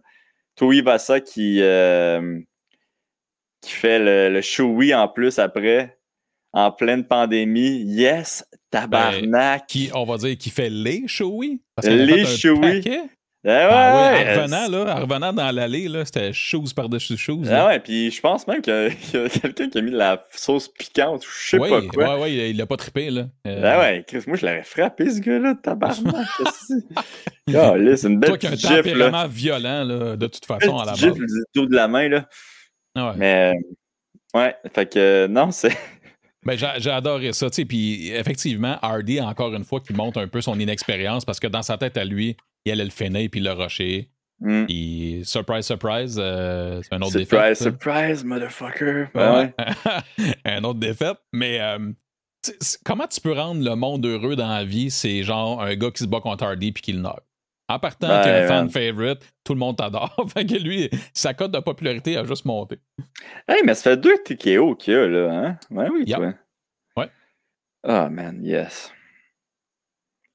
Toui 0.55 0.81
Vassa 0.81 1.19
qui, 1.19 1.61
qui 3.61 3.71
fait 3.71 3.99
le, 3.99 4.33
le 4.33 4.41
showy 4.41 4.93
en 4.93 5.07
plus 5.07 5.39
après 5.39 5.97
en 6.53 6.71
pleine 6.71 7.05
pandémie. 7.05 7.83
Yes, 7.83 8.45
tabarnak. 8.71 9.61
Ben, 9.61 9.65
qui, 9.67 9.89
on 9.93 10.05
va 10.05 10.17
dire, 10.17 10.37
qui 10.37 10.49
fait 10.49 10.69
les 10.69 11.07
showies. 11.07 11.61
Les 11.83 12.25
showies. 12.25 12.83
Ouais, 13.45 13.53
ah, 13.53 14.11
oui, 14.13 14.21
en 14.21 14.41
revenant, 14.41 14.67
là, 14.67 14.95
en 14.97 15.01
revenant 15.01 15.31
dans 15.31 15.55
l'allée, 15.55 15.87
là, 15.87 16.03
c'était 16.03 16.33
shoes 16.33 16.73
par-dessus 16.75 17.15
shoes. 17.15 17.45
Ah 17.49 17.67
ouais, 17.67 17.79
puis 17.79 18.11
je 18.11 18.19
pense 18.19 18.45
même 18.47 18.61
qu'il 18.61 18.73
y 18.73 19.17
a, 19.17 19.29
quelqu'un 19.29 19.69
qui 19.69 19.77
a 19.77 19.81
mis 19.81 19.91
de 19.91 19.97
la 19.97 20.25
sauce 20.31 20.67
piquante 20.67 21.25
ou 21.25 21.29
je 21.29 21.49
sais 21.51 21.57
pas 21.57 21.81
quoi. 21.83 22.17
Ouais, 22.17 22.21
ouais, 22.21 22.49
il 22.49 22.57
l'a 22.57 22.65
pas 22.65 22.75
trippé, 22.75 23.09
là. 23.09 23.27
Euh... 23.47 23.61
Ah 23.63 23.79
ouais, 23.79 24.03
Chris, 24.05 24.23
moi 24.27 24.35
je 24.35 24.45
l'aurais 24.45 24.63
frappé, 24.63 25.09
ce 25.09 25.21
gars-là, 25.21 25.55
tabarnak. 25.55 26.27
oh, 26.43 27.51
là, 27.53 27.95
c'est? 27.95 28.07
Une 28.07 28.19
belle 28.19 28.31
Toi 28.31 28.37
qui 28.37 28.47
as 28.47 28.51
un 28.51 28.81
tempérament 28.81 29.27
violent, 29.29 29.85
là, 29.85 30.17
de 30.17 30.27
toute 30.27 30.45
façon, 30.45 30.77
à 30.77 30.85
la 30.85 30.91
base. 30.91 31.13
Du 31.13 31.43
dos 31.55 31.65
de 31.65 31.75
la 31.75 31.87
main, 31.87 32.09
là. 32.09 32.27
Ah 32.95 33.11
ouais. 33.11 33.15
Mais, 33.15 33.53
ouais, 34.33 34.55
fait 34.73 34.91
que, 34.91 35.27
non, 35.27 35.51
c'est... 35.51 35.77
Ben, 36.45 36.57
j'ai 36.57 36.89
adoré 36.89 37.33
ça. 37.33 37.47
Puis 37.49 38.11
effectivement, 38.11 38.77
Hardy, 38.81 39.19
encore 39.19 39.53
une 39.53 39.65
fois, 39.65 39.81
qui 39.81 39.91
montre 39.91 40.21
un 40.21 40.27
peu 40.29 40.39
son 40.39 40.57
inexpérience 40.57 41.25
parce 41.25 41.37
que 41.37 41.47
dans 41.47 41.63
sa 41.63 41.77
tête 41.77 41.97
à 41.97 42.05
lui, 42.05 42.37
il 42.65 42.71
allait 42.71 42.85
le 42.85 42.89
finir 42.89 43.29
puis 43.31 43.41
le 43.41 43.51
rusher. 43.51 44.09
Mm. 44.41 45.23
surprise, 45.23 45.65
surprise, 45.65 46.17
euh, 46.17 46.81
c'est 46.81 46.93
un 46.93 47.01
autre 47.01 47.17
défaite. 47.17 47.57
Surprise, 47.57 47.57
surprise, 47.57 48.23
motherfucker. 48.23 49.07
Ouais. 49.13 49.53
un 50.45 50.63
autre 50.63 50.79
défaite. 50.79 51.17
Mais 51.33 51.59
euh, 51.59 51.91
comment 52.85 53.07
tu 53.07 53.19
peux 53.19 53.33
rendre 53.33 53.63
le 53.63 53.75
monde 53.75 54.05
heureux 54.05 54.35
dans 54.35 54.47
la 54.47 54.63
vie? 54.63 54.91
C'est 54.91 55.23
genre 55.23 55.61
un 55.61 55.75
gars 55.75 55.91
qui 55.91 56.03
se 56.03 56.07
bat 56.07 56.21
contre 56.21 56.45
Hardy 56.45 56.71
puis 56.71 56.81
qui 56.81 56.93
le 56.93 57.01
knock. 57.01 57.19
En 57.67 57.77
partant 57.77 58.07
ben, 58.07 58.23
qu'un 58.23 58.47
fan 58.47 58.69
favorite, 58.69 59.19
tout 59.43 59.53
le 59.53 59.59
monde 59.59 59.77
t'adore. 59.77 60.15
fait 60.33 60.45
que 60.45 60.55
lui, 60.55 60.89
sa 61.13 61.35
cote 61.35 61.51
de 61.51 61.59
popularité 61.59 62.17
a 62.17 62.23
juste 62.23 62.45
monté. 62.45 62.79
Hey, 63.47 63.61
mais 63.63 63.75
ça 63.75 63.91
fait 63.91 63.97
deux 63.97 64.17
TKO 64.23 64.75
qu'il 64.75 64.93
y 64.93 64.97
a, 64.97 65.07
là, 65.07 65.31
hein? 65.31 65.59
Ouais, 65.69 65.87
oui, 65.91 66.05
toi. 66.05 66.33
Ouais. 66.97 67.09
Ah, 67.83 68.07
oh, 68.07 68.09
man, 68.09 68.39
yes. 68.43 68.91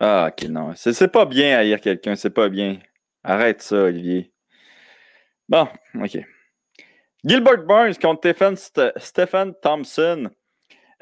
Ah, 0.01 0.29
ok, 0.31 0.49
non. 0.49 0.73
C'est 0.75 1.09
pas 1.09 1.25
bien 1.25 1.59
haïr 1.59 1.81
quelqu'un, 1.81 2.17
c'est 2.17 2.31
pas 2.31 2.49
bien. 2.49 2.79
Arrête 3.23 3.63
ça, 3.63 3.77
Olivier. 3.77 4.33
Bon, 5.49 5.69
ok. 5.95 6.19
Gilbert 7.25 7.65
Burns 7.65 7.95
contre 8.01 8.93
Stephen 8.97 9.55
Thompson. 9.63 10.31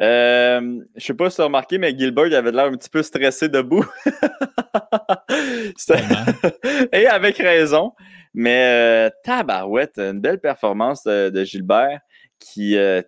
Euh, 0.00 0.81
je 0.96 1.05
sais 1.05 1.14
pas 1.14 1.31
si 1.31 1.37
tu 1.37 1.42
as 1.42 1.46
remarqué, 1.46 1.78
mais 1.78 1.96
Gilbert 1.96 2.33
avait 2.37 2.52
l'air 2.52 2.66
un 2.66 2.76
petit 2.76 2.90
peu 2.90 3.02
stressé 3.02 3.48
debout. 3.48 3.85
Et 6.92 7.07
avec 7.07 7.38
raison. 7.38 7.92
Mais 8.35 9.09
euh, 9.09 9.11
tabarouette, 9.24 9.98
une 9.98 10.20
belle 10.20 10.40
performance 10.40 11.05
de, 11.05 11.44
Gilbert 11.44 12.00
qui, 12.38 12.76
euh, 12.76 13.02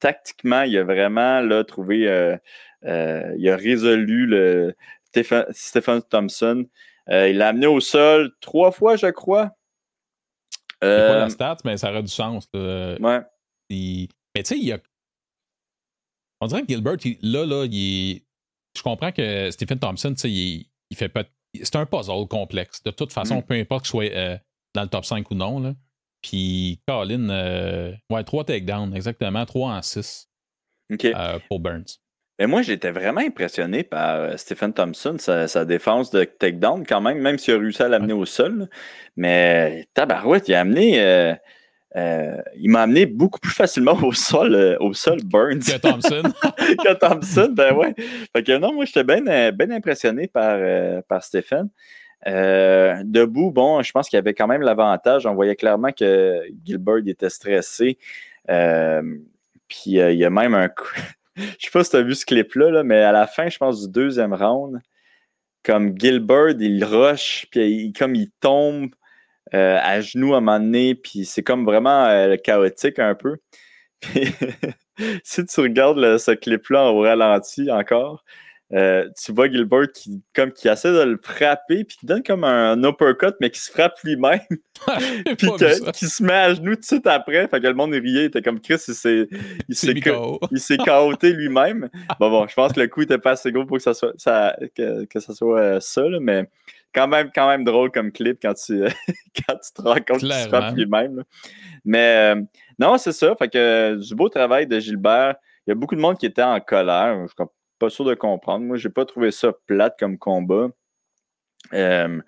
tactiquement, 0.00 0.62
il 0.62 0.76
a 0.78 0.84
vraiment 0.84 1.40
là, 1.40 1.64
trouvé, 1.64 2.08
euh, 2.08 2.36
il 2.82 3.48
a 3.48 3.56
résolu 3.56 4.26
le 4.26 4.74
Stephen, 5.52 6.02
Thompson. 6.02 6.66
il 7.08 7.38
l'a 7.38 7.48
amené 7.48 7.66
au 7.66 7.80
sol 7.80 8.32
trois 8.40 8.72
fois, 8.72 8.96
je 8.96 9.06
crois. 9.08 9.52
Euh... 10.82 11.08
pas 11.08 11.18
la 11.18 11.30
stat, 11.30 11.56
mais 11.64 11.76
ça 11.76 11.90
aurait 11.90 12.02
du 12.02 12.08
sens. 12.08 12.48
Ouais. 12.54 13.20
Mais 13.70 14.08
tu 14.42 14.44
sais, 14.44 14.58
il 14.58 14.64
y 14.64 14.72
a. 14.72 14.78
On 16.40 16.46
dirait 16.46 16.62
que 16.62 16.68
Gilbert, 16.68 16.96
là, 17.22 17.46
là, 17.46 17.64
il 17.70 18.24
je 18.76 18.82
comprends 18.82 19.12
que 19.12 19.50
Stephen 19.50 19.78
Thompson, 19.78 20.14
il, 20.24 20.66
il 20.90 20.96
fait 20.96 21.08
pas. 21.08 21.24
C'est 21.54 21.76
un 21.76 21.86
puzzle 21.86 22.26
complexe. 22.28 22.82
De 22.82 22.90
toute 22.90 23.12
façon, 23.12 23.38
mm. 23.38 23.42
peu 23.44 23.54
importe 23.54 23.84
qu'il 23.84 23.90
soit 23.90 24.12
euh, 24.12 24.36
dans 24.74 24.82
le 24.82 24.88
top 24.88 25.04
5 25.04 25.30
ou 25.30 25.34
non. 25.34 25.60
Là. 25.60 25.74
Puis 26.20 26.80
Colin, 26.88 27.28
euh, 27.30 27.92
ouais, 28.10 28.24
3 28.24 28.44
takedowns, 28.44 28.92
exactement, 28.94 29.46
3 29.46 29.70
en 29.70 29.82
6 29.82 30.28
euh, 30.90 31.38
pour 31.48 31.60
Burns. 31.60 32.00
Mais 32.38 32.46
moi, 32.46 32.62
j'étais 32.62 32.90
vraiment 32.90 33.20
impressionné 33.20 33.84
par 33.84 34.38
Stephen 34.38 34.72
Thompson, 34.72 35.16
sa, 35.18 35.64
défense 35.64 36.10
de 36.10 36.24
takedown 36.24 36.84
quand 36.86 37.00
même, 37.00 37.18
même 37.18 37.38
s'il 37.38 37.54
a 37.54 37.58
réussi 37.58 37.82
à 37.82 37.88
l'amener 37.88 38.12
au 38.12 38.26
sol. 38.26 38.68
Mais 39.16 39.86
tabarouette, 39.94 40.48
il 40.48 40.54
a 40.54 40.60
amené 40.60 41.36
euh, 41.96 42.42
il 42.56 42.70
m'a 42.70 42.82
amené 42.82 43.06
beaucoup 43.06 43.38
plus 43.38 43.52
facilement 43.52 43.96
au 44.02 44.12
sol, 44.12 44.54
euh, 44.54 44.76
au 44.80 44.94
sol 44.94 45.20
Burns. 45.24 45.60
Que 45.60 45.78
Thompson. 45.78 46.22
que 46.58 46.94
Thompson, 46.94 47.52
ben 47.52 47.72
ouais. 47.74 47.94
Fait 48.34 48.42
que 48.42 48.58
non, 48.58 48.72
moi, 48.72 48.84
j'étais 48.84 49.04
bien 49.04 49.24
euh, 49.28 49.52
ben 49.52 49.70
impressionné 49.70 50.26
par, 50.26 50.58
par 51.08 51.22
Stéphane. 51.22 51.68
debout, 52.26 53.52
bon, 53.52 53.82
je 53.82 53.92
pense 53.92 54.08
qu'il 54.08 54.16
y 54.16 54.18
avait 54.18 54.34
quand 54.34 54.48
même 54.48 54.62
l'avantage. 54.62 55.26
On 55.26 55.34
voyait 55.34 55.56
clairement 55.56 55.92
que 55.92 56.42
Gilbert 56.64 57.06
était 57.06 57.30
stressé. 57.30 57.98
puis 58.48 59.84
il 59.86 60.16
y 60.16 60.24
a 60.24 60.30
même 60.30 60.54
un 60.54 60.68
coup. 60.68 60.88
je 61.58 61.66
sais 61.66 61.70
pas 61.72 61.84
si 61.84 61.90
tu 61.90 61.96
as 61.96 62.02
vu 62.02 62.14
ce 62.14 62.26
clip-là, 62.26 62.70
là, 62.70 62.84
mais 62.84 63.00
à 63.02 63.12
la 63.12 63.26
fin, 63.26 63.48
je 63.48 63.58
pense, 63.58 63.86
du 63.86 63.92
deuxième 63.92 64.34
round, 64.34 64.80
comme 65.62 65.98
Gilbert, 65.98 66.56
il 66.60 66.84
rush, 66.84 67.46
puis 67.50 67.92
comme 67.92 68.14
il 68.14 68.30
tombe 68.40 68.90
euh, 69.54 69.78
à 69.82 70.00
genoux 70.00 70.34
à 70.34 70.38
un 70.38 70.40
moment 70.40 70.60
donné, 70.60 70.94
puis 70.94 71.24
c'est 71.24 71.42
comme 71.42 71.64
vraiment 71.64 72.04
euh, 72.06 72.36
chaotique 72.36 72.98
un 72.98 73.14
peu. 73.14 73.36
si 75.24 75.44
tu 75.46 75.60
regardes 75.60 76.18
ce 76.18 76.32
clip-là 76.32 76.90
au 76.90 77.00
ralenti 77.00 77.70
encore, 77.70 78.24
euh, 78.72 79.08
tu 79.22 79.32
vois 79.32 79.48
Gilbert 79.48 79.92
qui, 79.92 80.22
comme, 80.34 80.50
qui 80.50 80.68
essaie 80.68 80.92
de 80.92 81.02
le 81.02 81.20
frapper, 81.22 81.84
puis 81.84 81.96
qui 81.98 82.06
donne 82.06 82.22
comme 82.22 82.44
un, 82.44 82.82
uppercut, 82.82 83.34
mais 83.40 83.50
qui 83.50 83.60
se 83.60 83.70
frappe 83.70 83.98
lui-même. 84.02 84.40
puis 85.38 85.48
qui 85.92 86.06
se 86.06 86.22
met 86.22 86.32
à 86.32 86.54
genoux 86.54 86.74
tout 86.74 86.80
de 86.80 86.84
suite 86.84 87.06
après. 87.06 87.46
Fait 87.48 87.60
que 87.60 87.66
le 87.66 87.74
monde 87.74 87.92
riait, 87.92 88.22
il 88.22 88.24
était 88.24 88.42
comme 88.42 88.60
Chris, 88.60 88.80
il 88.88 88.94
s'est, 88.94 89.28
il 89.68 89.76
s'est, 90.60 90.76
chaoté 90.78 91.32
lui-même. 91.32 91.88
bon, 92.18 92.30
bon, 92.30 92.46
je 92.48 92.54
pense 92.54 92.72
que 92.72 92.80
le 92.80 92.88
coup 92.88 93.02
était 93.02 93.18
pas 93.18 93.32
assez 93.32 93.52
gros 93.52 93.66
pour 93.66 93.76
que 93.76 93.82
ça 93.82 93.94
soit 93.94 94.14
ça, 94.16 94.56
que, 94.74 95.04
que 95.04 95.20
ça, 95.20 95.34
soit 95.34 95.80
ça, 95.80 96.02
mais 96.20 96.48
quand 96.94 97.08
même, 97.08 97.30
quand 97.34 97.48
même 97.48 97.64
drôle 97.64 97.90
comme 97.90 98.12
clip 98.12 98.38
quand 98.40 98.54
tu, 98.54 98.82
quand 99.46 99.56
tu 99.56 99.72
te 99.74 99.82
rends 99.82 99.94
compte 99.94 100.20
qu'il 100.20 100.32
se 100.32 100.48
frappe 100.48 100.74
lui-même. 100.74 101.22
Mais 101.84 102.34
euh, 102.34 102.42
non, 102.78 102.96
c'est 102.98 103.12
ça. 103.12 103.34
Fait 103.36 103.48
que 103.48 103.96
du 103.96 104.14
beau 104.14 104.28
travail 104.28 104.66
de 104.66 104.78
Gilbert. 104.80 105.34
Il 105.66 105.70
y 105.70 105.72
a 105.72 105.74
beaucoup 105.74 105.96
de 105.96 106.00
monde 106.00 106.18
qui 106.18 106.26
était 106.26 106.42
en 106.42 106.60
colère. 106.60 107.26
Je 107.26 107.44
pas 107.84 107.90
sûr 107.90 108.04
de 108.04 108.14
comprendre. 108.14 108.64
Moi, 108.64 108.76
j'ai 108.76 108.88
pas 108.88 109.04
trouvé 109.04 109.30
ça 109.30 109.52
plate 109.66 109.96
comme 109.98 110.18
combat. 110.18 110.68
Euh, 111.72 112.20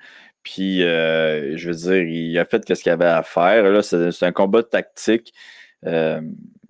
puis, 0.42 0.82
euh, 0.82 1.56
je 1.56 1.68
veux 1.68 1.74
dire, 1.74 2.02
il 2.02 2.38
a 2.38 2.44
fait 2.44 2.62
ce 2.74 2.82
qu'il 2.82 2.92
avait 2.92 3.04
à 3.04 3.22
faire. 3.22 3.64
Là, 3.64 3.82
c'est, 3.82 4.22
un 4.22 4.32
combat 4.32 4.62
tactique 4.62 5.32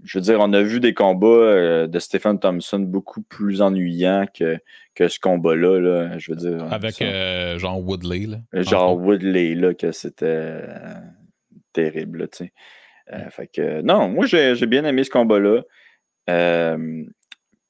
je 0.07 0.19
veux 0.19 0.23
dire, 0.23 0.39
on 0.41 0.53
a 0.53 0.63
vu 0.63 0.79
des 0.81 0.95
combats 0.95 1.27
euh, 1.27 1.87
de 1.89 1.99
Stephen 1.99 2.39
Thompson 2.39 2.79
beaucoup 2.79 3.23
plus 3.23 3.61
ennuyants 3.61 4.27
que, 4.33 4.59
que 4.95 5.09
ce 5.09 5.19
combat-là. 5.19 5.81
Là, 5.81 6.19
je 6.19 6.31
veux 6.31 6.37
dire. 6.37 6.73
Avec 6.73 7.03
euh, 7.03 7.59
Jean 7.59 7.79
Woodley. 7.81 8.27
Là, 8.27 8.39
genre 8.63 8.97
Woodley, 8.97 9.55
là, 9.55 9.75
que 9.75 9.91
c'était 9.91 10.27
euh, 10.29 10.95
terrible. 11.73 12.29
tu 12.29 12.47
sais. 12.47 13.31
fait 13.31 13.49
que, 13.49 13.83
non, 13.83 14.09
moi, 14.09 14.27
j'ai 14.27 14.67
bien 14.67 14.85
aimé 14.85 15.03
ce 15.03 15.11
combat-là. 15.11 15.63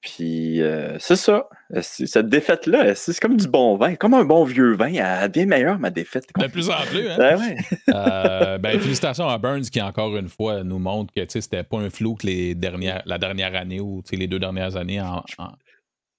Puis 0.07 0.63
euh, 0.63 0.97
c'est 1.01 1.17
ça. 1.17 1.49
Cette 1.81 2.29
défaite-là, 2.29 2.95
c'est 2.95 3.19
comme 3.19 3.37
du 3.37 3.49
bon 3.49 3.77
vin, 3.77 3.97
comme 3.97 4.15
un 4.15 4.25
bon 4.25 4.45
vieux 4.45 4.77
vin. 4.77 4.93
Elle 4.93 5.33
devient 5.33 5.47
meilleure, 5.47 5.81
ma 5.81 5.91
défaite. 5.91 6.27
De 6.39 6.47
plus 6.47 6.71
en 6.71 6.81
plus, 6.89 7.09
hein? 7.09 7.17
Ben, 7.19 7.57
euh, 7.93 8.59
ben, 8.59 8.79
félicitations 8.79 9.29
à 9.29 9.37
Burns 9.37 9.63
qui, 9.63 9.83
encore 9.83 10.17
une 10.17 10.29
fois, 10.29 10.63
nous 10.63 10.79
montre 10.79 11.13
que 11.13 11.23
c'était 11.29 11.65
pas 11.65 11.79
un 11.79 11.91
flou 11.91 12.15
que 12.15 12.29
les 12.29 12.55
dernières, 12.55 13.03
la 13.05 13.19
dernière 13.19 13.57
année 13.57 13.81
ou 13.81 14.01
les 14.13 14.29
deux 14.29 14.39
dernières 14.39 14.77
années. 14.77 15.01
En, 15.01 15.25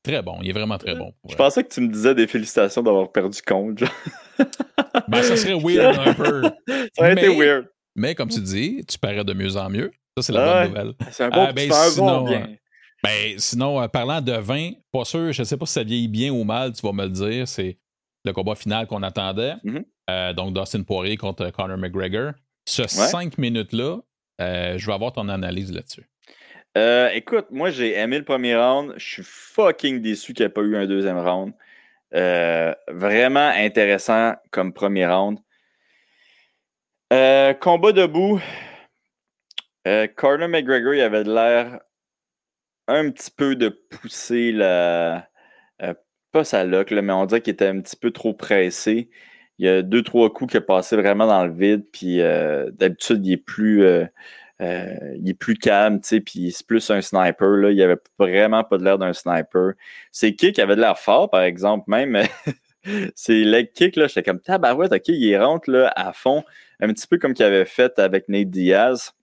Très 0.03 0.21
bon. 0.21 0.39
Il 0.41 0.49
est 0.49 0.53
vraiment 0.53 0.77
très 0.77 0.95
bon. 0.95 1.13
Je 1.29 1.35
pensais 1.35 1.63
que 1.63 1.73
tu 1.73 1.81
me 1.81 1.87
disais 1.87 2.13
des 2.13 2.27
félicitations 2.27 2.83
d'avoir 2.83 3.11
perdu 3.11 3.41
compte. 3.41 3.79
ben, 5.07 5.23
ça 5.23 5.35
serait 5.37 5.59
weird 5.59 5.97
un 5.97 6.13
peu. 6.13 6.43
Ça 6.93 7.03
aurait 7.03 7.13
été 7.13 7.29
weird. 7.29 7.67
Mais 7.95 8.15
comme 8.15 8.29
tu 8.29 8.41
dis, 8.41 8.83
tu 8.87 8.99
parais 8.99 9.23
de 9.23 9.33
mieux 9.33 9.55
en 9.57 9.69
mieux. 9.69 9.91
Ça, 10.17 10.23
c'est 10.23 10.33
la 10.33 10.63
bonne 10.63 10.69
nouvelle. 10.69 10.93
C'est 11.11 11.23
un 11.23 11.29
bon, 11.29 11.45
ah, 11.47 11.53
ben, 11.53 11.69
bon 11.97 12.21
bien. 12.23 12.47
Ben, 13.03 13.37
sinon, 13.37 13.81
euh, 13.81 13.87
parlant 13.87 14.21
de 14.21 14.33
vin, 14.33 14.71
pas 14.91 15.05
sûr, 15.05 15.31
je 15.31 15.41
ne 15.41 15.45
sais 15.45 15.57
pas 15.57 15.65
si 15.65 15.73
ça 15.73 15.83
vieillit 15.83 16.07
bien 16.07 16.31
ou 16.31 16.43
mal, 16.43 16.73
tu 16.73 16.81
vas 16.81 16.93
me 16.93 17.03
le 17.03 17.09
dire. 17.09 17.47
C'est 17.47 17.77
le 18.25 18.33
combat 18.33 18.55
final 18.55 18.87
qu'on 18.87 19.03
attendait. 19.03 19.53
Mm-hmm. 19.63 19.85
Euh, 20.09 20.33
donc, 20.33 20.53
Dustin 20.53 20.83
Poirier 20.83 21.17
contre 21.17 21.49
Conor 21.51 21.77
McGregor. 21.77 22.31
Ce 22.65 22.85
cinq 22.87 23.37
minutes-là, 23.37 23.99
euh, 24.41 24.77
je 24.77 24.85
vais 24.85 24.93
avoir 24.93 25.13
ton 25.13 25.29
analyse 25.29 25.71
là-dessus. 25.71 26.05
écoute, 27.15 27.47
moi, 27.49 27.69
j'ai 27.69 27.93
aimé 27.93 28.17
le 28.17 28.25
premier 28.25 28.55
round. 28.57 28.93
Je 28.97 29.05
suis 29.05 29.23
fucking 29.23 30.01
déçu 30.01 30.33
qu'il 30.33 30.43
n'y 30.43 30.47
ait 30.47 30.53
pas 30.53 30.61
eu 30.61 30.75
un 30.75 30.85
deuxième 30.85 31.17
round. 31.17 31.53
vraiment 32.11 33.51
intéressant 33.55 34.33
comme 34.51 34.73
premier 34.73 35.05
round. 35.05 35.39
combat 37.09 37.91
debout. 37.93 38.41
Conor 40.17 40.49
McGregor, 40.49 40.93
il 40.93 41.01
avait 41.01 41.23
l'air 41.23 41.79
un 42.87 43.11
petit 43.11 43.31
peu 43.31 43.55
de 43.55 43.69
pousser 43.69 44.51
la. 44.51 45.27
Euh, 45.81 45.93
pas 46.31 46.43
sa 46.43 46.63
lock, 46.63 46.91
mais 46.91 47.13
on 47.13 47.25
dirait 47.25 47.41
qu'il 47.41 47.53
était 47.53 47.67
un 47.67 47.81
petit 47.81 47.95
peu 47.95 48.11
trop 48.11 48.33
pressé. 48.33 49.09
Il 49.59 49.65
y 49.65 49.69
a 49.69 49.81
deux, 49.81 50.03
trois 50.03 50.31
coups 50.31 50.51
qui 50.51 50.57
a 50.57 50.61
passé 50.61 50.95
vraiment 50.95 51.27
dans 51.27 51.45
le 51.45 51.53
vide, 51.53 51.85
puis 51.91 52.21
euh, 52.21 52.69
d'habitude, 52.71 53.25
il 53.25 53.33
est 53.33 53.37
plus. 53.37 53.83
Euh, 53.83 54.05
il 54.59 55.29
est 55.29 55.35
plus 55.35 55.55
calme, 55.55 56.01
tu 56.01 56.07
sais, 56.07 56.19
puis 56.19 56.51
c'est 56.51 56.65
plus 56.65 56.89
un 56.89 57.01
sniper. 57.01 57.57
Là. 57.57 57.71
Il 57.71 57.81
avait 57.81 57.99
vraiment 58.17 58.63
pas 58.63 58.77
l'air 58.77 58.97
d'un 58.97 59.13
sniper. 59.13 59.73
Ses 60.11 60.35
kicks 60.35 60.57
avaient 60.57 60.75
de 60.75 60.81
l'air 60.81 60.97
fort, 60.97 61.29
par 61.29 61.43
exemple, 61.43 61.85
même. 61.89 62.23
Ses 63.15 63.43
leg 63.43 63.71
kicks, 63.73 63.95
là, 63.97 64.07
j'étais 64.07 64.23
comme 64.23 64.39
tabarouette, 64.39 64.93
ok, 64.93 65.09
il 65.09 65.37
rentre 65.37 65.69
là, 65.69 65.91
à 65.95 66.13
fond, 66.13 66.43
un 66.79 66.87
petit 66.87 67.05
peu 67.05 67.17
comme 67.17 67.33
qu'il 67.33 67.45
avait 67.45 67.65
fait 67.65 67.99
avec 67.99 68.29
Nate 68.29 68.49
Diaz. 68.49 69.13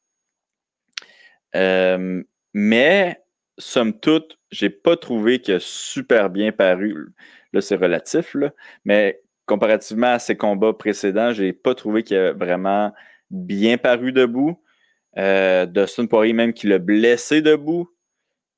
mais 2.52 3.23
somme 3.58 3.98
toute, 3.98 4.38
j'ai 4.50 4.70
pas 4.70 4.96
trouvé 4.96 5.40
qu'il 5.40 5.54
a 5.54 5.60
super 5.60 6.30
bien 6.30 6.52
paru. 6.52 7.12
Là, 7.52 7.60
c'est 7.60 7.76
relatif, 7.76 8.34
là, 8.34 8.52
mais 8.84 9.20
comparativement 9.46 10.12
à 10.12 10.18
ses 10.18 10.36
combats 10.36 10.72
précédents, 10.72 11.32
j'ai 11.32 11.52
pas 11.52 11.74
trouvé 11.74 12.02
qu'il 12.02 12.16
a 12.16 12.32
vraiment 12.32 12.92
bien 13.30 13.78
paru 13.78 14.12
debout. 14.12 14.60
Euh, 15.18 15.66
Dustin 15.66 16.06
Poirier, 16.06 16.32
même 16.32 16.52
qui 16.52 16.66
l'a 16.66 16.78
blessé 16.78 17.42
debout, 17.42 17.88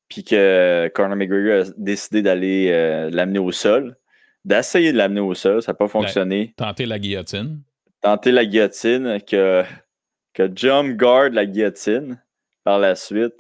puis 0.09 0.25
que 0.25 0.91
Conor 0.95 1.17
McGregor 1.17 1.67
a 1.67 1.73
décidé 1.77 2.23
d'aller 2.23 2.71
euh, 2.71 3.11
l'amener 3.11 3.39
au 3.39 3.53
sol, 3.53 3.97
d'essayer 4.45 4.93
de 4.93 4.97
l'amener 4.97 5.21
au 5.21 5.35
sol, 5.35 5.63
ça 5.63 5.73
n'a 5.73 5.77
pas 5.77 5.89
fonctionné. 5.89 6.55
tenter 6.57 6.87
la 6.87 6.99
guillotine. 6.99 7.63
Tenter 8.01 8.31
la 8.31 8.47
guillotine, 8.47 9.19
que, 9.29 9.65
que 10.33 10.51
jump 10.55 10.97
guard 10.97 11.31
la 11.31 11.45
guillotine 11.45 12.23
par 12.65 12.79
la 12.79 12.95
suite 12.95 13.35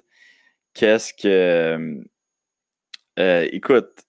qu'est-ce 0.76 1.12
que. 1.14 2.04
Euh, 3.18 3.48
écoute, 3.50 4.04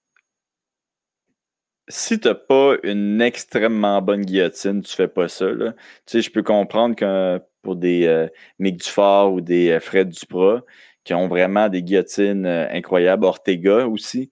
si 1.87 2.19
tu 2.19 2.27
n'as 2.27 2.35
pas 2.35 2.75
une 2.83 3.21
extrêmement 3.21 4.01
bonne 4.01 4.25
guillotine, 4.25 4.81
tu 4.81 4.93
fais 4.93 5.07
pas 5.07 5.29
ça. 5.29 5.47
Tu 5.55 5.71
sais, 6.05 6.21
je 6.21 6.29
peux 6.31 6.43
comprendre 6.43 6.95
que 6.95 7.41
pour 7.61 7.77
des 7.77 8.05
euh, 8.05 8.27
Mick 8.59 8.77
Dufort 8.77 9.33
ou 9.33 9.41
des 9.41 9.71
euh, 9.71 9.79
Fred 9.79 10.09
Duprat, 10.09 10.63
qui 11.05 11.13
ont 11.13 11.27
vraiment 11.29 11.69
des 11.69 11.83
guillotines 11.83 12.45
incroyables, 12.45 13.25
Ortega 13.25 13.87
aussi, 13.87 14.31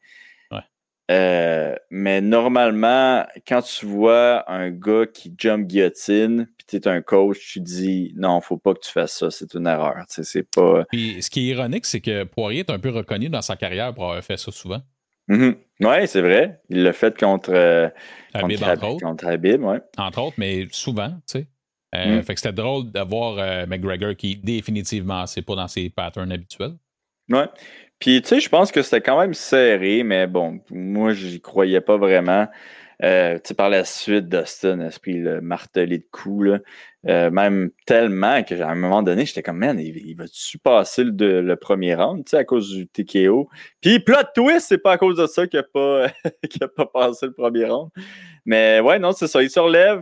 euh, 1.11 1.75
mais 1.91 2.19
normalement, 2.19 3.25
quand 3.47 3.61
tu 3.61 3.85
vois 3.85 4.49
un 4.51 4.71
gars 4.71 5.05
qui 5.05 5.33
jump 5.37 5.67
guillotine, 5.67 6.47
puis 6.57 6.65
tu 6.67 6.75
es 6.77 6.87
un 6.87 7.01
coach, 7.01 7.37
tu 7.53 7.59
dis 7.59 8.11
non, 8.15 8.41
faut 8.41 8.57
pas 8.57 8.73
que 8.73 8.79
tu 8.79 8.91
fasses 8.91 9.19
ça, 9.19 9.29
c'est 9.29 9.53
une 9.53 9.67
erreur. 9.67 9.95
C'est 10.07 10.49
pas. 10.49 10.85
Puis 10.85 11.21
ce 11.21 11.29
qui 11.29 11.41
est 11.41 11.53
ironique, 11.53 11.85
c'est 11.85 12.01
que 12.01 12.23
Poirier 12.23 12.61
est 12.61 12.71
un 12.71 12.79
peu 12.79 12.89
reconnu 12.89 13.29
dans 13.29 13.43
sa 13.43 13.55
carrière 13.55 13.93
pour 13.93 14.05
avoir 14.05 14.23
fait 14.23 14.37
ça 14.37 14.51
souvent. 14.51 14.81
Mm-hmm. 15.29 15.55
Oui, 15.81 16.07
c'est 16.07 16.21
vrai. 16.21 16.61
Il 16.69 16.83
l'a 16.83 16.93
fait 16.93 17.19
contre, 17.19 17.51
euh, 17.53 17.89
Habib, 18.33 18.59
contre, 18.59 18.83
entre 18.83 19.01
contre 19.01 19.27
Habib, 19.27 19.63
ouais. 19.63 19.79
Entre 19.97 20.21
autres, 20.21 20.35
mais 20.37 20.67
souvent, 20.71 21.09
tu 21.09 21.39
sais. 21.39 21.47
Euh, 21.95 22.19
mm. 22.19 22.23
Fait 22.23 22.33
que 22.33 22.39
c'était 22.41 22.53
drôle 22.53 22.91
d'avoir 22.91 23.67
McGregor 23.67 24.15
qui 24.15 24.35
définitivement 24.35 25.25
c'est 25.27 25.43
pas 25.43 25.55
dans 25.55 25.67
ses 25.67 25.89
patterns 25.89 26.31
habituels. 26.31 26.75
Ouais. 27.29 27.47
Puis, 27.99 28.21
tu 28.21 28.27
sais, 28.27 28.39
je 28.39 28.49
pense 28.49 28.71
que 28.71 28.81
c'était 28.81 29.01
quand 29.01 29.19
même 29.19 29.33
serré, 29.33 30.03
mais 30.03 30.27
bon, 30.27 30.59
moi, 30.69 31.13
j'y 31.13 31.41
croyais 31.41 31.81
pas 31.81 31.97
vraiment. 31.97 32.47
Euh, 33.03 33.39
par 33.57 33.69
la 33.69 33.83
suite, 33.83 34.29
Dustin 34.29 34.79
a 34.79 34.89
pris 34.89 35.19
le 35.19 35.41
martelé 35.41 35.97
de 35.97 36.07
coups, 36.11 36.49
euh, 37.07 37.29
même 37.29 37.71
tellement 37.85 38.41
qu'à 38.43 38.69
un 38.69 38.75
moment 38.75 39.03
donné, 39.03 39.25
j'étais 39.25 39.43
comme, 39.43 39.57
man, 39.57 39.79
il, 39.79 40.15
va-tu 40.15 40.57
passer 40.57 41.03
le, 41.03 41.41
le 41.41 41.55
premier 41.55 41.95
round 41.95 42.23
à 42.33 42.43
cause 42.43 42.69
du 42.71 42.87
TKO? 42.87 43.49
Puis, 43.81 43.99
plot 43.99 44.17
twist, 44.33 44.67
c'est 44.67 44.77
pas 44.77 44.93
à 44.93 44.97
cause 44.97 45.17
de 45.17 45.27
ça 45.27 45.47
qu'il 45.47 45.59
n'a 45.59 45.63
pas, 45.63 46.07
pas 46.75 46.85
passé 46.85 47.27
le 47.27 47.33
premier 47.33 47.65
round. 47.65 47.89
Mais 48.45 48.79
ouais, 48.79 48.99
non, 48.99 49.11
c'est 49.11 49.27
ça, 49.27 49.41
il 49.43 49.49
se 49.49 49.59
relève. 49.59 50.01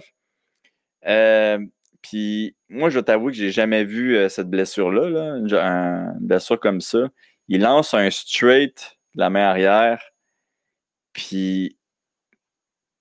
Euh, 1.08 1.60
puis, 2.02 2.56
moi, 2.70 2.90
je 2.90 3.00
t'avoue 3.00 3.28
que 3.28 3.34
j'ai 3.34 3.52
jamais 3.52 3.86
vu 3.86 4.18
euh, 4.18 4.30
cette 4.30 4.50
blessure-là, 4.50 5.10
là, 5.10 5.38
une 5.38 6.18
blessure 6.20 6.60
comme 6.60 6.82
ça. 6.82 7.10
Il 7.48 7.62
lance 7.62 7.94
un 7.94 8.10
straight 8.10 8.98
de 9.16 9.20
la 9.20 9.30
main 9.30 9.50
arrière. 9.50 10.02
Puis 11.14 11.78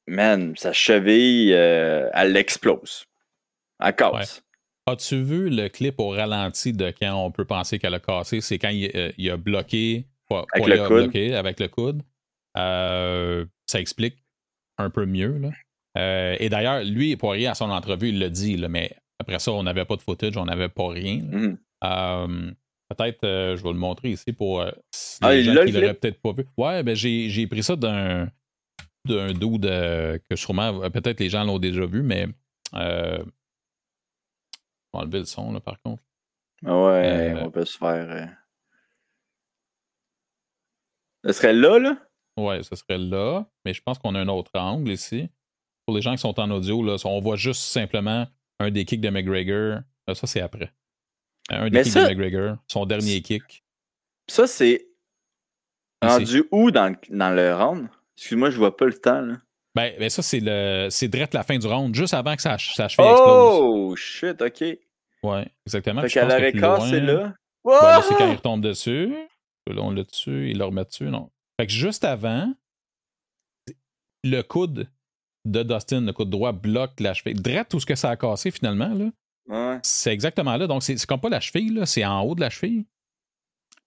man, 0.07 0.55
sa 0.57 0.73
cheville, 0.73 1.53
euh, 1.53 2.09
elle 2.13 2.37
explose. 2.37 3.05
Elle 3.81 3.95
casse. 3.95 4.43
As-tu 4.87 5.23
vu 5.23 5.49
le 5.49 5.69
clip 5.69 6.01
au 6.01 6.09
ralenti 6.09 6.73
de 6.73 6.91
quand 6.91 7.15
on 7.15 7.31
peut 7.31 7.45
penser 7.45 7.79
qu'elle 7.79 7.95
a 7.95 8.01
cassé? 8.01 8.41
C'est 8.41 8.59
quand 8.59 8.71
il, 8.71 8.91
euh, 8.95 9.33
a 9.33 9.37
bloqué, 9.37 10.07
avec, 10.31 10.67
le 10.67 10.89
coude. 10.89 11.17
avec 11.35 11.61
le 11.61 11.69
coude. 11.69 12.03
Euh, 12.57 13.47
ça 13.67 13.81
explique 13.81 14.17
un 14.79 14.91
peu 14.91 15.07
mieux. 15.07 15.39
Là. 15.39 16.37
et 16.39 16.49
d'ailleurs, 16.49 16.83
lui, 16.83 17.17
Poirier, 17.17 17.47
à 17.47 17.55
son 17.55 17.71
entrevue, 17.71 18.09
il 18.09 18.19
l'a 18.19 18.29
dit, 18.29 18.57
là, 18.57 18.69
mais 18.69 18.97
après 19.21 19.39
ça, 19.39 19.53
on 19.53 19.63
n'avait 19.63 19.85
pas 19.85 19.97
de 19.97 20.03
footage, 20.03 20.37
on 20.37 20.47
n'avait 20.47 20.69
pas 20.69 20.89
rien. 20.89 21.21
Peut-être, 22.95 23.21
je 23.23 23.63
vais 23.63 23.73
le 23.73 23.79
montrer 23.79 24.11
ici 24.11 24.33
pour 24.33 24.63
ah, 24.63 25.35
il 25.35 25.45
gens 25.45 25.65
qui 25.65 25.73
l'auraient 25.73 25.95
peut-être 25.95 26.21
pas 26.21 26.33
vu. 26.33 26.47
Ouais, 26.57 26.83
ben 26.83 26.95
j'ai 26.95 27.47
pris 27.47 27.63
ça 27.63 27.77
d'un 27.77 28.29
d'un 29.05 29.33
dude 29.33 29.63
que 29.63 30.37
sûrement, 30.37 30.89
peut-être 30.91 31.21
les 31.21 31.29
gens 31.29 31.45
l'ont 31.45 31.59
déjà 31.59 31.87
vu, 31.87 32.03
mais. 32.03 32.27
Euh, 32.75 33.23
on 34.93 34.99
va 34.99 35.05
enlever 35.05 35.21
le 35.21 35.25
son, 35.25 35.53
là, 35.53 35.61
par 35.61 35.81
contre. 35.83 36.03
Ah 36.65 36.77
ouais, 36.77 37.33
euh, 37.35 37.45
on 37.45 37.51
peut 37.51 37.65
se 37.65 37.79
faire. 37.79 38.11
Euh... 38.11 38.27
Ce 41.25 41.33
serait 41.33 41.53
là, 41.53 41.79
là? 41.79 41.97
Ouais, 42.37 42.63
ce 42.63 42.77
serait 42.77 42.99
là, 42.99 43.45
mais 43.65 43.75
je 43.75 43.83
pense 43.83 43.99
qu'on 43.99 44.15
a 44.15 44.21
un 44.21 44.29
autre 44.29 44.53
angle 44.55 44.91
ici. 44.91 45.29
Pour 45.87 45.95
les 45.97 46.03
gens 46.03 46.13
qui 46.13 46.19
sont 46.19 46.39
en 46.39 46.51
audio, 46.51 46.83
là, 46.83 46.97
on 47.05 47.21
voit 47.21 47.37
juste 47.37 47.63
simplement 47.63 48.27
un 48.61 48.71
des 48.71 48.85
kicks 48.85 49.01
de 49.01 49.11
McGregor. 49.11 49.81
Ah, 50.07 50.15
ça, 50.15 50.27
c'est 50.27 50.41
après. 50.41 50.73
Un 51.53 51.71
des 51.71 51.83
kicks 51.83 51.95
de 51.95 52.15
McGregor, 52.15 52.57
son 52.67 52.87
dernier 52.87 53.21
kick. 53.21 53.63
Ça, 54.29 54.47
c'est 54.47 54.87
rendu 56.03 56.45
où 56.51 56.71
dans, 56.71 56.95
dans 57.11 57.31
le 57.31 57.55
round? 57.55 57.89
Excuse-moi, 58.17 58.51
je 58.51 58.59
vois 58.59 58.77
pas 58.77 58.87
le 58.87 58.95
temps. 58.95 59.21
Là. 59.21 59.37
Ben, 59.75 59.95
ben 59.99 60.11
ça, 60.11 60.23
c'est 60.23 60.41
le 60.41 60.89
c'est 60.91 61.09
direct 61.09 61.35
la 61.35 61.43
fin 61.43 61.59
du 61.59 61.67
round, 61.67 61.95
juste 61.95 62.15
avant 62.15 62.37
que 62.37 62.43
ça, 62.43 62.57
ça 62.59 62.89
cheville 62.89 63.11
explose. 63.11 63.59
Oh, 63.63 63.97
shit, 63.97 64.41
OK. 64.41 64.65
Ouais, 65.23 65.49
exactement. 65.67 66.03
Fait 66.03 66.09
qu'à 66.09 66.25
l'arrêt 66.25 66.53
c'est 66.53 67.01
là. 67.01 67.35
Ben, 67.65 68.03
c'est 68.03 68.15
quand 68.17 68.29
il 68.29 68.37
retombe 68.37 68.61
dessus. 68.61 69.15
Là, 69.69 69.81
on 69.83 69.93
l'a 69.93 70.03
dessus, 70.03 70.51
il 70.51 70.59
le 70.59 70.65
remet 70.65 70.85
dessus, 70.85 71.05
non. 71.05 71.31
Fait 71.59 71.67
que 71.67 71.73
juste 71.73 72.05
avant, 72.05 72.53
le 74.25 74.43
coude 74.43 74.89
de 75.45 75.63
Dustin, 75.63 76.01
le 76.01 76.13
coude 76.13 76.31
droit, 76.31 76.53
bloque 76.53 76.99
la 76.99 77.15
cheville. 77.15 77.41
Direct 77.41 77.71
tout 77.71 77.79
ce 77.79 77.87
que 77.87 77.95
ça 77.95 78.11
a 78.11 78.17
cassé 78.17 78.51
finalement, 78.51 78.93
là. 78.93 79.11
Ouais. 79.47 79.79
C'est 79.83 80.13
exactement 80.13 80.57
là. 80.57 80.67
Donc, 80.67 80.83
c'est 80.83 81.05
comme 81.07 81.21
pas 81.21 81.29
la 81.29 81.41
cheville, 81.41 81.83
c'est 81.85 82.05
en 82.05 82.23
haut 82.23 82.35
de 82.35 82.41
la 82.41 82.51
cheville. 82.51 82.85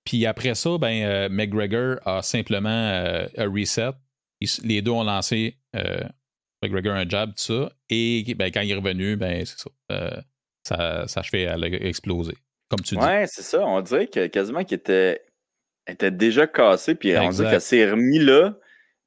Puis 0.03 0.25
après 0.25 0.53
ça, 0.53 0.77
ben, 0.77 1.03
euh, 1.03 1.29
McGregor 1.29 1.97
a 2.05 2.21
simplement 2.21 2.69
euh, 2.69 3.27
un 3.37 3.51
reset 3.51 3.91
les 4.63 4.81
deux 4.81 4.91
ont 4.91 5.03
lancé 5.03 5.57
euh, 5.75 6.01
McGregor 6.61 6.95
un 6.95 7.07
jab, 7.07 7.29
tout 7.31 7.43
ça. 7.43 7.71
Et 7.89 8.23
ben, 8.35 8.51
quand 8.51 8.61
il 8.61 8.71
est 8.71 8.75
revenu, 8.75 9.15
ben, 9.15 9.45
c'est 9.45 9.59
ça. 9.59 9.69
Euh, 9.91 10.21
ça, 10.63 11.07
ça 11.07 11.23
fait 11.23 11.47
à 11.47 11.57
exploser. 11.57 12.35
Comme 12.69 12.79
tu 12.81 12.95
dis. 12.95 13.01
Ouais, 13.01 13.25
c'est 13.27 13.43
ça. 13.43 13.63
On 13.65 13.81
dirait 13.81 14.07
que 14.07 14.27
quasiment 14.27 14.63
qu'il 14.63 14.77
était, 14.77 15.21
était 15.87 16.11
déjà 16.11 16.47
cassé, 16.47 16.95
puis 16.95 17.15
on 17.17 17.29
dirait 17.29 17.51
qu'il 17.51 17.61
s'est 17.61 17.89
remis 17.89 18.19
là. 18.19 18.55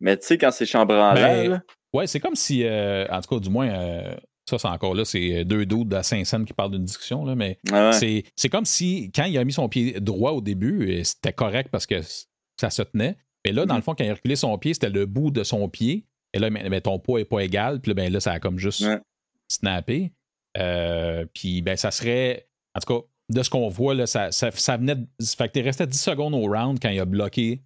Mais 0.01 0.16
tu 0.16 0.26
sais, 0.26 0.38
quand 0.38 0.53
c'est 0.53 0.66
chambranlant. 0.66 1.14
Ben, 1.14 1.62
ouais, 1.92 2.07
c'est 2.07 2.20
comme 2.20 2.36
si, 2.36 2.64
euh, 2.64 3.07
en 3.09 3.20
tout 3.20 3.34
cas, 3.34 3.40
du 3.40 3.51
moins, 3.51 3.68
euh, 3.68 4.14
ça, 4.49 4.59
c'est 4.59 4.68
encore 4.68 4.94
là, 4.94 5.05
c'est 5.05 5.44
deux 5.44 5.66
doutes 5.66 5.92
à 5.92 6.03
Saint-Saëns 6.03 6.44
qui 6.44 6.53
parlent 6.53 6.72
d'une 6.72 6.84
discussion, 6.84 7.24
là, 7.24 7.34
mais 7.34 7.59
c'est 7.92 8.49
comme 8.51 8.64
si, 8.64 9.11
quand 9.14 9.24
il 9.24 9.36
a 9.38 9.44
mis 9.44 9.53
son 9.53 9.68
pied 9.68 10.01
droit 10.01 10.32
au 10.32 10.40
début, 10.40 11.03
c'était 11.05 11.32
correct 11.32 11.68
parce 11.70 11.86
que 11.86 12.01
ça 12.61 12.70
se 12.70 12.82
tenait. 12.82 13.16
Mais 13.44 13.53
là, 13.53 13.66
dans 13.66 13.74
le 13.74 13.80
mm-hmm. 13.80 13.84
fond, 13.84 13.94
quand 13.94 14.05
il 14.05 14.11
a 14.11 14.14
reculé 14.14 14.36
son 14.36 14.57
pied, 14.59 14.74
c'était 14.74 14.90
le 14.90 15.07
bout 15.07 15.30
de 15.30 15.44
son 15.44 15.68
pied. 15.68 16.05
Et 16.32 16.38
là, 16.38 16.51
mais, 16.51 16.80
ton 16.80 16.99
poids 16.99 17.20
n'est 17.20 17.24
pas 17.24 17.40
égal. 17.40 17.80
Puis 17.80 17.90
là, 17.90 17.94
ben, 17.94 18.12
là, 18.12 18.20
ça 18.20 18.32
a 18.32 18.40
comme 18.40 18.59
juste 18.59 18.84
snappé. 19.49 20.12
Euh, 20.59 21.24
puis 21.32 21.62
ben, 21.62 21.76
ça 21.76 21.90
serait. 21.90 22.49
En 22.74 22.80
tout 22.80 23.01
cas, 23.01 23.07
de 23.30 23.42
ce 23.42 23.51
qu'on 23.51 23.68
voit, 23.68 23.94
là, 23.94 24.07
ça, 24.07 24.30
ça, 24.32 24.76
venait. 24.76 24.96
De, 24.96 25.07
fait 25.20 25.49
que 25.51 25.61
resté 25.61 25.86
10 25.86 26.01
secondes 26.01 26.34
au 26.34 26.42
round 26.42 26.78
quand 26.80 26.90
il 26.90 27.01
a 27.01 27.05
bloqué 27.05 27.62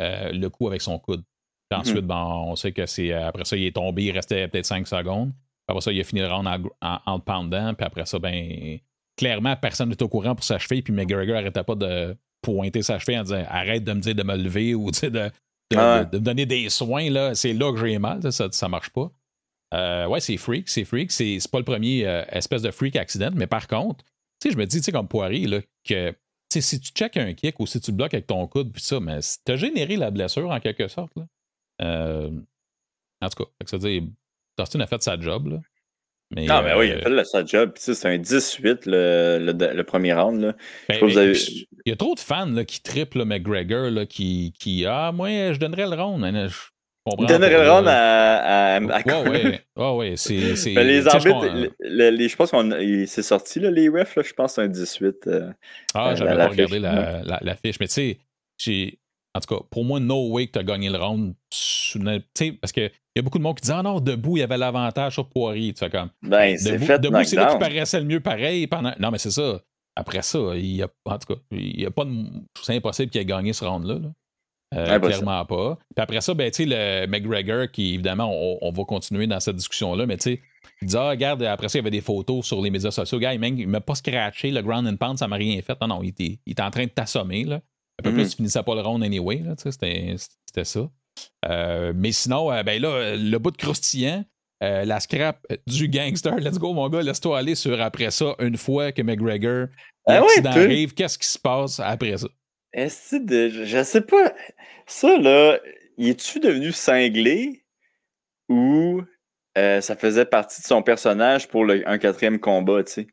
euh, 0.00 0.32
le 0.32 0.48
coup 0.50 0.66
avec 0.68 0.82
son 0.82 0.98
coude. 0.98 1.24
Puis 1.70 1.80
ensuite, 1.80 1.96
mm-hmm. 1.96 2.06
ben, 2.06 2.24
on 2.24 2.56
sait 2.56 2.72
que 2.72 2.86
c'est. 2.86 3.12
Euh, 3.12 3.26
après 3.26 3.44
ça, 3.44 3.56
il 3.56 3.64
est 3.64 3.74
tombé, 3.74 4.04
il 4.04 4.12
restait 4.12 4.46
peut-être 4.48 4.66
5 4.66 4.86
secondes. 4.86 5.32
Après 5.68 5.80
ça, 5.80 5.92
il 5.92 6.00
a 6.00 6.04
fini 6.04 6.20
le 6.20 6.28
round 6.28 6.46
en, 6.80 6.98
en, 7.06 7.20
pendant. 7.20 7.74
Puis 7.74 7.86
après 7.86 8.06
ça, 8.06 8.18
ben. 8.18 8.78
Clairement, 9.16 9.54
personne 9.54 9.90
n'était 9.90 10.02
au 10.02 10.08
courant 10.08 10.34
pour 10.34 10.44
s'achever. 10.44 10.82
Puis 10.82 10.92
McGregor 10.92 11.36
n'arrêtait 11.36 11.62
pas 11.62 11.76
de, 11.76 12.16
pointer 12.44 12.82
sa 12.82 12.98
cheville 12.98 13.18
en 13.18 13.22
disant 13.22 13.44
arrête 13.48 13.82
de 13.82 13.92
me 13.92 14.00
dire 14.00 14.14
de 14.14 14.22
me 14.22 14.36
lever 14.36 14.74
ou 14.74 14.90
de, 14.90 15.08
de, 15.08 15.30
ah 15.76 16.04
de, 16.04 16.18
me 16.18 16.22
donner 16.22 16.46
des 16.46 16.68
soins, 16.68 17.10
là, 17.10 17.34
c'est 17.34 17.54
là 17.54 17.72
que 17.72 17.78
j'ai 17.78 17.98
mal, 17.98 18.32
ça, 18.32 18.48
ça 18.52 18.68
marche 18.68 18.90
pas. 18.90 19.10
Euh, 19.72 20.06
ouais, 20.06 20.20
c'est 20.20 20.36
freak, 20.36 20.68
c'est 20.68 20.84
freak. 20.84 21.10
C'est, 21.10 21.38
pas 21.50 21.58
le 21.58 21.64
premier 21.64 22.06
euh, 22.06 22.24
espèce 22.28 22.62
de 22.62 22.70
freak 22.70 22.94
accident, 22.96 23.30
mais 23.34 23.48
par 23.48 23.66
contre, 23.66 24.04
tu 24.40 24.48
sais, 24.48 24.52
je 24.52 24.58
me 24.58 24.66
dis, 24.66 24.76
tu 24.76 24.84
sais, 24.84 24.92
comme 24.92 25.08
Poirier, 25.08 25.46
là, 25.46 25.60
que 25.88 26.14
si 26.52 26.78
tu 26.78 26.92
checkes 26.92 27.16
un 27.16 27.32
kick 27.32 27.58
ou 27.58 27.66
si 27.66 27.80
tu 27.80 27.90
bloques 27.90 28.14
avec 28.14 28.28
ton 28.28 28.46
coude, 28.46 28.70
puis 28.72 28.82
ça, 28.82 29.00
mais 29.00 29.18
t'as 29.44 29.56
généré 29.56 29.96
la 29.96 30.12
blessure 30.12 30.50
en 30.50 30.60
quelque 30.60 30.86
sorte. 30.86 31.12
Là. 31.16 31.26
Euh, 31.82 32.30
en 33.20 33.28
tout 33.28 33.42
cas, 33.42 33.50
ça 33.66 33.78
veut 33.78 33.88
dire, 33.88 34.02
Dustin 34.58 34.80
a 34.80 34.86
fait 34.86 35.02
sa 35.02 35.18
job. 35.18 35.48
Là. 35.48 35.58
Mais, 36.30 36.46
non, 36.46 36.62
mais 36.62 36.74
oui, 36.74 36.88
il 36.88 36.92
a 36.92 36.96
euh, 36.96 37.24
fait 37.24 37.42
le 37.42 37.46
job. 37.46 37.72
C'est 37.76 38.06
un 38.06 38.18
18 38.18 38.86
le, 38.86 39.52
le, 39.52 39.82
premier 39.84 40.14
round. 40.14 40.40
Là. 40.40 40.54
Ben, 40.88 40.98
il 41.06 41.66
y 41.86 41.92
a 41.92 41.96
trop 41.96 42.14
de 42.14 42.20
fans 42.20 42.46
là, 42.46 42.64
qui 42.64 42.80
triplent 42.80 43.24
McGregor, 43.24 43.90
là, 43.90 44.06
qui, 44.06 44.52
qui 44.58 44.84
Ah, 44.86 45.12
moi, 45.12 45.52
je 45.52 45.58
donnerais 45.58 45.86
le 45.86 46.00
round. 46.00 46.24
Je 46.24 47.26
donnerais 47.26 47.64
le 47.64 47.70
round 47.70 47.86
à. 47.86 48.76
à, 48.76 48.80
ouais, 49.22 49.60
ouais, 49.76 50.14
c'est. 50.16 50.74
Ben, 50.74 50.86
les 50.86 51.06
arbitres, 51.06 51.70
les, 51.80 52.28
je 52.28 52.36
pense 52.36 52.50
qu'on 52.50 52.70
c'est 53.06 53.22
sorti, 53.22 53.60
là, 53.60 53.70
les 53.70 53.88
refs, 53.88 54.16
là, 54.16 54.22
je 54.22 54.32
pense, 54.32 54.58
un 54.58 54.68
18. 54.68 55.26
Euh, 55.26 55.52
ah, 55.94 56.14
j'avais 56.14 56.36
pas 56.36 56.48
regardé 56.48 56.78
la, 56.78 57.22
la, 57.22 57.38
la, 57.42 57.54
fiche. 57.54 57.78
Mais 57.78 57.86
tu 57.86 57.94
sais, 57.94 58.18
j'ai 58.58 58.98
en 59.34 59.40
tout 59.40 59.54
cas, 59.54 59.62
pour 59.70 59.84
moi, 59.84 59.98
no 59.98 60.28
way 60.30 60.46
que 60.46 60.52
tu 60.52 60.58
as 60.60 60.62
gagné 60.62 60.88
le 60.88 60.98
round. 60.98 61.34
Parce 62.60 62.72
qu'il 63.14 63.20
y 63.20 63.22
a 63.22 63.22
beaucoup 63.22 63.38
de 63.38 63.44
monde 63.44 63.56
qui 63.56 63.66
dit 63.66 63.72
Ah 63.72 63.82
non, 63.82 64.00
debout, 64.00 64.36
il 64.36 64.40
y 64.40 64.42
avait 64.42 64.58
l'avantage 64.58 65.14
sur 65.14 65.28
Poirier. 65.28 65.72
Tu 65.72 65.78
sais, 65.78 65.90
comme. 65.90 66.10
Ben, 66.22 66.56
c'est 66.58 66.78
fait. 66.78 66.98
Debout, 66.98 67.22
c'est 67.24 67.36
là 67.36 67.52
qui 67.52 67.58
paraissait 67.58 68.00
le 68.00 68.06
mieux 68.06 68.20
pareil. 68.20 68.66
Pendant... 68.66 68.92
Non, 68.98 69.10
mais 69.10 69.18
c'est 69.18 69.30
ça. 69.30 69.60
Après 69.96 70.22
ça, 70.22 70.38
il 70.54 70.76
y 70.76 70.82
a, 70.82 70.88
en 71.04 71.18
tout 71.18 71.34
cas, 71.34 71.40
il 71.52 71.80
y 71.80 71.86
a 71.86 71.90
pas 71.90 72.04
de... 72.04 72.10
c'est 72.60 72.74
impossible 72.74 73.10
qu'il 73.10 73.20
ait 73.20 73.24
gagné 73.24 73.52
ce 73.52 73.64
round-là. 73.64 74.00
Euh, 74.74 74.98
clairement 74.98 75.44
pas. 75.44 75.78
Puis 75.94 76.02
après 76.02 76.20
ça, 76.20 76.34
ben, 76.34 76.50
tu 76.50 76.64
sais, 76.64 76.68
le 76.68 77.06
McGregor, 77.06 77.70
qui 77.70 77.94
évidemment, 77.94 78.28
on, 78.60 78.72
va 78.72 78.84
continuer 78.84 79.28
dans 79.28 79.38
cette 79.38 79.54
discussion-là, 79.54 80.06
mais 80.06 80.16
tu 80.16 80.32
sais, 80.32 80.40
il 80.82 80.88
dit 80.88 80.96
Ah, 80.96 81.10
regarde, 81.10 81.44
après 81.44 81.68
ça, 81.68 81.78
il 81.78 81.82
y 81.82 81.84
avait 81.84 81.92
des 81.92 82.00
photos 82.00 82.44
sur 82.44 82.60
les 82.60 82.70
médias 82.70 82.90
sociaux. 82.90 83.20
Gars, 83.20 83.34
il 83.34 83.68
m'a 83.68 83.80
pas 83.80 83.94
scratché 83.94 84.50
le 84.50 84.62
ground 84.62 84.88
and 84.88 84.96
pound, 84.96 85.18
ça 85.18 85.28
m'a 85.28 85.36
rien 85.36 85.60
fait. 85.62 85.80
Non, 85.80 85.86
non, 85.86 86.02
il 86.02 86.08
était, 86.08 86.40
il 86.44 86.52
était 86.52 86.62
en 86.62 86.70
train 86.72 86.84
de 86.84 86.90
t'assommer. 86.90 87.44
Là. 87.44 87.60
Un 88.00 88.02
peu 88.02 88.12
plus, 88.12 88.30
tu 88.30 88.36
finissais 88.36 88.62
pas 88.64 88.74
le 88.74 88.80
round 88.80 89.04
anyway. 89.04 89.44
C'était 89.56 90.16
ça. 90.64 90.88
Euh, 91.44 91.92
mais 91.94 92.12
sinon, 92.12 92.50
euh, 92.50 92.62
ben 92.62 92.80
là, 92.80 93.16
le 93.16 93.38
bout 93.38 93.50
de 93.50 93.56
croustillant, 93.56 94.24
euh, 94.62 94.84
la 94.84 95.00
scrap 95.00 95.46
du 95.66 95.88
gangster, 95.88 96.36
let's 96.36 96.58
go, 96.58 96.72
mon 96.72 96.88
gars, 96.88 97.02
laisse-toi 97.02 97.38
aller 97.38 97.54
sur 97.54 97.80
après 97.80 98.10
ça, 98.10 98.34
une 98.38 98.56
fois 98.56 98.92
que 98.92 99.02
McGregor 99.02 99.68
ah 100.06 100.20
arrive, 100.44 100.94
qu'est-ce 100.94 101.18
qui 101.18 101.26
se 101.26 101.38
passe 101.38 101.80
après 101.80 102.16
ça? 102.16 102.28
Est-ce 102.72 103.16
de, 103.16 103.48
je 103.48 103.82
sais 103.82 104.00
pas. 104.00 104.34
Ça, 104.86 105.16
là, 105.18 105.58
es-tu 105.98 106.40
devenu 106.40 106.72
cinglé 106.72 107.64
ou 108.48 109.02
ça 109.56 109.96
faisait 109.96 110.24
partie 110.24 110.60
de 110.60 110.66
son 110.66 110.82
personnage 110.82 111.48
pour 111.48 111.64
le, 111.64 111.88
un 111.88 111.98
quatrième 111.98 112.40
combat, 112.40 112.82
tu 112.84 112.92
sais? 112.92 113.06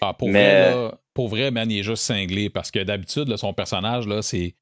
Ah, 0.00 0.14
pour 0.14 0.30
vrai, 0.30 0.92
pour 1.12 1.28
vrai, 1.28 1.50
man, 1.50 1.70
il 1.70 1.80
est 1.80 1.82
juste 1.82 2.04
cinglé 2.04 2.48
parce 2.48 2.70
que 2.70 2.78
d'habitude, 2.78 3.36
son 3.36 3.52
personnage, 3.52 4.06
là, 4.06 4.22
c'est 4.22 4.54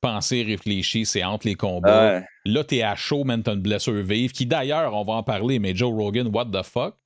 penser, 0.00 0.42
réfléchir, 0.42 1.06
c'est 1.06 1.24
entre 1.24 1.46
les 1.46 1.54
combats. 1.54 2.22
Là, 2.44 2.64
t'es 2.64 2.82
à 2.82 2.94
chaud, 2.96 3.24
man, 3.24 3.42
t'as 3.42 3.54
une 3.54 3.62
blessure 3.62 4.02
vive, 4.02 4.32
qui 4.32 4.46
d'ailleurs, 4.46 4.94
on 4.94 5.04
va 5.04 5.14
en 5.14 5.22
parler, 5.22 5.58
mais 5.58 5.74
Joe 5.74 5.92
Rogan, 5.92 6.28
what 6.32 6.46
the 6.46 6.64
fuck? 6.64 6.96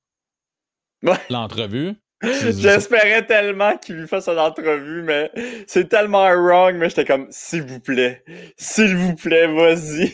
L'entrevue. 1.29 1.93
J'espérais 2.21 3.25
tellement 3.25 3.77
qu'il 3.77 3.95
lui 3.95 4.07
fasse 4.07 4.29
une 4.29 4.39
entrevue, 4.39 5.03
mais 5.03 5.29
c'est 5.67 5.89
tellement 5.89 6.27
wrong, 6.29 6.75
mais 6.75 6.89
j'étais 6.89 7.05
comme, 7.05 7.27
s'il 7.29 7.63
vous 7.63 7.79
plaît, 7.79 8.23
s'il 8.57 8.95
vous 8.95 9.15
plaît, 9.15 9.47
vas-y. 9.47 10.11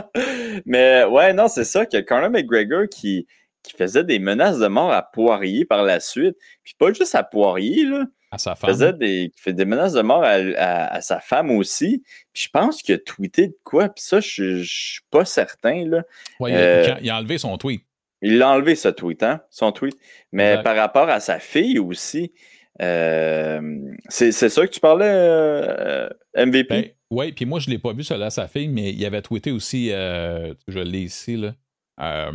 mais 0.66 1.04
ouais, 1.04 1.32
non, 1.32 1.48
c'est 1.48 1.64
ça 1.64 1.86
que 1.86 2.00
Conor 2.00 2.30
McGregor 2.30 2.88
qui, 2.90 3.26
qui 3.62 3.76
faisait 3.76 4.04
des 4.04 4.18
menaces 4.18 4.58
de 4.58 4.66
mort 4.66 4.92
à 4.92 5.02
Poirier 5.02 5.64
par 5.64 5.84
la 5.84 6.00
suite, 6.00 6.36
puis 6.64 6.74
pas 6.76 6.92
juste 6.92 7.14
à 7.14 7.22
Poirier, 7.22 7.84
là. 7.84 8.04
À 8.30 8.38
sa 8.38 8.54
femme. 8.54 8.70
Faisait 8.70 8.92
des, 8.92 9.32
fait 9.36 9.54
des 9.54 9.64
menaces 9.64 9.94
de 9.94 10.02
mort 10.02 10.22
à, 10.24 11.00
sa 11.00 11.18
femme 11.20 11.50
aussi. 11.50 12.02
Puis 12.32 12.44
je 12.44 12.48
pense 12.50 12.82
qu'il 12.82 12.94
a 12.94 12.98
tweeté 12.98 13.48
de 13.48 13.56
quoi, 13.64 13.88
puis 13.88 14.04
ça, 14.04 14.20
je, 14.20 14.62
suis 14.62 15.00
pas 15.10 15.24
certain, 15.24 15.86
là. 15.86 16.02
Ouais, 16.38 16.50
il, 16.50 16.54
a, 16.54 16.58
euh, 16.58 16.94
il 17.00 17.10
a 17.10 17.16
enlevé 17.16 17.38
son 17.38 17.56
tweet. 17.56 17.82
Il 18.20 18.38
l'a 18.38 18.50
enlevé, 18.50 18.74
ce 18.74 18.88
tweet, 18.88 19.22
hein, 19.22 19.40
son 19.50 19.72
tweet. 19.72 19.96
Mais 20.32 20.62
par 20.62 20.76
rapport 20.76 21.08
à 21.08 21.20
sa 21.20 21.38
fille 21.38 21.78
aussi, 21.78 22.32
euh, 22.80 23.60
c'est 24.08 24.32
ça 24.32 24.66
que 24.66 24.72
tu 24.72 24.80
parlais, 24.80 25.06
euh, 25.08 26.08
MVP? 26.36 26.68
Ben, 26.68 26.84
oui, 27.10 27.32
puis 27.32 27.46
moi, 27.46 27.60
je 27.60 27.68
ne 27.68 27.74
l'ai 27.74 27.78
pas 27.78 27.92
vu, 27.92 28.04
cela, 28.04 28.30
sa 28.30 28.48
fille, 28.48 28.68
mais 28.68 28.92
il 28.92 29.04
avait 29.06 29.22
tweeté 29.22 29.50
aussi, 29.50 29.90
euh, 29.92 30.54
je 30.66 30.78
l'ai 30.78 31.02
ici, 31.02 31.36
là. 31.36 31.54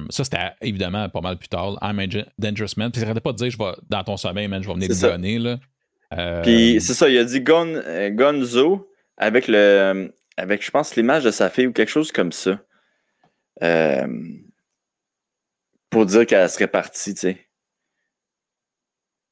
ça, 0.09 0.23
c'était 0.23 0.37
évidemment 0.61 1.07
pas 1.09 1.21
mal 1.21 1.37
plus 1.37 1.49
tard. 1.49 1.77
I'm 1.81 1.99
a 1.99 2.07
dangerous 2.37 2.75
man. 2.77 2.91
Puis 2.91 3.01
il 3.01 3.05
n'arrêtait 3.05 3.21
pas 3.21 3.33
de 3.33 3.37
dire 3.37 3.51
je 3.51 3.57
vais, 3.57 3.71
dans 3.89 4.03
ton 4.03 4.17
sommeil, 4.17 4.47
man, 4.47 4.61
je 4.61 4.67
vais 4.67 4.73
venir 4.73 4.89
te 4.89 5.01
donner. 5.01 5.39
Là. 5.39 5.59
Puis 6.43 6.79
c'est 6.81 6.93
ça, 6.93 7.09
il 7.09 7.17
a 7.17 7.23
dit 7.23 7.41
Gonzo 7.41 8.89
avec 9.17 9.47
le 9.47 10.11
avec, 10.37 10.65
je 10.65 10.71
pense, 10.71 10.95
l'image 10.95 11.23
de 11.23 11.31
sa 11.31 11.49
fille 11.49 11.67
ou 11.67 11.73
quelque 11.73 11.89
chose 11.89 12.11
comme 12.11 12.31
ça. 12.31 12.59
Euh, 13.61 14.07
pour 15.89 16.05
dire 16.05 16.25
qu'elle 16.25 16.49
serait 16.49 16.67
partie, 16.67 17.13
tu 17.13 17.21
sais. 17.21 17.47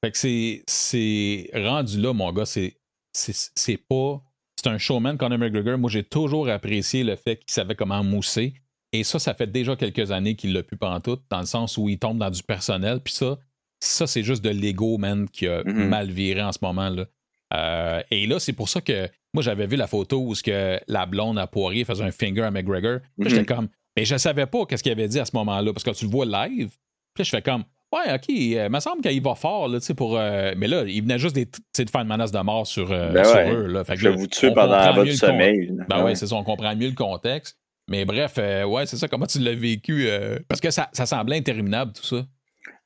Fait 0.04 0.12
que 0.12 0.64
c'est 0.68 1.50
rendu 1.54 2.00
là, 2.00 2.14
mon 2.14 2.32
gars, 2.32 2.46
c'est 2.46 3.78
pas. 3.90 4.22
C'est 4.56 4.70
un 4.70 4.78
showman, 4.78 5.18
Conor 5.18 5.40
McGregor. 5.40 5.78
Moi, 5.80 5.90
j'ai 5.90 6.04
toujours 6.04 6.48
apprécié 6.50 7.04
le 7.04 7.16
fait 7.16 7.38
qu'il 7.38 7.52
savait 7.52 7.76
comment 7.76 8.04
mousser. 8.04 8.54
Et 8.94 9.04
ça, 9.04 9.18
ça 9.18 9.34
fait 9.34 9.48
déjà 9.48 9.76
quelques 9.76 10.12
années 10.12 10.36
qu'il 10.36 10.54
l'a 10.54 10.62
pu 10.62 10.78
tout, 11.04 11.20
dans 11.30 11.40
le 11.40 11.46
sens 11.46 11.78
où 11.78 11.90
il 11.90 11.98
tombe 11.98 12.20
dans 12.20 12.30
du 12.30 12.44
personnel. 12.44 13.00
Puis 13.00 13.14
ça, 13.14 13.40
ça 13.82 14.08
c'est 14.08 14.24
juste 14.24 14.44
de 14.44 14.50
l'ego, 14.50 14.98
man, 14.98 15.28
qui 15.30 15.48
a 15.48 15.64
mm-hmm. 15.64 15.88
mal 15.88 16.10
viré 16.10 16.42
en 16.42 16.52
ce 16.52 16.60
moment. 16.62 16.90
là. 16.90 17.06
Euh, 17.54 18.02
et 18.12 18.28
là, 18.28 18.40
c'est 18.40 18.54
pour 18.54 18.70
ça 18.70 18.82
que 18.82 19.10
moi, 19.34 19.44
j'avais 19.44 19.68
vu 19.68 19.76
la 19.76 19.88
photo 19.88 20.22
où 20.22 20.36
ce 20.36 20.44
que 20.44 20.80
la 20.88 21.06
blonde 21.06 21.40
à 21.40 21.48
Poirier 21.48 21.86
faisait 21.86 22.04
un 22.04 22.12
finger 22.12 22.44
à 22.44 22.52
McGregor. 22.52 23.00
J'étais 23.20 23.42
mm-hmm. 23.42 23.46
comme, 23.46 23.68
mais 23.98 24.06
je 24.06 24.14
ne 24.14 24.20
savais 24.20 24.46
pas 24.46 24.66
qu'est-ce 24.66 24.84
qu'il 24.84 24.92
avait 24.92 25.08
dit 25.08 25.20
à 25.20 25.26
ce 25.26 25.36
moment-là, 25.36 25.74
parce 25.74 25.84
que 25.84 25.92
tu 25.92 26.06
le 26.06 26.12
vois 26.12 26.26
live, 26.26 26.70
puis 27.14 27.24
je 27.24 27.30
fais 27.30 27.42
comme, 27.42 27.64
ouais, 27.94 28.14
ok, 28.14 28.26
il 28.30 28.58
euh, 28.58 28.70
me 28.70 28.80
semble 28.80 29.02
qu'il 29.02 29.22
va 29.22 29.36
fort, 29.36 29.68
là, 29.68 29.80
pour. 29.96 30.18
Euh, 30.18 30.54
mais 30.58 30.68
là, 30.68 30.84
il 30.86 31.02
venait 31.02 31.20
juste 31.20 31.36
de 31.36 31.46
faire 31.90 32.02
une 32.02 32.08
menace 32.08 32.32
de 32.32 32.40
mort 32.40 32.66
sur, 32.66 32.88
ben 32.90 33.24
eux. 33.52 33.68
Là. 33.68 33.84
je 33.88 34.08
vais 34.08 34.16
vous 34.16 34.28
tuer 34.28 34.54
pendant 34.54 34.94
votre 34.94 35.12
sommeil. 35.12 35.72
Ben 35.90 36.04
ouais, 36.04 36.16
c'est 36.16 36.28
ça, 36.28 36.36
on 36.36 36.44
comprend 36.44 36.76
mieux 36.76 36.90
le 36.90 36.96
contexte. 36.96 37.58
Mais 37.90 38.06
bref, 38.06 38.38
ouais, 38.38 38.86
c'est 38.86 38.98
ça, 38.98 39.08
comment 39.10 39.26
tu 39.26 39.40
l'as 39.40 39.56
vécu? 39.56 40.08
parce 40.48 40.62
que 40.62 40.72
ça, 40.72 40.90
ça, 40.94 41.06
semblait 41.06 41.38
interminable, 41.38 41.92
tout 41.92 42.06
ça. 42.06 42.26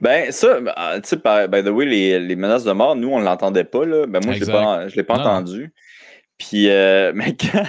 Ben, 0.02 0.32
ça, 0.32 0.60
ah, 0.76 1.00
tu 1.02 1.10
sais, 1.10 1.16
by 1.16 1.64
the 1.64 1.70
way, 1.70 1.86
les, 1.86 2.20
les, 2.20 2.36
menaces 2.36 2.66
de 2.66 2.72
mort, 2.74 2.96
nous, 2.96 3.10
on 3.10 3.20
ne 3.20 3.26
l'entendait 3.26 3.64
pas, 3.64 3.86
là. 3.86 4.06
Ben, 4.08 4.20
moi, 4.24 4.34
je 4.34 4.42
ne 4.42 4.96
l'ai 4.96 5.04
pas, 5.04 5.16
entendu. 5.16 5.74
Puis, 6.38 6.66
mais 6.68 7.36
quand. 7.36 7.64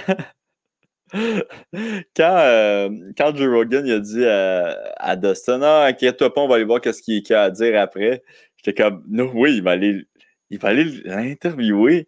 quand, 2.15 2.37
euh, 2.37 2.89
quand 3.17 3.35
Joe 3.35 3.49
Rogan 3.49 3.85
il 3.85 3.93
a 3.93 3.99
dit 3.99 4.25
à, 4.25 5.15
Dustin 5.15 5.61
Ah, 5.61 5.85
inquiète-toi 5.85 6.33
pas, 6.33 6.41
on 6.41 6.47
va 6.47 6.55
aller 6.55 6.65
voir 6.65 6.81
ce 6.83 7.01
qu'il 7.01 7.23
a 7.33 7.43
à 7.43 7.49
dire 7.49 7.79
après. 7.79 8.23
J'étais 8.57 8.83
comme 8.83 9.03
Non, 9.07 9.31
oui, 9.33 9.55
il 9.55 9.63
va 9.63 9.71
aller 9.71 10.05
il 10.49 10.59
va 10.59 10.69
aller 10.69 10.85
l'interviewer. 11.05 12.07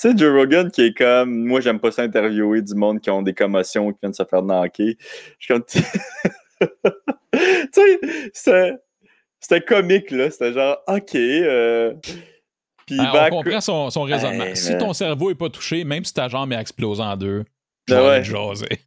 Tu 0.00 0.10
sais, 0.10 0.16
Joe 0.16 0.32
Rogan 0.32 0.70
qui 0.70 0.82
est 0.82 0.96
comme 0.96 1.46
Moi, 1.46 1.60
j'aime 1.60 1.80
pas 1.80 1.90
ça 1.90 2.02
interviewer 2.02 2.62
du 2.62 2.74
monde 2.74 3.00
qui 3.00 3.10
ont 3.10 3.22
des 3.22 3.34
commotions, 3.34 3.92
qui 3.92 3.98
viennent 4.02 4.14
se 4.14 4.24
faire 4.24 4.42
knocker. 4.42 4.96
Je 5.38 5.44
suis 5.44 5.54
comme 5.54 5.64
Tu 7.72 7.80
sais, 8.32 8.78
c'était 9.40 9.60
comique, 9.60 10.10
là. 10.10 10.30
C'était 10.30 10.52
genre 10.52 10.78
OK. 10.86 11.14
Euh... 11.14 11.94
Puis 12.86 12.96
ben, 12.96 13.28
on 13.30 13.36
comprend 13.42 13.60
son, 13.60 13.90
son 13.90 14.02
raisonnement. 14.02 14.54
si 14.54 14.76
ton 14.78 14.92
cerveau 14.94 15.28
n'est 15.28 15.34
pas 15.34 15.50
touché, 15.50 15.84
même 15.84 16.04
si 16.04 16.14
ta 16.14 16.28
jambe 16.28 16.52
est 16.52 16.60
explosée 16.60 17.02
en 17.02 17.16
deux, 17.16 17.44
ben 17.86 18.02
ouais. 18.02 18.24
jaser. 18.24 18.80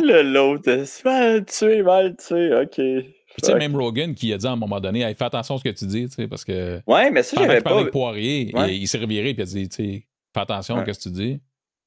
le 0.00 0.22
l'autre, 0.22 0.84
mal 1.04 1.44
tué, 1.44 1.82
mal 1.82 2.16
tué, 2.16 2.54
ok. 2.54 2.74
tu 2.74 3.14
sais, 3.42 3.54
même 3.54 3.74
Rogan 3.74 4.14
qui 4.14 4.32
a 4.32 4.38
dit 4.38 4.46
à 4.46 4.52
un 4.52 4.56
moment 4.56 4.80
donné, 4.80 5.02
fais 5.14 5.24
attention 5.24 5.56
à 5.56 5.58
ce 5.58 5.64
que 5.64 5.70
tu 5.70 5.86
dis, 5.86 6.06
tu 6.08 6.14
sais, 6.14 6.28
parce 6.28 6.44
que. 6.44 6.80
Ouais, 6.86 7.10
mais 7.10 7.24
ça, 7.24 7.36
j'avais 7.40 7.60
pas. 7.60 7.82
de 7.82 7.90
Poirier, 7.90 8.52
il, 8.68 8.86
s'est 8.86 8.98
reviré 8.98 9.30
et 9.30 9.34
il 9.34 9.40
a 9.40 9.44
dit, 9.44 9.68
tu 9.68 9.76
sais, 9.76 10.06
fais 10.32 10.40
attention 10.40 10.76
à 10.76 10.84
ce 10.86 10.92
que 10.92 11.02
tu 11.02 11.10
dis. 11.10 11.40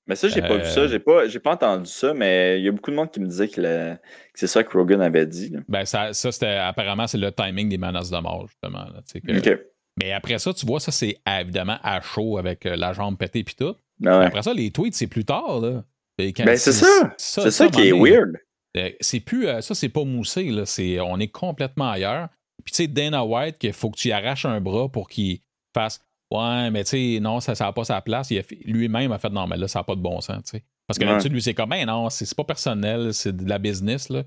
Mais 0.09 0.15
ça, 0.15 0.27
j'ai 0.27 0.41
pas 0.41 0.57
vu 0.57 0.65
ça. 0.65 0.81
Euh, 0.81 0.87
j'ai 0.87 0.97
pas, 0.97 1.21
pas 1.43 1.51
entendu 1.51 1.85
ça, 1.85 2.15
mais 2.15 2.59
il 2.59 2.65
y 2.65 2.67
a 2.67 2.71
beaucoup 2.71 2.89
de 2.89 2.95
monde 2.95 3.11
qui 3.11 3.19
me 3.19 3.27
disait 3.27 3.47
que, 3.47 3.95
c'est 4.33 4.47
ça 4.47 4.63
que 4.63 4.75
Rogan 4.75 5.01
avait 5.01 5.27
dit. 5.27 5.53
Ben, 5.67 5.85
ça, 5.85 6.13
ça 6.13 6.31
c'était 6.31 6.55
apparemment, 6.55 7.05
c'est 7.05 7.19
le 7.19 7.31
timing 7.31 7.69
des 7.69 7.77
menaces 7.77 8.09
de 8.09 8.17
mort, 8.17 8.47
justement. 8.47 8.85
Là, 8.85 9.55
Mais 10.01 10.11
après 10.11 10.39
ça, 10.39 10.51
tu 10.51 10.65
vois, 10.65 10.79
ça, 10.79 10.91
c'est 10.91 11.17
évidemment 11.27 11.77
à 11.83 12.01
chaud 12.01 12.39
avec 12.39 12.65
euh, 12.65 12.75
la 12.75 12.91
jambe 12.91 13.19
pétée 13.19 13.39
et 13.39 13.43
tout. 13.43 13.75
Ben 13.99 14.21
après 14.21 14.41
ça, 14.41 14.51
les 14.51 14.71
tweets, 14.71 14.95
c'est 14.95 15.07
plus 15.07 15.25
tard. 15.25 15.59
Là. 15.61 15.83
Ben, 16.17 16.57
c'est 16.57 16.71
ça. 16.71 17.13
C'est 17.15 17.51
ça, 17.51 17.67
qui 17.67 17.89
est 17.89 17.91
weird. 17.91 18.35
Euh, 18.77 18.89
c'est 18.99 19.19
plus, 19.19 19.45
ça, 19.61 19.75
c'est 19.75 19.89
pas 19.89 20.03
moussé, 20.03 20.45
là. 20.49 20.63
on 21.05 21.19
est 21.19 21.27
complètement 21.27 21.91
ailleurs. 21.91 22.29
Puis, 22.63 22.73
tu 22.73 22.83
sais, 22.83 22.87
Dana 22.87 23.23
White, 23.23 23.59
qu'il 23.59 23.73
faut 23.73 23.91
que 23.91 23.97
tu 23.97 24.11
arraches 24.11 24.45
un 24.45 24.59
bras 24.59 24.89
pour 24.89 25.07
qu'il 25.07 25.39
fasse 25.73 26.01
Ouais, 26.31 26.69
mais 26.69 26.83
tu 26.83 26.89
sais, 26.91 27.19
non, 27.19 27.39
ça 27.39 27.53
n'a 27.59 27.73
pas 27.73 27.83
sa 27.83 28.01
place. 28.01 28.31
Lui-même 28.65 29.11
a 29.11 29.17
fait 29.17 29.29
Non, 29.29 29.47
mais 29.47 29.57
là, 29.57 29.67
ça 29.67 29.79
n'a 29.79 29.83
pas 29.83 29.95
de 29.95 30.01
bon 30.01 30.21
sens, 30.21 30.43
tu 30.43 30.51
sais. 30.51 30.63
Parce 30.85 30.97
que 30.97 31.05
là 31.05 31.19
lui, 31.19 31.41
c'est 31.41 31.53
comme 31.53 31.69
Ben 31.69 31.85
non, 31.85 32.09
c'est 32.09 32.33
pas 32.35 32.43
personnel, 32.43 33.13
c'est 33.13 33.35
de 33.35 33.47
la 33.47 33.59
business, 33.59 34.09
là. 34.09 34.23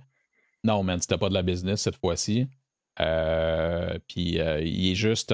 Non, 0.65 0.83
man, 0.83 1.01
c'était 1.01 1.19
pas 1.19 1.29
de 1.29 1.35
la 1.35 1.43
business 1.43 1.83
cette 1.83 1.97
fois-ci. 1.97 2.47
Euh, 3.01 3.99
puis, 4.07 4.39
il 4.39 4.91
est 4.91 4.95
juste 4.95 5.33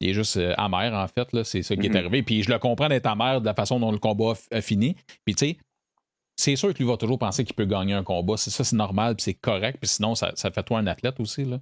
il 0.00 0.08
est 0.08 0.14
juste 0.14 0.36
euh, 0.38 0.54
amer, 0.56 0.92
en 0.94 1.06
fait. 1.06 1.32
Là. 1.32 1.44
C'est 1.44 1.62
ça 1.62 1.76
qui 1.76 1.86
est 1.86 1.90
mm-hmm. 1.90 1.96
arrivé. 1.98 2.22
Puis 2.22 2.42
je 2.42 2.50
le 2.50 2.58
comprends 2.58 2.88
d'être 2.88 3.06
amer 3.06 3.40
de 3.40 3.46
la 3.46 3.54
façon 3.54 3.78
dont 3.78 3.92
le 3.92 3.98
combat 3.98 4.32
a 4.50 4.60
fini. 4.60 4.96
Puis 5.24 5.34
tu 5.34 5.46
sais, 5.46 5.58
c'est 6.36 6.56
sûr 6.56 6.72
que 6.72 6.78
lui 6.78 6.86
va 6.86 6.96
toujours 6.96 7.18
penser 7.18 7.44
qu'il 7.44 7.54
peut 7.54 7.66
gagner 7.66 7.92
un 7.92 8.02
combat. 8.02 8.36
C'est 8.38 8.50
ça, 8.50 8.64
c'est 8.64 8.76
normal, 8.76 9.14
puis 9.16 9.24
c'est 9.24 9.34
correct. 9.34 9.78
Puis 9.78 9.88
sinon, 9.88 10.14
ça, 10.14 10.32
fait 10.34 10.62
toi 10.62 10.78
un 10.78 10.86
athlète 10.86 11.20
aussi. 11.20 11.44
Là. 11.44 11.60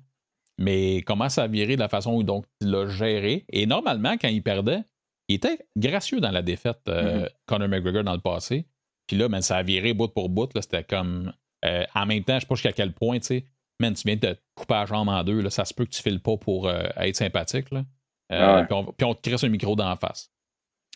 Mais 0.59 1.03
comment 1.03 1.29
ça 1.29 1.45
a 1.45 1.47
viré 1.47 1.77
de 1.77 1.81
la 1.81 1.89
façon 1.89 2.15
où 2.15 2.23
donc, 2.23 2.45
il 2.61 2.71
l'a 2.71 2.89
géré? 2.89 3.45
Et 3.51 3.67
normalement, 3.67 4.17
quand 4.21 4.29
il 4.29 4.43
perdait, 4.43 4.83
il 5.29 5.37
était 5.37 5.59
gracieux 5.77 6.21
dans 6.21 6.31
la 6.31 6.43
défaite, 6.43 6.81
euh, 6.89 7.25
mm-hmm. 7.25 7.29
Conor 7.47 7.69
McGregor, 7.69 8.05
dans 8.05 8.15
le 8.15 8.21
passé. 8.21 8.67
Puis 9.07 9.17
là, 9.17 9.29
ça 9.41 9.59
a 9.59 9.63
viré 9.63 9.95
bout 9.95 10.09
pour 10.09 10.29
bout. 10.29 10.51
C'était 10.61 10.85
comme. 10.85 11.33
Euh, 11.65 11.85
en 11.95 12.07
même 12.07 12.25
temps, 12.25 12.35
je 12.35 12.41
sais 12.41 12.47
pas 12.47 12.55
jusqu'à 12.55 12.73
quel 12.73 12.93
point, 12.93 13.19
tu 13.19 13.27
sais, 13.27 13.45
man, 13.81 13.95
tu 13.95 14.03
viens 14.07 14.17
de 14.17 14.21
te 14.21 14.39
couper 14.55 14.75
la 14.75 14.87
jambe 14.87 15.09
en 15.09 15.25
deux. 15.25 15.41
Là, 15.41 15.51
ça 15.51 15.65
se 15.65 15.75
peut 15.75 15.85
que 15.85 15.91
tu 15.91 16.03
files 16.03 16.21
pas 16.21 16.37
pour 16.37 16.71
être 16.71 17.17
sympathique. 17.17 17.71
Là. 17.73 17.85
Euh, 18.33 18.65
puis, 18.97 19.07
on, 19.07 19.15
te 19.15 19.29
crée 19.29 19.47
un 19.47 19.49
micro 19.51 19.75
d'en 19.75 19.95
face. 19.97 20.31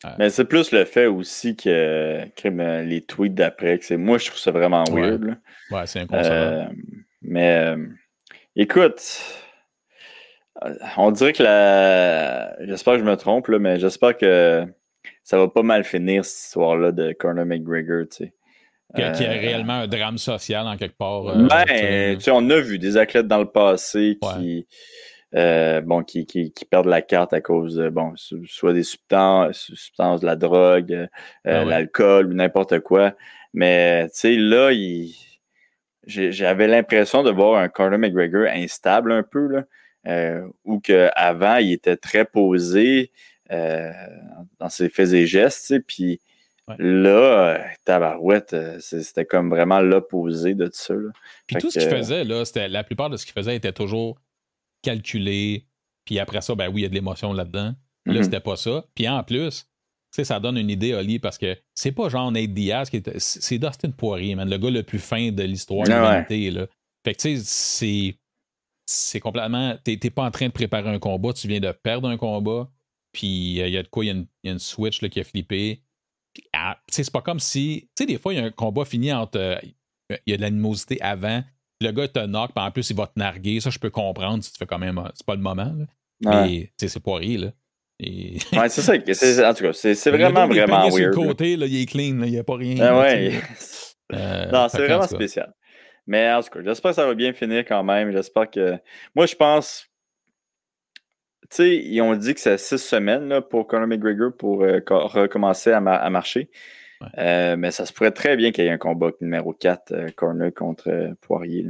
Euh. 0.05 0.11
Mais 0.19 0.31
c'est 0.31 0.45
plus 0.45 0.73
le 0.73 0.85
fait 0.85 1.07
aussi 1.07 1.57
que, 1.57 2.25
les 2.83 3.01
tweets 3.03 3.35
d'après, 3.35 3.79
que 3.79 3.85
c'est 3.85 3.97
moi 3.97 4.19
je 4.19 4.27
trouve 4.27 4.39
ça 4.39 4.51
vraiment 4.51 4.85
weird. 4.91 5.39
Ouais, 5.71 5.87
c'est 5.87 6.01
inconcevable. 6.01 6.71
Euh, 6.73 6.75
mais 7.23 7.75
écoute, 8.57 9.01
on 10.97 11.11
dirait 11.11 11.33
que 11.33 11.43
la. 11.43 12.57
J'espère 12.67 12.95
que 12.95 13.01
je 13.01 13.05
me 13.05 13.17
trompe, 13.17 13.49
là, 13.49 13.59
mais 13.59 13.79
j'espère 13.79 14.17
que 14.17 14.65
ça 15.23 15.39
va 15.39 15.49
pas 15.49 15.63
mal 15.63 15.85
finir 15.85 16.25
cette 16.25 16.47
histoire-là 16.47 16.93
de 16.93 17.13
Conor 17.13 17.47
McGregor, 17.47 18.05
tu 18.11 18.25
sais. 18.25 18.35
Qui 18.95 19.03
a, 19.03 19.13
réellement 19.13 19.73
un 19.73 19.87
drame 19.87 20.19
social 20.19 20.67
en 20.67 20.77
quelque 20.77 20.99
part. 20.99 21.23
ben, 21.23 21.65
tu 21.67 22.21
sais, 22.21 22.31
on 22.31 22.51
a 22.51 22.61
vu 22.61 22.79
des 22.79 22.99
athlètes 22.99 23.27
dans 23.27 23.39
le 23.39 23.47
passé 23.47 24.19
qui, 24.21 24.67
euh, 25.35 25.81
bon, 25.81 26.03
qui, 26.03 26.27
qui, 26.27 26.53
qui, 26.53 26.65
perdent 26.67 26.89
la 26.89 27.01
carte 27.01 27.33
à 27.33 27.41
cause 27.41 27.77
de, 27.77 27.89
bon, 27.89 28.13
soit 28.17 28.75
des 28.75 28.83
substances, 28.83 29.57
substances 29.75 30.21
de 30.21 30.27
la 30.27 30.37
drogue, 30.37 30.93
euh, 30.93 31.07
ah 31.47 31.65
l'alcool 31.65 32.27
ou 32.27 32.35
n'importe 32.35 32.81
quoi. 32.81 33.15
Mais, 33.55 34.09
tu 34.09 34.15
sais, 34.15 34.37
là, 34.37 34.71
j'avais 36.05 36.69
l'impression 36.69 37.23
de 37.23 37.31
voir 37.31 37.63
un 37.63 37.71
Conor 37.71 37.99
McGregor 37.99 38.47
instable 38.47 39.13
un 39.13 39.23
peu, 39.23 39.47
là, 39.47 39.65
euh, 40.07 40.47
ou 40.65 40.81
qu'avant, 40.81 41.57
il 41.57 41.73
était 41.73 41.97
très 41.97 42.25
posé 42.25 43.13
euh, 43.51 43.93
dans 44.59 44.69
ses 44.69 44.89
faits 44.89 45.13
et 45.13 45.27
gestes, 45.27 45.79
puis 45.87 46.21
là, 46.79 47.63
tabarouette, 47.85 48.57
c'était 48.81 49.27
comme 49.27 49.51
vraiment 49.51 49.81
l'opposé 49.81 50.55
de 50.55 50.67
tout 50.67 50.73
ça. 50.75 50.95
Puis 51.47 51.57
tout 51.57 51.71
ce 51.71 51.79
qu'il 51.79 51.89
faisait, 51.89 52.25
là, 52.25 52.45
c'était 52.45 52.69
la 52.69 52.85
plupart 52.85 53.11
de 53.11 53.17
ce 53.17 53.27
qu'il 53.27 53.35
faisait 53.35 53.57
était 53.57 53.73
toujours 53.73 54.19
calculé. 54.83 55.67
Puis 56.05 56.19
après 56.19 56.41
ça, 56.41 56.55
ben 56.55 56.69
oui, 56.69 56.81
il 56.81 56.83
y 56.83 56.87
a 56.87 56.89
de 56.89 56.95
l'émotion 56.95 57.33
là-dedans. 57.33 57.75
Là, 58.07 58.15
mhm. 58.15 58.23
c'était 58.23 58.41
pas 58.41 58.57
ça. 58.57 58.85
Puis 58.95 59.09
en 59.09 59.23
plus, 59.23 59.67
ça 60.11 60.41
donne 60.41 60.59
une 60.59 60.71
idée, 60.71 60.95
Oli, 60.95 61.19
parce 61.19 61.39
que 61.39 61.57
c'est 61.75 61.93
pas 61.93 62.09
genre 62.09 62.31
Nate 62.31 62.53
Diaz, 62.53 62.91
qui 62.91 62.99
est, 62.99 63.19
c'est 63.19 63.59
Dustin 63.59 63.91
Poirier, 63.91 64.35
man, 64.35 64.49
le 64.49 64.59
gars 64.59 64.71
le 64.71 64.83
plus 64.83 64.99
fin 64.99 65.31
de 65.31 65.43
l'histoire 65.43 65.87
de 65.87 65.93
l'humanité. 65.93 66.51
Là. 66.51 66.67
Fait 67.05 67.15
que 67.15 67.21
tu 67.21 67.37
sais, 67.37 67.43
c'est. 67.45 68.15
C'est 68.93 69.21
complètement. 69.21 69.77
T'es 69.85 69.97
pas 70.11 70.25
en 70.25 70.31
train 70.31 70.47
de 70.47 70.53
préparer 70.53 70.91
un 70.91 70.99
combat, 70.99 71.33
tu 71.33 71.49
viens 71.49 71.61
de 71.61 71.73
perdre 71.73 72.09
un 72.09 72.17
combat, 72.17 72.69
puis 73.13 73.59
il 73.59 73.69
y 73.69 73.79
a 73.79 73.83
de 73.83 73.89
quoi, 73.89 74.05
il 74.05 74.27
y, 74.45 74.49
a 74.49 74.53
une 74.53 74.59
switch 74.59 75.03
là, 75.03 75.09
qui 75.09 75.21
a 75.21 75.25
flippé. 75.25 75.83
Ah, 76.53 76.79
c'est 76.89 77.11
pas 77.11 77.21
comme 77.21 77.41
si. 77.41 77.89
Tu 77.97 78.03
sais, 78.03 78.07
des 78.07 78.19
fois, 78.19 78.33
il 78.33 78.39
y 78.39 78.43
a 78.43 78.45
un 78.45 78.51
combat 78.51 78.85
fini 78.85 79.13
entre. 79.13 79.61
Il 80.11 80.31
y 80.31 80.35
a 80.35 80.37
de 80.37 80.43
l'animosité 80.43 81.01
avant. 81.01 81.43
Le 81.81 81.91
gars 81.91 82.09
te 82.09 82.25
knock, 82.27 82.53
puis 82.55 82.65
en 82.65 82.71
plus, 82.71 82.91
il 82.91 82.97
va 82.97 83.07
te 83.07 83.19
narguer. 83.19 83.61
Ça, 83.61 83.71
je 83.71 83.79
peux 83.79 83.91
comprendre 83.91 84.43
si 84.45 84.53
tu 84.53 84.59
fais 84.59 84.67
quand 84.67 84.79
même. 84.79 85.03
C'est 85.15 85.27
pas 85.27 85.35
le 85.35 85.43
moment. 85.43 85.75
Là. 85.77 85.87
Mais, 86.47 86.73
c'est 86.77 87.01
Poirier, 87.01 87.39
là. 87.39 87.53
Et... 87.99 88.39
Ouais, 88.53 88.69
c'est 88.69 88.83
ça. 88.83 88.95
En 89.49 89.55
tout 89.55 89.65
cas, 89.65 89.73
c'est 89.73 90.11
vraiment, 90.11 90.47
vraiment 90.47 90.89
weird. 90.89 91.13
Sur 91.13 91.23
le 91.23 91.29
côté, 91.29 91.57
là, 91.57 91.67
il 91.67 91.83
est 91.83 91.87
clean, 91.87 92.23
il 92.23 92.31
n'y 92.33 92.39
a 92.39 92.45
pas 92.45 92.57
rien. 92.57 92.77
Ah 92.81 92.99
ouais. 92.99 93.41
Euh, 94.15 94.51
non, 94.51 94.69
c'est 94.69 94.87
vraiment 94.87 95.07
spécial. 95.07 95.55
Mais 96.07 96.31
en 96.33 96.43
tout 96.43 96.51
cas, 96.51 96.61
j'espère 96.65 96.91
que 96.91 96.97
ça 96.97 97.07
va 97.07 97.15
bien 97.15 97.33
finir 97.33 97.65
quand 97.67 97.83
même. 97.83 98.13
J'espère 98.13 98.51
que. 98.51 98.79
Moi, 99.15 99.27
je 99.27 99.37
pense. 99.37 99.89
Tu 101.43 101.57
sais, 101.57 101.77
ils 101.77 102.01
ont 102.01 102.15
dit 102.17 102.35
que 102.35 102.41
c'est 102.41 102.59
six 102.59 102.79
semaines 102.79 103.29
là, 103.29 103.43
pour 103.43 103.67
Conor 103.67 103.87
McGregor 103.87 104.33
pour 104.37 104.63
euh, 104.63 104.81
recommencer 104.89 105.71
à, 105.71 105.81
marcher. 105.81 106.51
Euh, 107.19 107.57
mais 107.57 107.71
ça 107.73 107.85
se 107.85 107.93
pourrait 107.93 108.13
très 108.13 108.37
bien 108.37 108.53
qu'il 108.53 108.65
y 108.65 108.69
ait 108.69 108.71
un 108.71 108.79
combat 108.79 109.11
numéro 109.21 109.53
4, 109.53 110.15
Conor 110.17 110.55
contre 110.55 111.15
Poirier. 111.21 111.67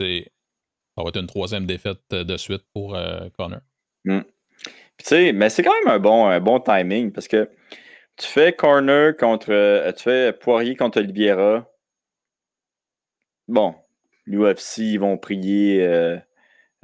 Ça 0.00 1.02
va 1.02 1.08
être 1.08 1.20
une 1.20 1.26
troisième 1.26 1.66
défaite 1.66 1.98
de 2.10 2.36
suite 2.36 2.62
pour 2.72 2.96
Conor. 3.36 3.60
Mm 4.04 4.20
tu 4.98 5.04
sais, 5.04 5.32
mais 5.32 5.50
c'est 5.50 5.62
quand 5.62 5.74
même 5.84 5.94
un 5.94 5.98
bon, 5.98 6.26
un 6.26 6.40
bon 6.40 6.60
timing 6.60 7.12
parce 7.12 7.28
que 7.28 7.48
tu 8.16 8.26
fais 8.26 8.52
corner 8.52 9.16
contre. 9.16 9.52
Euh, 9.52 9.92
tu 9.92 10.04
fais 10.04 10.32
Poirier 10.32 10.76
contre 10.76 11.00
Oliveira. 11.00 11.68
Bon, 13.48 13.74
l'UFC, 14.26 14.78
ils 14.78 14.98
vont 14.98 15.18
prier 15.18 15.84
euh, 15.84 16.18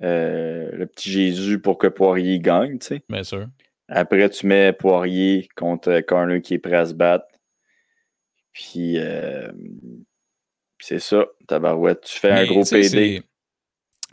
euh, 0.02 0.70
le 0.72 0.86
petit 0.86 1.10
Jésus 1.10 1.60
pour 1.60 1.78
que 1.78 1.86
Poirier 1.86 2.38
gagne, 2.38 2.78
tu 2.78 2.86
sais. 2.86 3.02
Bien 3.08 3.22
sûr. 3.22 3.48
Après, 3.88 4.28
tu 4.30 4.46
mets 4.46 4.72
Poirier 4.72 5.48
contre 5.56 6.00
Corner 6.00 6.40
qui 6.40 6.54
est 6.54 6.58
prêt 6.58 6.76
à 6.76 6.86
se 6.86 6.94
battre. 6.94 7.26
Puis, 8.52 8.96
c'est 10.78 10.98
ça, 10.98 11.26
tabarouette. 11.46 12.02
Tu 12.02 12.18
fais 12.18 12.30
un 12.30 12.46
gros 12.46 12.64
PD. 12.64 13.22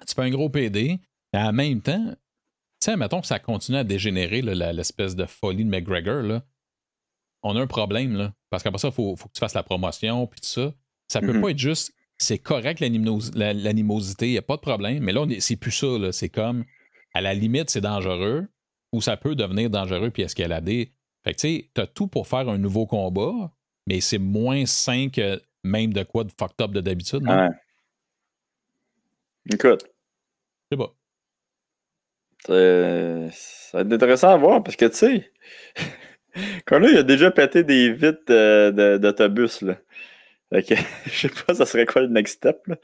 Tu 0.08 0.16
fais 0.16 0.22
un 0.22 0.30
gros 0.30 0.50
PD. 0.50 1.00
Mais 1.34 1.40
en 1.40 1.54
même 1.54 1.82
temps, 1.82 2.16
sais, 2.80 2.96
mettons 2.96 3.22
que 3.22 3.28
ça 3.28 3.40
continue 3.40 3.78
à 3.78 3.84
dégénérer, 3.84 4.42
l'espèce 4.42 5.16
de 5.16 5.26
folie 5.26 5.66
de 5.66 5.70
McGregor, 5.70 6.22
là, 6.22 6.42
on 7.44 7.56
a 7.56 7.62
un 7.62 7.68
problème, 7.68 8.16
là. 8.16 8.34
Parce 8.50 8.64
qu'après 8.64 8.80
ça, 8.80 8.90
il 8.90 8.94
faut, 8.94 9.16
que 9.16 9.34
tu 9.34 9.40
fasses 9.40 9.54
la 9.54 9.64
promotion, 9.64 10.28
puis 10.28 10.42
tout 10.42 10.48
ça. 10.48 10.74
Ça 11.08 11.22
peut 11.22 11.34
mm-hmm. 11.34 11.42
pas 11.42 11.50
être 11.52 11.58
juste, 11.58 11.94
c'est 12.20 12.38
correct 12.38 12.82
l'animosité, 12.82 14.28
il 14.28 14.32
n'y 14.32 14.38
a 14.38 14.44
pas 14.44 14.58
de 14.58 14.62
problème, 14.62 15.04
mais 15.04 15.14
là, 15.14 15.26
c'est 15.40 15.56
plus 15.56 15.72
ça. 15.72 15.88
C'est 16.12 16.30
comme, 16.30 16.66
à 17.14 17.22
la 17.22 17.34
limite, 17.34 17.70
c'est 17.70 17.82
dangereux, 17.82 18.48
ou 18.92 19.02
ça 19.02 19.18
peut 19.18 19.36
devenir 19.36 19.70
dangereux 19.70 20.12
puis 20.12 20.24
escalader. 20.24 20.94
Fait 21.24 21.34
que, 21.34 21.40
tu 21.40 21.48
sais, 21.48 21.70
t'as 21.74 21.88
tout 21.88 22.08
pour 22.08 22.28
faire 22.28 22.50
un 22.50 22.58
nouveau 22.58 22.86
combat, 22.86 23.52
mais 23.88 24.02
c'est 24.02 24.18
moins 24.18 24.66
sain 24.66 25.10
que 25.10 25.42
même 25.64 25.94
de 25.94 26.04
quoi 26.04 26.26
de 26.26 26.32
fucked 26.38 26.62
up 26.62 26.72
de 26.72 26.82
d'habitude. 26.82 27.24
Ouais. 27.24 27.50
Écoute. 29.52 29.86
C'est 30.72 30.78
pas. 30.78 30.94
Ça 32.46 33.78
va 33.78 33.82
être 33.82 33.94
intéressant 33.94 34.30
à 34.30 34.38
voir 34.38 34.62
parce 34.62 34.76
que, 34.76 34.86
tu 34.86 34.96
sais, 34.96 35.32
quand 36.66 36.80
là, 36.80 36.90
il 36.90 36.98
a 36.98 37.04
déjà 37.04 37.32
pété 37.32 37.64
des 37.64 37.94
vitres 37.94 38.98
d'autobus, 38.98 39.62
là. 39.62 39.78
Ok, 40.52 40.74
je 41.06 41.12
sais 41.12 41.30
pas, 41.30 41.54
ça 41.54 41.66
serait 41.66 41.86
quoi 41.86 42.02
le 42.02 42.08
next 42.08 42.38
step, 42.38 42.66
là? 42.68 42.76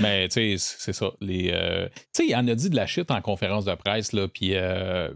Mais, 0.00 0.28
tu 0.30 0.56
sais, 0.56 0.76
c'est 0.78 0.92
ça. 0.92 1.10
Les, 1.20 1.50
euh, 1.52 1.88
Tu 1.88 2.02
sais, 2.12 2.26
il 2.26 2.34
en 2.34 2.46
a 2.48 2.54
dit 2.54 2.70
de 2.70 2.76
la 2.76 2.86
shit 2.86 3.10
en 3.10 3.20
conférence 3.20 3.64
de 3.64 3.74
presse, 3.74 4.12
là, 4.12 4.26
puis, 4.28 4.52
euh... 4.54 5.08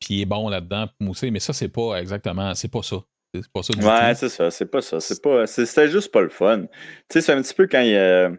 puis 0.00 0.16
il 0.16 0.20
est 0.22 0.26
bon 0.26 0.48
là-dedans, 0.48 0.88
mousser, 1.00 1.30
mais 1.30 1.40
ça, 1.40 1.52
c'est 1.52 1.68
pas 1.68 2.00
exactement, 2.00 2.54
c'est 2.54 2.70
pas 2.70 2.82
ça. 2.82 2.96
C'est 3.34 3.52
pas 3.52 3.62
ça 3.62 3.72
du 3.74 3.84
ouais, 3.84 4.14
c'est 4.14 4.30
ça, 4.30 4.50
c'est 4.50 4.70
pas 4.70 4.80
ça. 4.80 5.00
C'est 5.00 5.22
pas, 5.22 5.46
c'était 5.46 5.88
juste 5.88 6.10
pas 6.10 6.22
le 6.22 6.30
fun. 6.30 6.62
Tu 6.62 6.68
sais, 7.10 7.20
c'est 7.20 7.32
un 7.32 7.42
petit 7.42 7.52
peu 7.54 7.66
quand 7.66 7.82
il 7.82 7.94
a 7.94 8.30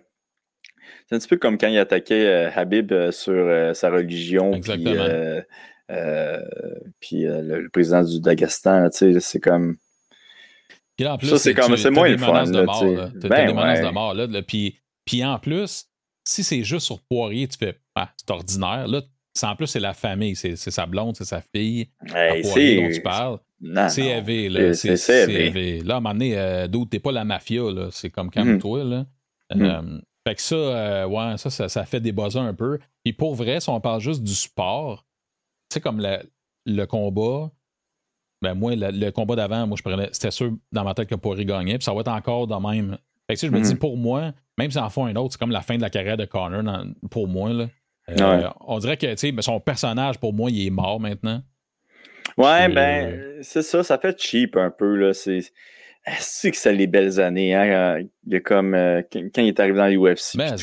c'est 1.10 1.16
un 1.16 1.20
petit 1.20 1.28
peu 1.28 1.38
comme 1.38 1.58
quand 1.58 1.68
il 1.68 1.78
attaquait 1.80 2.28
euh, 2.28 2.52
Habib 2.54 2.92
euh, 2.92 3.12
sur 3.12 3.34
euh, 3.34 3.74
sa 3.74 3.90
religion. 3.90 4.54
Exactement. 4.54 5.42
Puis, 7.00 7.24
le, 7.24 7.68
président 7.70 8.04
du 8.04 8.20
Dagestan, 8.22 8.90
c'est 8.92 9.40
comme. 9.40 9.78
Ça, 11.00 11.38
c'est 11.38 11.54
comme 11.54 11.78
c'est 11.78 11.92
moins 11.92 12.10
le 12.10 12.18
fun. 12.18 12.44
De 12.46 12.62
mort, 12.62 12.86
là. 12.86 13.10
T'as 13.22 13.28
ben, 13.28 13.48
des 13.48 13.54
menaces 13.54 13.82
de 13.82 13.92
mort. 13.92 14.14
Là, 14.14 14.28
puis, 14.42 14.78
puis 15.06 15.24
en 15.24 15.40
plus, 15.40 15.88
si 16.24 16.44
c'est 16.44 16.64
juste 16.64 16.86
sur 16.86 17.00
Poirier, 17.02 17.48
tu 17.48 17.58
fais 17.58 17.80
ah, 17.96 18.10
c'est 18.18 18.30
ordinaire. 18.32 18.88
Là, 18.88 19.02
en 19.44 19.56
plus, 19.56 19.68
c'est 19.68 19.80
la 19.80 19.94
famille, 19.94 20.36
c'est 20.36 20.56
sa 20.56 20.86
blonde, 20.86 21.16
c'est 21.16 21.26
sa 21.26 21.42
fille. 21.42 21.88
Hey, 22.14 22.44
c'est 22.44 22.76
dont 22.76 22.90
tu 22.90 23.02
parles. 23.02 23.40
C'est 23.90 24.06
élevé, 24.06 24.50
là. 24.50 24.74
C'est 24.74 25.30
élevé. 25.30 25.82
Là, 25.82 25.96
à 25.96 25.98
un 25.98 26.00
moment 26.02 26.14
donné, 26.14 26.38
euh, 26.38 26.68
t'es 26.90 27.00
pas 27.00 27.12
la 27.12 27.26
mafia, 27.26 27.72
là. 27.72 27.90
C'est 27.92 28.10
comme 28.10 28.32
quand 28.32 28.44
mm-hmm. 28.44 28.60
toi, 28.60 28.84
là. 28.84 29.06
Mm-hmm. 29.54 30.02
Fait 30.28 30.36
que 30.36 30.42
ça, 30.42 30.56
euh, 30.56 31.08
ouais, 31.08 31.38
ça, 31.38 31.70
ça, 31.70 31.86
fait 31.86 32.00
des 32.00 32.12
buzzers 32.12 32.42
un 32.42 32.54
peu. 32.54 32.80
Puis 33.04 33.14
pour 33.14 33.36
vrai, 33.36 33.60
si 33.60 33.70
on 33.70 33.80
parle 33.80 34.02
juste 34.02 34.24
du 34.24 34.36
sport, 34.36 35.06
tu 35.70 35.76
sais, 35.76 35.82
comme 35.82 36.06
le, 36.66 36.86
combat, 36.86 37.52
ben 38.42 38.54
moi, 38.54 38.74
le, 38.76 39.10
combat 39.12 39.36
d'avant, 39.36 39.68
moi, 39.68 39.78
je 39.78 39.84
prenais, 39.84 40.10
c'était 40.12 40.32
sûr 40.32 40.52
dans 40.72 40.84
ma 40.84 40.94
tête 40.94 41.10
que 41.10 41.16
Poirier 41.16 41.46
gagnait, 41.46 41.78
puis 41.78 41.84
ça 41.84 41.94
va 41.94 42.02
être 42.02 42.10
encore 42.10 42.48
de 42.48 42.56
même. 42.56 42.98
Fait 43.28 43.36
que 43.36 43.42
je 43.46 43.52
me 43.52 43.62
dis, 43.62 43.74
mhm. 43.74 43.80
pour 43.80 43.98
moi, 43.98 44.32
même 44.58 44.72
si 44.72 44.80
en 44.80 44.90
font 44.90 45.06
un 45.06 45.16
autre, 45.16 45.34
c'est 45.34 45.40
comme 45.40 45.52
la 45.52 45.62
fin 45.62 45.76
de 45.76 45.82
la 45.82 45.90
carrière 45.90 46.18
de 46.18 46.26
Connor 46.26 46.86
pour 47.12 47.28
moi. 47.28 47.52
Là. 47.54 47.68
Euh, 48.10 48.50
on 48.62 48.80
dirait 48.80 48.98
que, 48.98 49.14
tu 49.14 49.18
sais, 49.18 49.42
son 49.42 49.60
personnage, 49.60 50.18
pour 50.20 50.34
moi, 50.34 50.50
il 50.50 50.66
est 50.66 50.72
mort 50.72 51.00
maintenant. 51.00 51.42
Ouais, 52.38 52.70
ben, 52.70 53.38
c'est 53.42 53.62
ça, 53.62 53.84
ça 53.84 53.98
fait 53.98 54.20
cheap 54.20 54.56
un 54.56 54.72
peu, 54.72 54.96
là. 54.96 55.14
C'est 55.14 55.42
c'est 56.20 56.52
que 56.52 56.58
c'est 56.58 56.74
les 56.74 56.88
belles 56.88 57.20
années, 57.20 57.54
hein? 57.54 58.04
Il 58.28 58.42
comme 58.42 58.74
euh, 58.74 59.02
quand 59.12 59.42
il 59.42 59.48
est 59.48 59.60
arrivé 59.60 59.78
dans 59.78 59.88
l'UFC, 59.88 60.38
ben, 60.38 60.56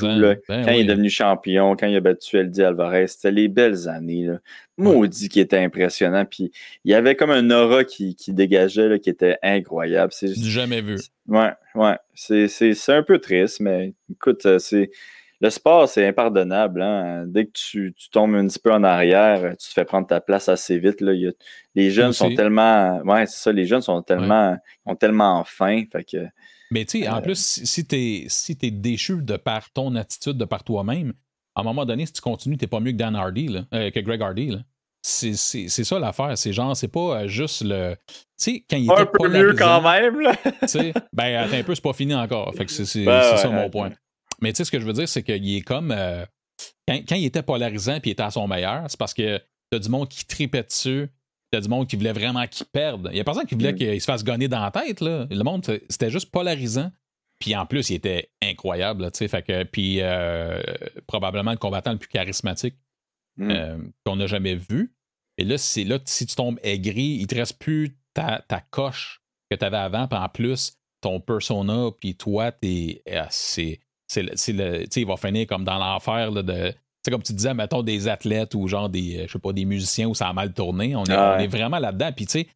ben 0.49 0.65
quand 0.65 0.71
il 0.71 0.81
est 0.81 0.85
devenu 0.85 1.11
champion, 1.11 1.77
quand 1.77 1.87
il 1.87 1.97
a 1.97 2.01
battu 2.01 2.37
Eldi 2.37 2.63
Alvarez, 2.63 3.09
c'était 3.09 3.31
les 3.31 3.49
belles 3.49 3.89
années. 3.89 4.27
Là. 4.27 4.39
Maudit 4.79 5.29
qui 5.29 5.41
était 5.41 5.59
impressionnant. 5.59 6.25
Puis 6.25 6.53
il 6.85 6.91
y 6.91 6.95
avait 6.95 7.17
comme 7.17 7.31
un 7.31 7.51
aura 7.51 7.85
qui, 7.85 8.15
qui 8.15 8.33
dégageait 8.33 8.89
là, 8.89 8.99
qui 8.99 9.11
était 9.11 9.37
incroyable. 9.43 10.13
C'est 10.13 10.35
jamais 10.35 10.81
vu. 10.81 10.97
Ouais, 11.29 11.53
ouais. 11.75 11.97
C'est 12.15 12.89
un 12.89 13.03
peu 13.03 13.19
triste, 13.19 13.61
mais 13.61 13.95
écoute, 14.11 14.47
euh, 14.47 14.59
c'est 14.59 14.91
le 15.41 15.51
sport, 15.51 15.89
c'est 15.89 16.07
impardonnable. 16.07 16.81
Hein. 16.83 17.25
Dès 17.27 17.47
que 17.47 17.51
tu, 17.53 17.95
tombes 18.11 18.35
un 18.35 18.47
petit 18.47 18.59
peu 18.59 18.73
en 18.73 18.83
arrière, 18.83 19.57
tu 19.59 19.69
te 19.69 19.73
fais 19.73 19.85
prendre 19.85 20.07
ta 20.07 20.21
place 20.21 20.49
assez 20.49 20.79
vite. 20.79 21.01
Là. 21.01 21.13
les 21.75 21.91
jeunes 21.91 22.13
sont 22.13 22.35
tellement. 22.35 23.01
Ouais, 23.05 23.27
c'est 23.27 23.43
ça, 23.43 23.53
les 23.53 23.67
jeunes 23.67 23.83
sont 23.83 24.03
tellement. 24.03 24.57
ont 24.87 24.97
tellement 24.97 25.45
faim. 25.45 25.85
Fait 25.93 26.05
que, 26.05 26.27
Mais 26.71 26.85
tu 26.85 27.01
sais, 27.01 27.09
en 27.09 27.19
euh, 27.19 27.21
plus, 27.21 27.61
si 27.65 27.87
tu 27.87 27.97
es, 27.97 28.25
si 28.29 28.57
es 28.63 28.71
déchu 28.71 29.23
de 29.23 29.37
par 29.37 29.71
ton 29.71 29.95
attitude, 29.95 30.39
de 30.39 30.45
par 30.45 30.65
toi-même, 30.65 31.13
à 31.55 31.61
un 31.61 31.65
moment 31.65 31.85
donné, 31.85 32.07
si 32.07 32.13
tu 32.13 32.21
continues, 32.23 32.57
tu 32.57 32.67
pas 32.67 32.81
mieux 32.81 32.93
que 32.93 32.97
Dan 32.97 33.15
Hardy, 33.15 33.49
là, 33.49 33.65
euh, 33.75 33.91
que 33.91 34.01
Greg 34.01 34.23
Hardy. 34.23 34.57
C'est 35.03 35.35
ça 35.35 35.99
l'affaire. 36.01 36.37
C'est 36.37 36.53
genre, 36.53 36.77
c'est 36.77 36.89
pas 36.89 37.23
euh, 37.23 37.29
juste 37.29 37.63
le. 37.65 37.95
Tu 38.07 38.15
sais, 38.37 38.65
quand 38.69 38.77
il 38.77 38.91
était. 38.91 39.03
Un 39.03 39.07
peu 39.07 39.29
mieux 39.29 39.55
quand 39.55 39.81
même, 39.83 40.19
là. 40.21 40.35
tu 40.63 40.69
sais, 40.69 40.93
ben, 41.13 41.37
attends 41.37 41.57
un 41.57 41.63
peu, 41.63 41.75
c'est 41.75 41.85
pas 41.85 41.93
fini 41.93 42.15
encore. 42.15 42.53
Fait 42.55 42.65
que 42.65 42.73
c'est 42.73 43.05
ben 43.05 43.23
ça 43.37 43.49
mon 43.51 43.71
point. 43.71 43.93
Mais 44.41 44.53
tu 44.53 44.59
sais, 44.59 44.65
ce 44.65 44.71
que 44.71 44.81
je 44.81 44.87
veux 44.87 44.93
dire, 44.93 45.09
c'est 45.09 45.23
qu'il 45.23 45.57
est 45.57 45.63
comme. 45.63 45.93
Euh, 45.93 46.25
quand, 46.89 47.17
il 47.17 47.25
était 47.25 47.43
polarisant 47.43 48.01
puis 48.01 48.11
il 48.11 48.13
était 48.13 48.23
à 48.23 48.31
son 48.31 48.49
meilleur, 48.49 48.85
c'est 48.89 48.99
parce 48.99 49.15
que 49.15 49.41
t'as 49.71 49.79
du 49.79 49.89
monde 49.89 50.09
qui 50.09 50.25
tripait 50.25 50.63
dessus, 50.63 51.09
t'as 51.51 51.61
du 51.61 51.69
monde 51.69 51.87
qui 51.87 51.97
voulait 51.97 52.13
vraiment 52.13 52.47
qu'il 52.47 52.67
perde. 52.67 53.09
Il 53.13 53.17
y 53.17 53.21
a 53.21 53.25
personne 53.25 53.47
qui 53.47 53.55
voulait 53.55 53.73
mm. 53.73 53.77
qu'il 53.77 54.01
se 54.01 54.07
fasse 54.07 54.25
gonner 54.25 54.49
dans 54.49 54.61
la 54.61 54.71
tête. 54.71 55.01
Là. 55.01 55.27
Le 55.31 55.43
monde, 55.43 55.65
c'était 55.89 56.11
juste 56.11 56.31
polarisant. 56.31 56.91
Puis 57.39 57.55
en 57.55 57.67
plus, 57.67 57.91
il 57.91 57.97
était 57.97 58.31
incroyable. 58.43 59.11
Tu 59.13 59.19
sais, 59.19 59.29
fait 59.29 59.43
que, 59.43 59.65
puis 59.65 60.01
euh, 60.01 60.63
probablement 61.07 61.51
le 61.51 61.59
combattant 61.59 61.93
le 61.93 61.99
plus 61.99 62.09
charismatique 62.09 62.77
mm. 63.37 63.51
euh, 63.51 63.79
qu'on 64.05 64.17
n'a 64.17 64.27
jamais 64.27 64.55
vu. 64.55 64.95
Et 65.39 65.45
là, 65.45 65.59
c'est 65.59 65.85
là, 65.85 65.99
si 66.05 66.27
tu 66.27 66.35
tombes 66.35 66.59
aigri, 66.63 67.19
il 67.21 67.27
te 67.27 67.35
reste 67.35 67.59
plus 67.59 67.99
ta, 68.15 68.43
ta 68.49 68.61
coche 68.61 69.23
que 69.51 69.57
tu 69.57 69.65
avais 69.65 69.77
avant. 69.77 70.09
Puis 70.09 70.19
en 70.19 70.29
plus, 70.29 70.79
ton 71.03 71.21
persona, 71.21 71.91
puis 72.01 72.15
toi, 72.15 72.53
t'es, 72.53 73.03
c'est, 73.29 73.81
c'est 74.35 74.53
le, 74.53 74.85
il 74.95 75.07
va 75.07 75.17
finir 75.17 75.47
comme 75.47 75.65
dans 75.65 75.79
l'enfer 75.79 76.33
de. 76.33 76.73
C'est 77.03 77.11
comme 77.13 77.23
tu 77.23 77.33
disais, 77.33 77.55
mettons 77.55 77.83
des 77.83 78.09
athlètes 78.09 78.55
ou 78.55 78.67
genre 78.67 78.89
des, 78.89 79.27
je 79.27 79.33
sais 79.33 79.39
pas, 79.39 79.53
des 79.53 79.65
musiciens 79.65 80.09
où 80.09 80.15
ça 80.15 80.29
a 80.29 80.33
mal 80.33 80.53
tourné. 80.53 80.97
On 80.97 81.05
est, 81.05 81.47
vraiment 81.47 81.79
là-dedans. 81.79 82.11
Puis 82.15 82.27
tu 82.27 82.33
sais, 82.33 82.47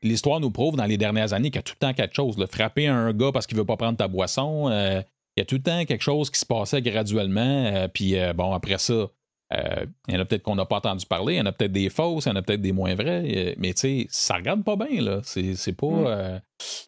l'histoire 0.00 0.38
nous 0.38 0.52
prouve 0.52 0.76
dans 0.76 0.84
les 0.84 0.96
dernières 0.96 1.32
années 1.32 1.50
qu'il 1.50 1.58
y 1.58 1.58
a 1.58 1.62
tout 1.62 1.74
le 1.80 1.86
temps 1.86 1.92
quelque 1.92 2.14
chose. 2.14 2.36
Frapper 2.50 2.86
un 2.86 3.12
gars 3.12 3.32
parce 3.32 3.48
qu'il 3.48 3.56
veut 3.56 3.64
pas 3.64 3.76
prendre 3.76 3.96
ta 3.96 4.06
boisson, 4.06 4.68
euh, 4.70 5.02
il 5.36 5.40
y 5.40 5.42
a 5.42 5.44
tout 5.44 5.56
le 5.56 5.62
temps 5.62 5.84
quelque 5.84 6.02
chose 6.02 6.30
qui 6.30 6.38
se 6.38 6.46
passait 6.46 6.80
graduellement. 6.80 7.40
Euh, 7.66 7.88
puis 7.88 8.18
euh, 8.18 8.32
bon, 8.32 8.52
après 8.52 8.78
ça, 8.78 9.08
il 9.52 10.14
y 10.14 10.16
en 10.16 10.20
a 10.20 10.24
peut-être 10.24 10.42
qu'on 10.42 10.56
n'a 10.56 10.66
pas 10.66 10.76
entendu 10.76 11.06
parler, 11.06 11.34
il 11.34 11.36
y 11.38 11.40
en 11.40 11.46
a 11.46 11.52
peut-être 11.52 11.72
des 11.72 11.88
fausses, 11.88 12.24
il 12.26 12.28
y 12.28 12.32
en 12.32 12.36
a 12.36 12.42
peut-être 12.42 12.60
des 12.60 12.72
moins 12.72 12.94
vraies, 12.94 13.54
mais 13.58 13.74
tu 13.74 13.80
sais, 13.80 14.06
ça 14.10 14.34
regarde 14.34 14.64
pas 14.64 14.76
bien, 14.76 15.00
là. 15.00 15.20
C'est 15.22 15.72
pas. 15.72 15.86
Mm. 15.86 16.40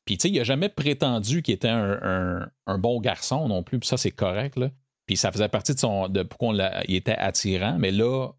Puis 0.05 0.19
tu 0.19 0.23
sais, 0.23 0.29
il 0.35 0.39
n'a 0.39 0.45
jamais 0.45 0.69
prétendu 0.69 1.43
qu'il 1.43 1.55
était 1.55 1.69
un, 1.69 2.51
bon 2.79 3.01
garçon 3.01 3.49
non 3.49 3.63
plus, 3.63 3.79
puis 3.79 3.89
ça, 3.89 3.97
c'est 3.97 4.11
correct, 4.11 4.57
là. 4.57 4.71
Puis 5.07 5.17
ça 5.17 5.33
faisait 5.33 5.49
partie 5.49 5.75
de 5.75 5.79
son. 5.79 6.09
de 6.09 6.23
pourquoi 6.23 6.55
il 6.87 6.97
était 6.97 7.13
attirant, 7.13 7.79
mais 7.79 7.93
là, 7.93 8.31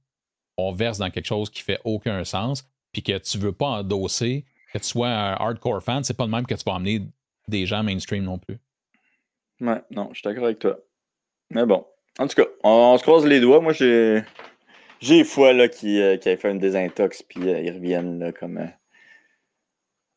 on 0.58 0.72
verse 0.72 0.98
dans 0.98 1.10
quelque 1.10 1.26
chose 1.26 1.50
qui 1.50 1.62
fait 1.62 1.80
aucun 1.84 2.24
sens, 2.24 2.70
puis 2.92 3.02
que 3.02 3.18
tu 3.18 3.38
veux 3.38 3.54
pas 3.54 3.68
endosser, 3.68 4.46
que 4.74 4.78
tu 4.78 4.86
sois 4.86 5.10
un 5.10 5.34
hardcore 5.34 5.82
fan, 5.82 6.04
c'est 6.04 6.16
pas 6.16 6.26
le 6.26 6.32
même 6.32 6.46
que 6.46 6.56
tu 6.56 6.64
vas 6.66 6.74
emmener 6.74 7.02
des 7.48 7.66
gens 7.66 7.84
mainstream 7.84 8.24
non 8.24 8.38
plus. 8.38 8.60
Ouais, 9.62 9.82
non, 9.92 10.10
je 10.12 10.20
suis 10.20 10.24
d'accord 10.24 10.46
avec 10.46 10.60
toi. 10.60 10.78
Mais 11.50 11.66
bon, 11.66 11.86
en 12.20 12.28
tout 12.28 12.36
cas, 12.36 12.50
on, 12.64 12.98
se 12.98 13.04
croise 13.04 13.26
les 13.26 13.40
doigts. 13.40 13.62
Moi, 13.62 13.74
j'ai 13.74 14.22
j'ai 15.00 15.24
foi 15.24 15.54
là 15.54 15.70
qui 15.70 16.02
euh, 16.02 16.18
qui 16.18 16.36
fait 16.36 16.52
une 16.52 16.60
désintox 16.60 17.24
puis 17.24 17.50
euh, 17.50 17.62
ils 17.62 17.72
reviennent 17.72 18.20
là, 18.20 18.34
comme 18.34 18.58
euh, 18.58 18.68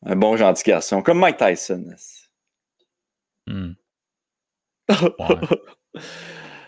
un 0.05 0.15
bon 0.17 0.35
gentil 0.35 0.63
garçon, 0.65 1.01
comme 1.01 1.19
Mike 1.19 1.37
Tyson. 1.37 1.95
Hmm. 3.47 3.71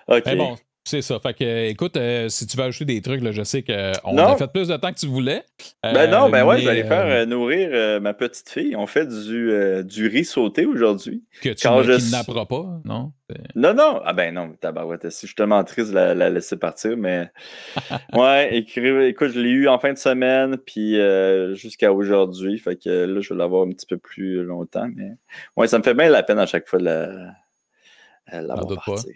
ok. 0.08 0.36
bon, 0.38 0.58
c'est 0.86 1.02
ça. 1.02 1.20
Fait 1.20 1.34
que, 1.34 1.70
écoute, 1.70 1.98
euh, 1.98 2.30
si 2.30 2.48
tu 2.48 2.56
veux 2.56 2.64
ajouter 2.64 2.86
des 2.86 3.02
trucs, 3.02 3.22
là, 3.22 3.32
je 3.32 3.44
sais 3.44 3.64
qu'on 3.64 4.18
a 4.18 4.38
fait 4.38 4.52
plus 4.52 4.68
de 4.68 4.78
temps 4.78 4.94
que 4.94 5.00
tu 5.00 5.08
voulais. 5.08 5.44
ben 5.84 6.10
non, 6.10 6.30
ben 6.30 6.46
ouais, 6.46 6.60
je 6.60 6.66
vais 6.66 6.72
aller 6.72 6.84
faire 6.84 7.06
euh, 7.06 7.26
nourrir 7.26 8.02
ma 8.02 8.14
petite 8.14 8.50
fille. 8.50 8.76
On 8.76 8.88
fait 8.88 9.08
du, 9.08 9.84
du 9.84 10.08
riz 10.08 10.26
sauté 10.26 10.66
aujourd'hui. 10.66 11.24
Que 11.42 11.50
tu 11.50 11.68
ne 11.68 11.84
je... 11.84 11.98
kidnapperas 11.98 12.46
pas, 12.46 12.82
non? 12.86 13.12
Non, 13.56 13.74
non. 13.74 14.02
Ah 14.06 14.14
ben 14.14 14.34
non, 14.34 14.54
tabarouette. 14.54 15.06
Je 15.06 15.10
suis 15.10 15.34
tellement 15.34 15.64
triste 15.64 15.90
de 15.90 15.96
la, 15.96 16.30
laisser 16.30 16.58
partir, 16.58 16.96
mais... 16.96 17.32
ouais, 18.14 18.56
écoute, 18.58 19.30
je 19.30 19.40
l'ai 19.40 19.50
eu 19.50 19.68
en 19.68 19.80
fin 19.80 19.94
de 19.94 19.98
semaine, 19.98 20.58
puis 20.58 21.00
euh, 21.00 21.56
jusqu'à 21.56 21.92
aujourd'hui. 21.92 22.60
Fait 22.60 22.76
que 22.76 23.06
là, 23.06 23.22
je 23.22 23.34
vais 23.34 23.38
l'avoir 23.38 23.66
un 23.66 23.72
petit 23.72 23.88
peu 23.88 23.98
plus 23.98 24.44
longtemps, 24.44 24.88
mais... 24.94 25.14
Ouais, 25.58 25.68
ça 25.68 25.80
me 25.80 25.84
fait 25.84 25.96
bien 25.96 26.10
la 26.10 26.24
peine 26.24 26.40
à 26.40 26.46
chaque 26.46 26.68
fois 26.68 26.80
de 26.80 26.86
la... 26.86 27.34
l'avoir 28.32 28.68
partir. 28.86 29.14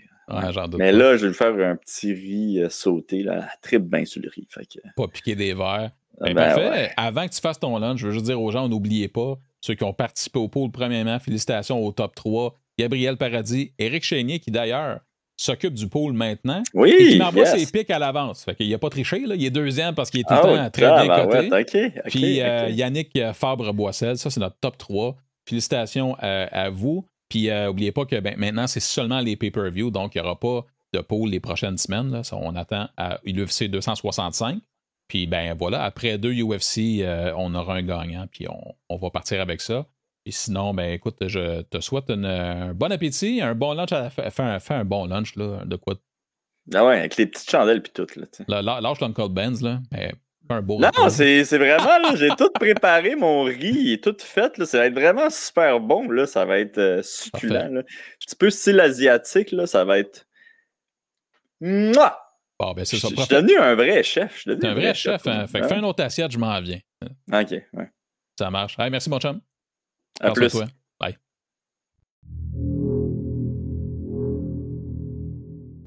Mais 0.77 0.91
là, 0.91 1.17
je 1.17 1.23
vais 1.23 1.27
lui 1.30 1.34
faire 1.34 1.53
un 1.53 1.75
petit 1.75 2.13
riz 2.13 2.59
euh, 2.59 2.69
sauté, 2.69 3.23
là, 3.23 3.47
très 3.61 3.80
bien 3.80 4.05
sur 4.05 4.21
le 4.21 4.30
riz. 4.30 4.47
Pas 4.95 5.07
piquer 5.07 5.36
des 5.36 5.53
verres. 5.53 5.91
Ben, 6.19 6.36
parfait. 6.36 6.91
Avant 6.97 7.27
que 7.27 7.34
tu 7.34 7.39
fasses 7.39 7.59
ton 7.59 7.77
lunch, 7.77 7.99
je 7.99 8.07
veux 8.07 8.13
juste 8.13 8.25
dire 8.25 8.41
aux 8.41 8.51
gens, 8.51 8.67
n'oubliez 8.67 9.07
pas, 9.07 9.38
ceux 9.61 9.75
qui 9.75 9.84
ont 9.84 9.93
participé 9.93 10.39
au 10.39 10.47
pôle 10.47 10.71
premièrement, 10.71 11.19
félicitations 11.19 11.84
au 11.84 11.91
top 11.91 12.13
3. 12.15 12.53
Gabriel 12.77 13.17
Paradis, 13.17 13.73
Éric 13.77 14.03
Chénier, 14.03 14.39
qui 14.39 14.51
d'ailleurs 14.51 14.99
s'occupe 15.38 15.73
du 15.73 15.88
pôle 15.88 16.13
maintenant. 16.13 16.61
Oui. 16.73 16.89
Et 16.91 17.09
qui 17.11 17.17
m'envoie 17.17 17.45
ses 17.45 17.65
pics 17.65 17.89
à 17.89 17.99
l'avance. 17.99 18.43
Fait 18.43 18.55
qu'il 18.55 18.69
n'a 18.69 18.77
pas 18.77 18.89
triché, 18.89 19.25
là. 19.25 19.36
Il 19.36 19.45
est 19.45 19.49
deuxième 19.49 19.95
parce 19.95 20.09
qu'il 20.09 20.19
est 20.19 20.23
tout 20.23 20.34
le 20.34 20.39
ah 20.39 20.69
temps 20.69 20.69
très 20.69 21.07
bien 21.07 21.49
coté. 21.49 21.93
Puis 22.05 22.41
euh, 22.41 22.69
Yannick 22.69 23.17
Fabre-Boissel, 23.34 24.17
ça, 24.17 24.30
c'est 24.30 24.39
notre 24.39 24.57
top 24.59 24.77
3. 24.77 25.15
Félicitations 25.45 26.15
à 26.19 26.69
vous. 26.69 27.05
Puis, 27.30 27.49
n'oubliez 27.49 27.89
euh, 27.89 27.93
pas 27.93 28.05
que 28.05 28.19
ben, 28.19 28.36
maintenant, 28.38 28.67
c'est 28.67 28.80
seulement 28.80 29.19
les 29.19 29.36
pay-per-view, 29.36 29.91
donc 29.91 30.15
il 30.15 30.21
n'y 30.21 30.25
aura 30.27 30.39
pas 30.39 30.65
de 30.93 30.99
pôle 30.99 31.30
les 31.30 31.39
prochaines 31.39 31.77
semaines. 31.77 32.11
Là. 32.11 32.21
On 32.34 32.55
attend 32.55 32.89
à 32.97 33.19
l'UFC 33.23 33.65
265. 33.69 34.59
Puis, 35.07 35.27
ben 35.27 35.55
voilà, 35.57 35.84
après 35.84 36.17
deux 36.17 36.34
UFC, 36.34 37.01
euh, 37.01 37.34
on 37.36 37.53
aura 37.55 37.75
un 37.75 37.82
gagnant, 37.82 38.27
puis 38.32 38.45
on, 38.89 38.97
va 38.97 39.09
partir 39.09 39.41
avec 39.41 39.61
ça. 39.61 39.88
Et 40.25 40.32
sinon, 40.32 40.73
ben 40.73 40.91
écoute, 40.91 41.17
je 41.27 41.61
te 41.63 41.80
souhaite 41.80 42.09
un 42.09 42.73
bon 42.73 42.91
appétit, 42.91 43.41
un 43.41 43.55
bon 43.55 43.73
lunch. 43.73 43.91
À, 43.91 44.09
fais, 44.09 44.30
un, 44.39 44.59
un 44.69 44.86
bon 44.86 45.05
lunch, 45.05 45.36
là, 45.36 45.63
de 45.65 45.75
quoi. 45.75 45.95
Ah 46.73 46.86
ouais, 46.86 46.99
avec 46.99 47.17
les 47.17 47.25
petites 47.25 47.49
chandelles 47.49 47.82
puis 47.82 47.91
tout. 47.91 48.05
Là, 48.47 48.61
lâche 48.61 48.99
l'Uncle 48.99 49.30
Benz, 49.30 49.63
là. 49.63 49.80
Ben, 49.91 50.11
non, 50.49 51.09
c'est 51.09 51.57
vraiment, 51.57 52.15
j'ai 52.15 52.29
tout 52.29 52.49
préparé, 52.51 53.15
mon 53.15 53.43
riz 53.43 53.57
il 53.61 53.93
est 53.93 54.03
tout 54.03 54.15
fait. 54.19 54.57
Là, 54.57 54.65
ça 54.65 54.79
va 54.79 54.85
être 54.87 54.93
vraiment 54.93 55.29
super 55.29 55.79
bon. 55.79 56.09
Là, 56.09 56.25
ça 56.25 56.45
va 56.45 56.59
être 56.59 56.79
euh, 56.79 57.01
succulent. 57.03 57.69
Là. 57.71 57.79
Un 57.81 57.83
petit 58.19 58.35
peu 58.35 58.49
style 58.49 58.79
asiatique, 58.79 59.51
là, 59.51 59.67
ça 59.67 59.85
va 59.85 59.99
être. 59.99 60.25
Mouah! 61.61 62.17
Bon, 62.59 62.73
ben, 62.73 62.83
je, 62.83 62.95
suis 62.97 63.15
devenu 63.15 63.57
un 63.57 63.75
vrai 63.75 64.03
chef. 64.03 64.43
Je 64.45 64.51
un 64.51 64.73
vrai, 64.73 64.93
chef. 64.93 65.25
Hein. 65.27 65.47
Fait 65.47 65.61
que 65.61 65.67
fais 65.67 65.75
un 65.75 65.83
autre 65.83 66.03
assiette, 66.03 66.31
je 66.31 66.37
m'en 66.37 66.59
viens. 66.61 66.79
OK, 67.31 67.51
ouais. 67.51 67.91
Ça 68.37 68.49
marche. 68.49 68.77
merci, 68.77 69.09
mon 69.09 69.19
chum. 69.19 69.39
À 70.19 70.31
plus. 70.31 70.57